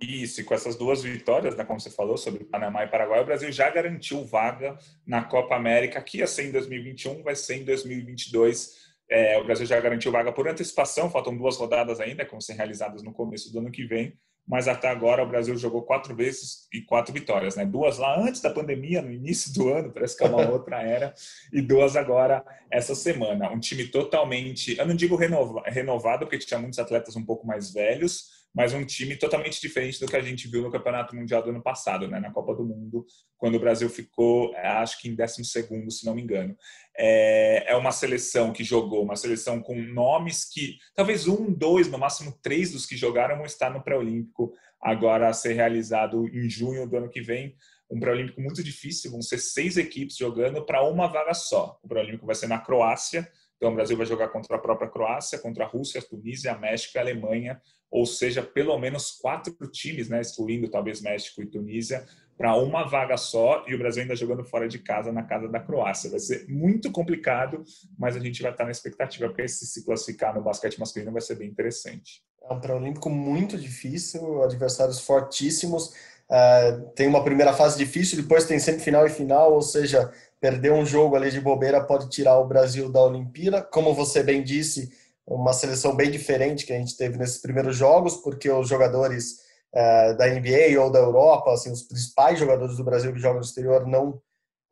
Isso, 0.00 0.40
e 0.40 0.44
com 0.44 0.54
essas 0.54 0.76
duas 0.76 1.02
vitórias, 1.02 1.56
né, 1.56 1.64
como 1.64 1.78
você 1.78 1.90
falou, 1.90 2.16
sobre 2.16 2.44
Panamá 2.44 2.84
e 2.84 2.88
Paraguai, 2.88 3.20
o 3.20 3.26
Brasil 3.26 3.52
já 3.52 3.68
garantiu 3.68 4.24
vaga 4.24 4.78
na 5.06 5.24
Copa 5.24 5.56
América, 5.56 6.00
que 6.00 6.18
ia 6.18 6.26
ser 6.26 6.46
em 6.46 6.52
2021, 6.52 7.22
vai 7.22 7.34
ser 7.34 7.56
em 7.56 7.64
2022. 7.64 8.90
É, 9.10 9.38
o 9.38 9.44
Brasil 9.44 9.66
já 9.66 9.78
garantiu 9.78 10.12
vaga 10.12 10.32
por 10.32 10.48
antecipação, 10.48 11.10
faltam 11.10 11.36
duas 11.36 11.56
rodadas 11.56 12.00
ainda, 12.00 12.24
que 12.24 12.30
vão 12.30 12.40
ser 12.40 12.54
realizadas 12.54 13.02
no 13.02 13.12
começo 13.12 13.52
do 13.52 13.58
ano 13.58 13.70
que 13.70 13.84
vem 13.84 14.16
mas 14.50 14.66
até 14.66 14.88
agora 14.88 15.22
o 15.22 15.28
Brasil 15.28 15.56
jogou 15.56 15.82
quatro 15.82 16.12
vezes 16.12 16.66
e 16.74 16.80
quatro 16.80 17.14
vitórias, 17.14 17.54
né? 17.54 17.64
Duas 17.64 17.98
lá 17.98 18.18
antes 18.20 18.40
da 18.40 18.50
pandemia, 18.50 19.00
no 19.00 19.12
início 19.12 19.54
do 19.54 19.72
ano, 19.72 19.92
parece 19.92 20.18
que 20.18 20.24
é 20.24 20.26
uma 20.26 20.42
outra 20.50 20.82
era, 20.82 21.14
e 21.52 21.62
duas 21.62 21.94
agora 21.94 22.44
essa 22.68 22.96
semana. 22.96 23.48
Um 23.48 23.60
time 23.60 23.86
totalmente, 23.86 24.76
eu 24.76 24.84
não 24.84 24.96
digo 24.96 25.14
renova, 25.14 25.62
renovado, 25.66 26.26
porque 26.26 26.44
tinha 26.44 26.58
muitos 26.58 26.80
atletas 26.80 27.14
um 27.14 27.24
pouco 27.24 27.46
mais 27.46 27.72
velhos, 27.72 28.39
mas 28.54 28.74
um 28.74 28.84
time 28.84 29.16
totalmente 29.16 29.60
diferente 29.60 30.00
do 30.00 30.06
que 30.06 30.16
a 30.16 30.20
gente 30.20 30.48
viu 30.48 30.62
no 30.62 30.70
Campeonato 30.70 31.14
Mundial 31.14 31.42
do 31.42 31.50
ano 31.50 31.62
passado, 31.62 32.08
né? 32.08 32.18
na 32.18 32.32
Copa 32.32 32.54
do 32.54 32.64
Mundo, 32.64 33.06
quando 33.38 33.54
o 33.54 33.60
Brasil 33.60 33.88
ficou, 33.88 34.54
é, 34.54 34.66
acho 34.66 35.00
que 35.00 35.08
em 35.08 35.14
12, 35.14 35.44
se 35.90 36.04
não 36.04 36.14
me 36.14 36.22
engano. 36.22 36.56
É, 36.96 37.72
é 37.72 37.76
uma 37.76 37.92
seleção 37.92 38.52
que 38.52 38.64
jogou, 38.64 39.04
uma 39.04 39.16
seleção 39.16 39.60
com 39.62 39.80
nomes 39.80 40.44
que 40.44 40.76
talvez 40.94 41.28
um, 41.28 41.52
dois, 41.52 41.88
no 41.88 41.98
máximo 41.98 42.36
três 42.42 42.72
dos 42.72 42.86
que 42.86 42.96
jogaram 42.96 43.36
vão 43.36 43.46
estar 43.46 43.70
no 43.70 43.82
pré-olímpico 43.82 44.52
agora 44.80 45.28
a 45.28 45.32
ser 45.32 45.52
realizado 45.52 46.26
em 46.28 46.48
junho 46.48 46.88
do 46.88 46.96
ano 46.96 47.08
que 47.08 47.20
vem. 47.20 47.54
Um 47.90 48.00
pré-olímpico 48.00 48.40
muito 48.40 48.62
difícil, 48.62 49.10
vão 49.10 49.22
ser 49.22 49.38
seis 49.38 49.76
equipes 49.76 50.16
jogando 50.16 50.64
para 50.64 50.82
uma 50.88 51.06
vaga 51.06 51.34
só. 51.34 51.78
O 51.82 51.88
pré-olímpico 51.88 52.26
vai 52.26 52.34
ser 52.34 52.46
na 52.48 52.58
Croácia, 52.58 53.30
então 53.60 53.72
o 53.72 53.74
Brasil 53.74 53.94
vai 53.94 54.06
jogar 54.06 54.28
contra 54.28 54.56
a 54.56 54.58
própria 54.58 54.88
Croácia, 54.88 55.38
contra 55.38 55.66
a 55.66 55.68
Rússia, 55.68 56.00
a 56.00 56.02
Tunísia, 56.02 56.52
a 56.52 56.58
México 56.58 56.96
e 56.96 56.98
a 56.98 57.02
Alemanha, 57.02 57.60
ou 57.90 58.06
seja, 58.06 58.42
pelo 58.42 58.78
menos 58.78 59.10
quatro 59.20 59.54
times, 59.70 60.08
né, 60.08 60.18
excluindo 60.18 60.70
talvez 60.70 61.02
México 61.02 61.42
e 61.42 61.46
Tunísia, 61.46 62.06
para 62.38 62.56
uma 62.56 62.88
vaga 62.88 63.18
só 63.18 63.62
e 63.68 63.74
o 63.74 63.78
Brasil 63.78 64.00
ainda 64.00 64.16
jogando 64.16 64.42
fora 64.42 64.66
de 64.66 64.78
casa, 64.78 65.12
na 65.12 65.22
casa 65.22 65.46
da 65.46 65.60
Croácia. 65.60 66.08
Vai 66.08 66.20
ser 66.20 66.48
muito 66.48 66.90
complicado, 66.90 67.62
mas 67.98 68.16
a 68.16 68.18
gente 68.18 68.40
vai 68.40 68.50
estar 68.50 68.64
na 68.64 68.70
expectativa, 68.70 69.28
porque 69.28 69.46
se 69.46 69.66
se 69.66 69.84
classificar 69.84 70.34
no 70.34 70.40
basquete 70.40 70.80
masculino 70.80 71.12
vai 71.12 71.20
ser 71.20 71.34
bem 71.34 71.50
interessante. 71.50 72.22
É 72.42 72.50
um 72.50 72.58
pré-olímpico 72.58 73.10
muito 73.10 73.58
difícil, 73.58 74.42
adversários 74.42 75.00
fortíssimos. 75.00 75.88
Uh, 76.30 76.88
tem 76.94 77.06
uma 77.06 77.22
primeira 77.22 77.52
fase 77.52 77.76
difícil, 77.76 78.22
depois 78.22 78.46
tem 78.46 78.58
semifinal 78.58 79.06
e 79.06 79.10
final, 79.10 79.52
ou 79.52 79.60
seja, 79.60 80.10
perder 80.40 80.72
um 80.72 80.86
jogo 80.86 81.16
ali 81.16 81.30
de 81.30 81.40
bobeira 81.40 81.84
pode 81.84 82.08
tirar 82.08 82.38
o 82.38 82.46
Brasil 82.46 82.90
da 82.90 83.02
Olimpíada. 83.02 83.62
Como 83.62 83.94
você 83.94 84.22
bem 84.22 84.42
disse, 84.42 84.90
uma 85.26 85.52
seleção 85.52 85.94
bem 85.94 86.10
diferente 86.10 86.64
que 86.64 86.72
a 86.72 86.78
gente 86.78 86.96
teve 86.96 87.18
nesses 87.18 87.40
primeiros 87.40 87.76
jogos, 87.76 88.16
porque 88.16 88.50
os 88.50 88.68
jogadores 88.68 89.38
uh, 89.74 90.16
da 90.16 90.26
NBA 90.26 90.80
ou 90.80 90.90
da 90.90 90.98
Europa, 90.98 91.52
assim, 91.52 91.70
os 91.70 91.82
principais 91.82 92.38
jogadores 92.38 92.76
do 92.76 92.84
Brasil 92.84 93.12
que 93.12 93.20
jogam 93.20 93.38
no 93.38 93.44
exterior 93.44 93.86
não 93.86 94.20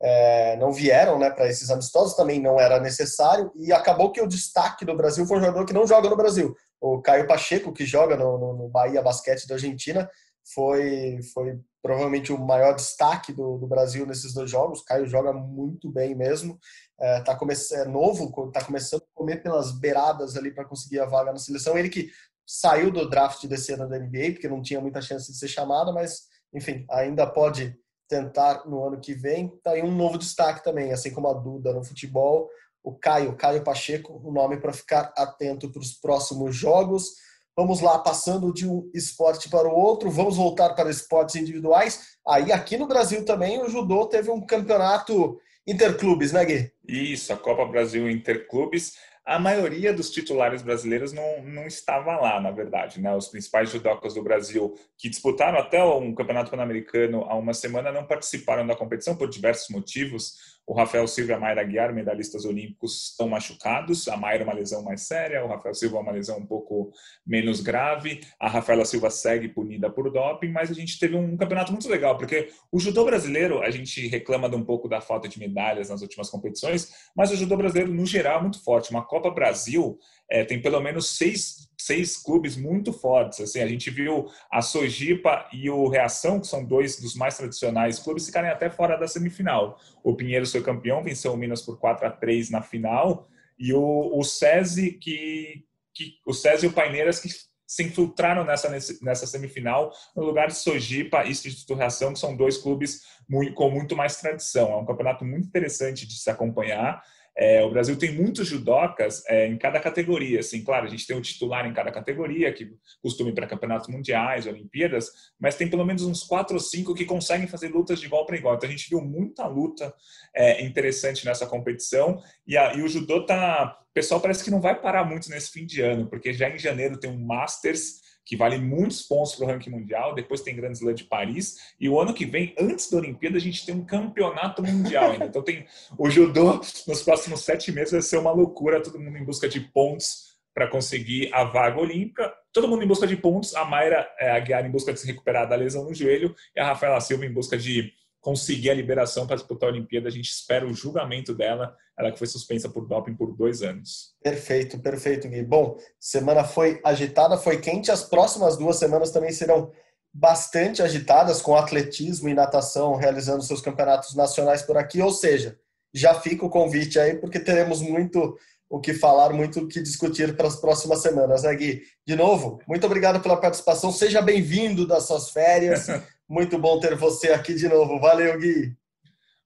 é, 0.01 0.55
não 0.55 0.71
vieram 0.71 1.19
né, 1.19 1.29
para 1.29 1.47
esses 1.47 1.69
amistosos, 1.69 2.15
também 2.15 2.39
não 2.39 2.59
era 2.59 2.79
necessário, 2.79 3.51
e 3.55 3.73
acabou 3.73 4.11
que 4.11 4.21
o 4.21 4.27
destaque 4.27 4.85
do 4.85 4.95
Brasil 4.95 5.25
foi 5.25 5.37
um 5.37 5.41
jogador 5.41 5.65
que 5.65 5.73
não 5.73 5.85
joga 5.85 6.09
no 6.09 6.15
Brasil. 6.15 6.55
O 6.79 7.01
Caio 7.01 7.27
Pacheco, 7.27 7.73
que 7.73 7.85
joga 7.85 8.15
no, 8.15 8.37
no, 8.37 8.53
no 8.53 8.69
Bahia 8.69 9.01
Basquete 9.01 9.45
da 9.45 9.55
Argentina, 9.55 10.09
foi, 10.53 11.19
foi 11.33 11.59
provavelmente 11.81 12.31
o 12.31 12.37
maior 12.37 12.75
destaque 12.75 13.31
do, 13.31 13.57
do 13.57 13.67
Brasil 13.67 14.05
nesses 14.05 14.33
dois 14.33 14.49
jogos. 14.49 14.81
Caio 14.83 15.07
joga 15.07 15.31
muito 15.33 15.89
bem 15.89 16.15
mesmo. 16.15 16.59
É, 16.99 17.21
tá 17.21 17.35
come 17.35 17.53
é 17.53 17.85
novo, 17.85 18.47
está 18.47 18.63
começando 18.63 19.01
a 19.01 19.15
comer 19.15 19.41
pelas 19.41 19.71
beiradas 19.71 20.35
ali 20.35 20.51
para 20.51 20.65
conseguir 20.65 20.99
a 20.99 21.05
vaga 21.05 21.31
na 21.31 21.39
seleção. 21.39 21.77
Ele 21.77 21.89
que 21.89 22.09
saiu 22.45 22.91
do 22.91 23.09
draft 23.09 23.45
desse 23.45 23.73
ano 23.73 23.87
da 23.87 23.99
NBA, 23.99 24.31
porque 24.31 24.49
não 24.49 24.61
tinha 24.61 24.81
muita 24.81 25.01
chance 25.01 25.31
de 25.31 25.37
ser 25.37 25.47
chamado, 25.47 25.93
mas, 25.93 26.23
enfim, 26.53 26.85
ainda 26.89 27.27
pode 27.27 27.77
tentar 28.07 28.65
no 28.65 28.83
ano 28.83 28.99
que 28.99 29.13
vem. 29.13 29.49
Tá 29.63 29.71
aí 29.71 29.83
um 29.83 29.95
novo 29.95 30.17
destaque 30.17 30.63
também, 30.63 30.91
assim 30.91 31.11
como 31.11 31.27
a 31.29 31.33
Duda 31.33 31.71
no 31.71 31.83
futebol. 31.83 32.49
O 32.83 32.95
Caio, 32.95 33.35
Caio 33.35 33.63
Pacheco, 33.63 34.19
o 34.23 34.31
nome 34.31 34.57
para 34.57 34.73
ficar 34.73 35.13
atento 35.15 35.71
para 35.71 35.81
os 35.81 35.93
próximos 35.93 36.55
jogos. 36.55 37.13
Vamos 37.59 37.81
lá, 37.81 37.99
passando 37.99 38.53
de 38.53 38.65
um 38.65 38.89
esporte 38.93 39.49
para 39.49 39.67
o 39.67 39.75
outro, 39.75 40.09
vamos 40.09 40.37
voltar 40.37 40.69
para 40.69 40.89
esportes 40.89 41.35
individuais. 41.35 42.15
Aí, 42.25 42.53
aqui 42.53 42.77
no 42.77 42.87
Brasil 42.87 43.25
também, 43.25 43.61
o 43.61 43.67
judô 43.67 44.05
teve 44.05 44.31
um 44.31 44.39
campeonato 44.39 45.37
interclubes, 45.67 46.31
né, 46.31 46.45
Gui? 46.45 46.71
Isso, 46.87 47.33
a 47.33 47.35
Copa 47.35 47.65
Brasil 47.65 48.09
Interclubes. 48.09 48.93
A 49.25 49.37
maioria 49.37 49.91
dos 49.91 50.09
titulares 50.09 50.61
brasileiros 50.61 51.11
não, 51.11 51.43
não 51.43 51.67
estava 51.67 52.15
lá, 52.15 52.39
na 52.39 52.49
verdade. 52.49 53.01
Né? 53.01 53.13
Os 53.13 53.27
principais 53.27 53.69
judocas 53.69 54.13
do 54.13 54.23
Brasil, 54.23 54.73
que 54.97 55.09
disputaram 55.09 55.59
até 55.59 55.83
um 55.83 56.15
campeonato 56.15 56.49
pan-americano 56.49 57.25
há 57.25 57.35
uma 57.35 57.53
semana, 57.53 57.91
não 57.91 58.07
participaram 58.07 58.65
da 58.65 58.73
competição 58.73 59.17
por 59.17 59.29
diversos 59.29 59.67
motivos. 59.67 60.58
O 60.69 60.73
Rafael 60.75 61.07
Silva 61.07 61.31
e 61.31 61.33
a 61.33 61.39
Mayra 61.39 61.63
Guiar, 61.63 61.91
medalhistas 61.91 62.45
olímpicos, 62.45 63.09
estão 63.09 63.27
machucados. 63.27 64.07
A 64.07 64.15
Mayra 64.15 64.43
uma 64.43 64.53
lesão 64.53 64.83
mais 64.83 65.01
séria, 65.01 65.43
o 65.43 65.47
Rafael 65.47 65.73
Silva 65.73 65.97
uma 65.97 66.11
lesão 66.11 66.37
um 66.37 66.45
pouco 66.45 66.91
menos 67.25 67.59
grave. 67.59 68.21
A 68.39 68.47
Rafaela 68.47 68.85
Silva 68.85 69.09
segue 69.09 69.47
punida 69.47 69.89
por 69.89 70.11
doping, 70.11 70.49
mas 70.49 70.69
a 70.69 70.75
gente 70.75 70.99
teve 70.99 71.15
um 71.15 71.35
campeonato 71.35 71.71
muito 71.71 71.89
legal, 71.89 72.19
porque 72.19 72.49
o 72.71 72.79
judô 72.79 73.03
brasileiro, 73.03 73.63
a 73.63 73.71
gente 73.71 74.07
reclama 74.09 74.47
de 74.47 74.57
um 74.57 74.63
pouco 74.63 74.87
da 74.87 75.01
falta 75.01 75.27
de 75.27 75.39
medalhas 75.39 75.89
nas 75.89 76.03
últimas 76.03 76.29
competições, 76.29 76.93
mas 77.17 77.31
o 77.31 77.35
judô 77.35 77.57
brasileiro, 77.57 77.91
no 77.91 78.05
geral, 78.05 78.37
é 78.37 78.41
muito 78.43 78.63
forte. 78.63 78.91
Uma 78.91 79.03
Copa 79.03 79.31
Brasil 79.31 79.97
é, 80.29 80.43
tem 80.43 80.61
pelo 80.61 80.79
menos 80.79 81.17
seis, 81.17 81.69
seis 81.77 82.15
clubes 82.17 82.55
muito 82.55 82.93
fortes. 82.93 83.41
Assim, 83.41 83.61
a 83.61 83.67
gente 83.67 83.89
viu 83.89 84.27
a 84.51 84.61
Sojipa 84.61 85.47
e 85.51 85.69
o 85.69 85.87
Reação, 85.87 86.39
que 86.39 86.47
são 86.47 86.63
dois 86.63 86.99
dos 86.99 87.15
mais 87.15 87.37
tradicionais 87.37 87.99
clubes, 87.99 88.27
ficarem 88.27 88.49
até 88.49 88.69
fora 88.69 88.97
da 88.97 89.07
semifinal. 89.07 89.79
O 90.03 90.15
Pinheiros 90.15 90.51
foi 90.51 90.61
campeão, 90.61 91.03
venceu 91.03 91.33
o 91.33 91.37
Minas 91.37 91.61
por 91.61 91.79
4 91.79 92.07
a 92.07 92.11
3 92.11 92.51
na 92.51 92.61
final, 92.61 93.27
e 93.57 93.73
o, 93.73 94.17
o 94.17 94.23
SESI, 94.23 94.91
que, 94.93 95.65
que, 95.93 96.13
o 96.25 96.33
SESI 96.33 96.65
e 96.65 96.69
o 96.69 96.73
Paineiras 96.73 97.19
que 97.19 97.29
se 97.67 97.83
infiltraram 97.83 98.43
nessa, 98.43 98.69
nessa 99.01 99.27
semifinal 99.27 99.91
no 100.15 100.23
lugar 100.23 100.47
de 100.47 100.55
Sojipa 100.55 101.23
e 101.23 101.29
Instituto 101.29 101.75
Reação, 101.75 102.13
que 102.13 102.19
são 102.19 102.35
dois 102.35 102.57
clubes 102.57 103.01
muito, 103.27 103.53
com 103.53 103.69
muito 103.69 103.95
mais 103.95 104.15
tradição. 104.15 104.71
É 104.71 104.77
um 104.77 104.85
campeonato 104.85 105.23
muito 105.23 105.47
interessante 105.47 106.07
de 106.07 106.15
se 106.17 106.31
acompanhar 106.31 107.03
é, 107.41 107.63
o 107.63 107.69
Brasil 107.69 107.97
tem 107.97 108.11
muitos 108.11 108.49
judocas 108.49 109.23
é, 109.25 109.47
em 109.47 109.57
cada 109.57 109.79
categoria. 109.79 110.41
Assim, 110.41 110.61
claro, 110.61 110.85
a 110.85 110.89
gente 110.89 111.07
tem 111.07 111.15
um 111.15 111.21
titular 111.21 111.65
em 111.65 111.73
cada 111.73 111.89
categoria, 111.89 112.51
que 112.51 112.69
costuma 113.01 113.29
ir 113.29 113.33
para 113.33 113.47
campeonatos 113.47 113.87
mundiais, 113.87 114.45
Olimpíadas, 114.45 115.09
mas 115.39 115.55
tem 115.55 115.69
pelo 115.69 115.85
menos 115.85 116.03
uns 116.03 116.21
quatro 116.21 116.55
ou 116.55 116.59
cinco 116.59 116.93
que 116.93 117.05
conseguem 117.05 117.47
fazer 117.47 117.69
lutas 117.69 118.01
de 118.01 118.07
igual 118.07 118.25
para 118.25 118.35
igual. 118.35 118.55
Então 118.55 118.67
a 118.67 118.71
gente 118.71 118.89
viu 118.89 118.99
muita 118.99 119.47
luta 119.47 119.93
é, 120.35 120.61
interessante 120.65 121.25
nessa 121.25 121.47
competição. 121.47 122.21
E, 122.45 122.57
a, 122.57 122.73
e 122.73 122.81
o 122.81 122.89
judô 122.89 123.25
tá. 123.25 123.79
O 123.89 123.93
pessoal 123.93 124.19
parece 124.19 124.43
que 124.43 124.51
não 124.51 124.59
vai 124.59 124.79
parar 124.79 125.05
muito 125.05 125.29
nesse 125.29 125.49
fim 125.49 125.65
de 125.65 125.81
ano, 125.81 126.09
porque 126.09 126.33
já 126.33 126.49
em 126.49 126.59
janeiro 126.59 126.99
tem 126.99 127.09
um 127.09 127.25
Masters 127.25 128.01
que 128.29 128.35
vale 128.35 128.59
muitos 128.59 129.01
pontos 129.01 129.33
para 129.33 129.45
o 129.45 129.47
ranking 129.47 129.71
mundial. 129.71 130.13
Depois 130.13 130.41
tem 130.41 130.55
Grand 130.55 130.71
Slam 130.71 130.93
de 130.93 131.03
Paris. 131.03 131.73
E 131.79 131.89
o 131.89 131.99
ano 131.99 132.13
que 132.13 132.27
vem, 132.27 132.53
antes 132.59 132.87
da 132.91 132.99
Olimpíada, 132.99 133.37
a 133.37 133.41
gente 133.41 133.65
tem 133.65 133.73
um 133.73 133.83
campeonato 133.83 134.61
mundial 134.61 135.09
ainda. 135.09 135.25
Então 135.25 135.41
tem 135.41 135.65
o 135.97 136.07
judô 136.11 136.61
nos 136.87 137.01
próximos 137.01 137.41
sete 137.41 137.71
meses 137.71 137.91
vai 137.91 138.03
ser 138.03 138.19
uma 138.19 138.31
loucura, 138.31 138.83
todo 138.83 138.99
mundo 138.99 139.17
em 139.17 139.25
busca 139.25 139.49
de 139.49 139.59
pontos 139.59 140.37
para 140.53 140.67
conseguir 140.67 141.33
a 141.33 141.43
vaga 141.43 141.79
olímpica. 141.79 142.31
Todo 142.53 142.67
mundo 142.67 142.83
em 142.83 142.87
busca 142.87 143.07
de 143.07 143.17
pontos. 143.17 143.55
A 143.55 143.65
Mayra 143.65 144.07
é, 144.19 144.29
Aguiar 144.29 144.63
em 144.63 144.69
busca 144.69 144.93
de 144.93 144.99
se 144.99 145.07
recuperar 145.07 145.49
da 145.49 145.55
lesão 145.55 145.85
no 145.85 145.93
joelho 145.95 146.35
e 146.55 146.59
a 146.59 146.67
Rafaela 146.67 147.01
Silva 147.01 147.25
em 147.25 147.33
busca 147.33 147.57
de 147.57 147.91
conseguir 148.29 148.69
a 148.69 148.75
liberação 148.75 149.25
para 149.25 149.37
disputar 149.37 149.69
a 149.69 149.71
Olimpíada. 149.71 150.07
A 150.07 150.11
gente 150.11 150.29
espera 150.29 150.63
o 150.63 150.71
julgamento 150.71 151.33
dela, 151.33 151.75
ela 151.97 152.11
que 152.11 152.19
foi 152.19 152.27
suspensa 152.27 152.69
por 152.69 152.87
doping 152.87 153.15
por 153.15 153.35
dois 153.35 153.63
anos. 153.63 154.13
Perfeito, 154.21 154.77
perfeito, 154.77 155.27
Gui. 155.27 155.41
Bom, 155.41 155.79
semana 155.99 156.43
foi 156.43 156.79
agitada, 156.83 157.37
foi 157.37 157.59
quente. 157.59 157.89
As 157.89 158.03
próximas 158.03 158.55
duas 158.55 158.75
semanas 158.75 159.09
também 159.09 159.31
serão 159.31 159.71
bastante 160.13 160.83
agitadas, 160.83 161.41
com 161.41 161.55
atletismo 161.55 162.29
e 162.29 162.35
natação 162.35 162.95
realizando 162.95 163.41
seus 163.41 163.61
campeonatos 163.61 164.13
nacionais 164.13 164.61
por 164.61 164.77
aqui. 164.77 165.01
Ou 165.01 165.11
seja, 165.11 165.57
já 165.91 166.13
fica 166.13 166.45
o 166.45 166.51
convite 166.51 166.99
aí, 166.99 167.15
porque 167.15 167.39
teremos 167.39 167.81
muito 167.81 168.37
o 168.69 168.79
que 168.79 168.93
falar, 168.93 169.33
muito 169.33 169.61
o 169.61 169.67
que 169.67 169.81
discutir 169.81 170.37
para 170.37 170.47
as 170.47 170.55
próximas 170.55 171.01
semanas, 171.01 171.41
né, 171.41 171.55
Gui? 171.55 171.81
De 172.05 172.15
novo, 172.15 172.61
muito 172.67 172.85
obrigado 172.85 173.19
pela 173.21 173.37
participação. 173.37 173.91
Seja 173.91 174.21
bem-vindo 174.21 174.85
das 174.85 175.07
suas 175.07 175.31
férias. 175.31 175.87
Muito 176.29 176.59
bom 176.59 176.79
ter 176.79 176.93
você 176.93 177.31
aqui 177.31 177.55
de 177.55 177.67
novo. 177.67 177.99
Valeu, 177.99 178.37
Gui. 178.37 178.77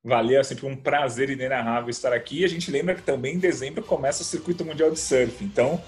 Valeu, 0.04 0.42
é 0.42 0.44
sempre 0.44 0.66
um 0.66 0.76
prazer 0.76 1.30
inenarrável 1.30 1.90
estar 1.90 2.12
aqui. 2.12 2.42
E 2.42 2.44
a 2.44 2.50
gente 2.50 2.70
lembra 2.70 2.94
que 2.94 3.02
também 3.02 3.36
em 3.36 3.40
dezembro 3.40 3.82
começa 3.82 4.22
o 4.22 4.26
Circuito 4.26 4.66
Mundial 4.66 4.92
de 4.92 5.00
Surf. 5.00 5.42
Então, 5.46 5.82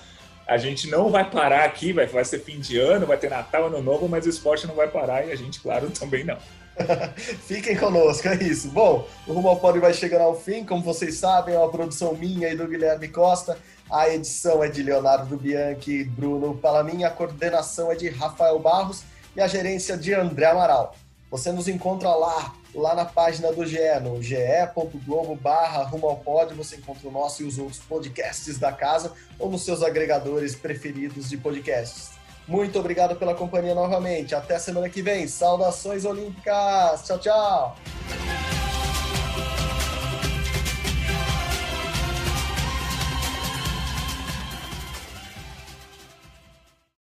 a 0.47 0.55
gente 0.55 0.89
não 0.89 1.09
vai 1.09 1.29
parar 1.29 1.65
aqui, 1.65 1.91
vai, 1.91 2.05
vai 2.05 2.23
ser 2.23 2.39
fim 2.39 2.61
de 2.61 2.79
ano, 2.79 3.05
vai 3.05 3.17
ter 3.17 3.29
Natal, 3.29 3.65
Ano 3.65 3.81
Novo, 3.81 4.07
mas 4.07 4.25
o 4.25 4.29
esporte 4.29 4.65
não 4.65 4.73
vai 4.73 4.87
parar 4.87 5.27
e 5.27 5.33
a 5.33 5.35
gente, 5.35 5.59
claro, 5.59 5.89
também 5.99 6.23
não. 6.23 6.37
Fiquem 7.45 7.75
conosco, 7.75 8.29
é 8.29 8.35
isso. 8.41 8.69
Bom, 8.69 9.05
o 9.27 9.33
Rumo 9.33 9.49
ao 9.49 9.59
Pódio 9.59 9.81
vai 9.81 9.93
chegando 9.93 10.21
ao 10.21 10.39
fim, 10.39 10.63
como 10.63 10.81
vocês 10.81 11.15
sabem, 11.15 11.55
é 11.55 11.59
uma 11.59 11.71
produção 11.71 12.15
minha 12.15 12.47
e 12.47 12.55
do 12.55 12.69
Guilherme 12.69 13.09
Costa. 13.09 13.57
A 13.91 14.09
edição 14.09 14.63
é 14.63 14.69
de 14.69 14.81
Leonardo 14.81 15.35
Bianchi 15.35 15.91
e 15.91 16.03
Bruno 16.05 16.55
Palamin, 16.55 17.03
a 17.03 17.09
coordenação 17.09 17.91
é 17.91 17.95
de 17.95 18.07
Rafael 18.07 18.57
Barros 18.59 19.03
e 19.35 19.41
a 19.41 19.47
gerência 19.47 19.97
de 19.97 20.13
André 20.13 20.45
Amaral. 20.45 20.95
Você 21.29 21.51
nos 21.51 21.67
encontra 21.67 22.13
lá, 22.15 22.53
lá 22.73 22.95
na 22.95 23.05
página 23.05 23.51
do 23.51 23.65
GE, 23.65 23.99
no 24.01 24.21
ge.globo 24.21 25.35
barra 25.35 25.83
rumo 25.83 26.07
ao 26.07 26.17
pódio, 26.17 26.55
você 26.55 26.77
encontra 26.77 27.07
o 27.07 27.11
nosso 27.11 27.43
e 27.43 27.45
os 27.45 27.57
outros 27.57 27.79
podcasts 27.79 28.57
da 28.57 28.71
casa 28.71 29.11
ou 29.37 29.49
nos 29.49 29.65
seus 29.65 29.83
agregadores 29.83 30.55
preferidos 30.55 31.29
de 31.29 31.37
podcasts. 31.37 32.11
Muito 32.47 32.79
obrigado 32.79 33.15
pela 33.15 33.33
companhia 33.33 33.73
novamente. 33.73 34.35
Até 34.35 34.59
semana 34.59 34.87
que 34.87 35.01
vem. 35.01 35.27
Saudações 35.27 36.05
olímpicas. 36.05 37.03
Tchau, 37.03 37.19
tchau. 37.19 37.75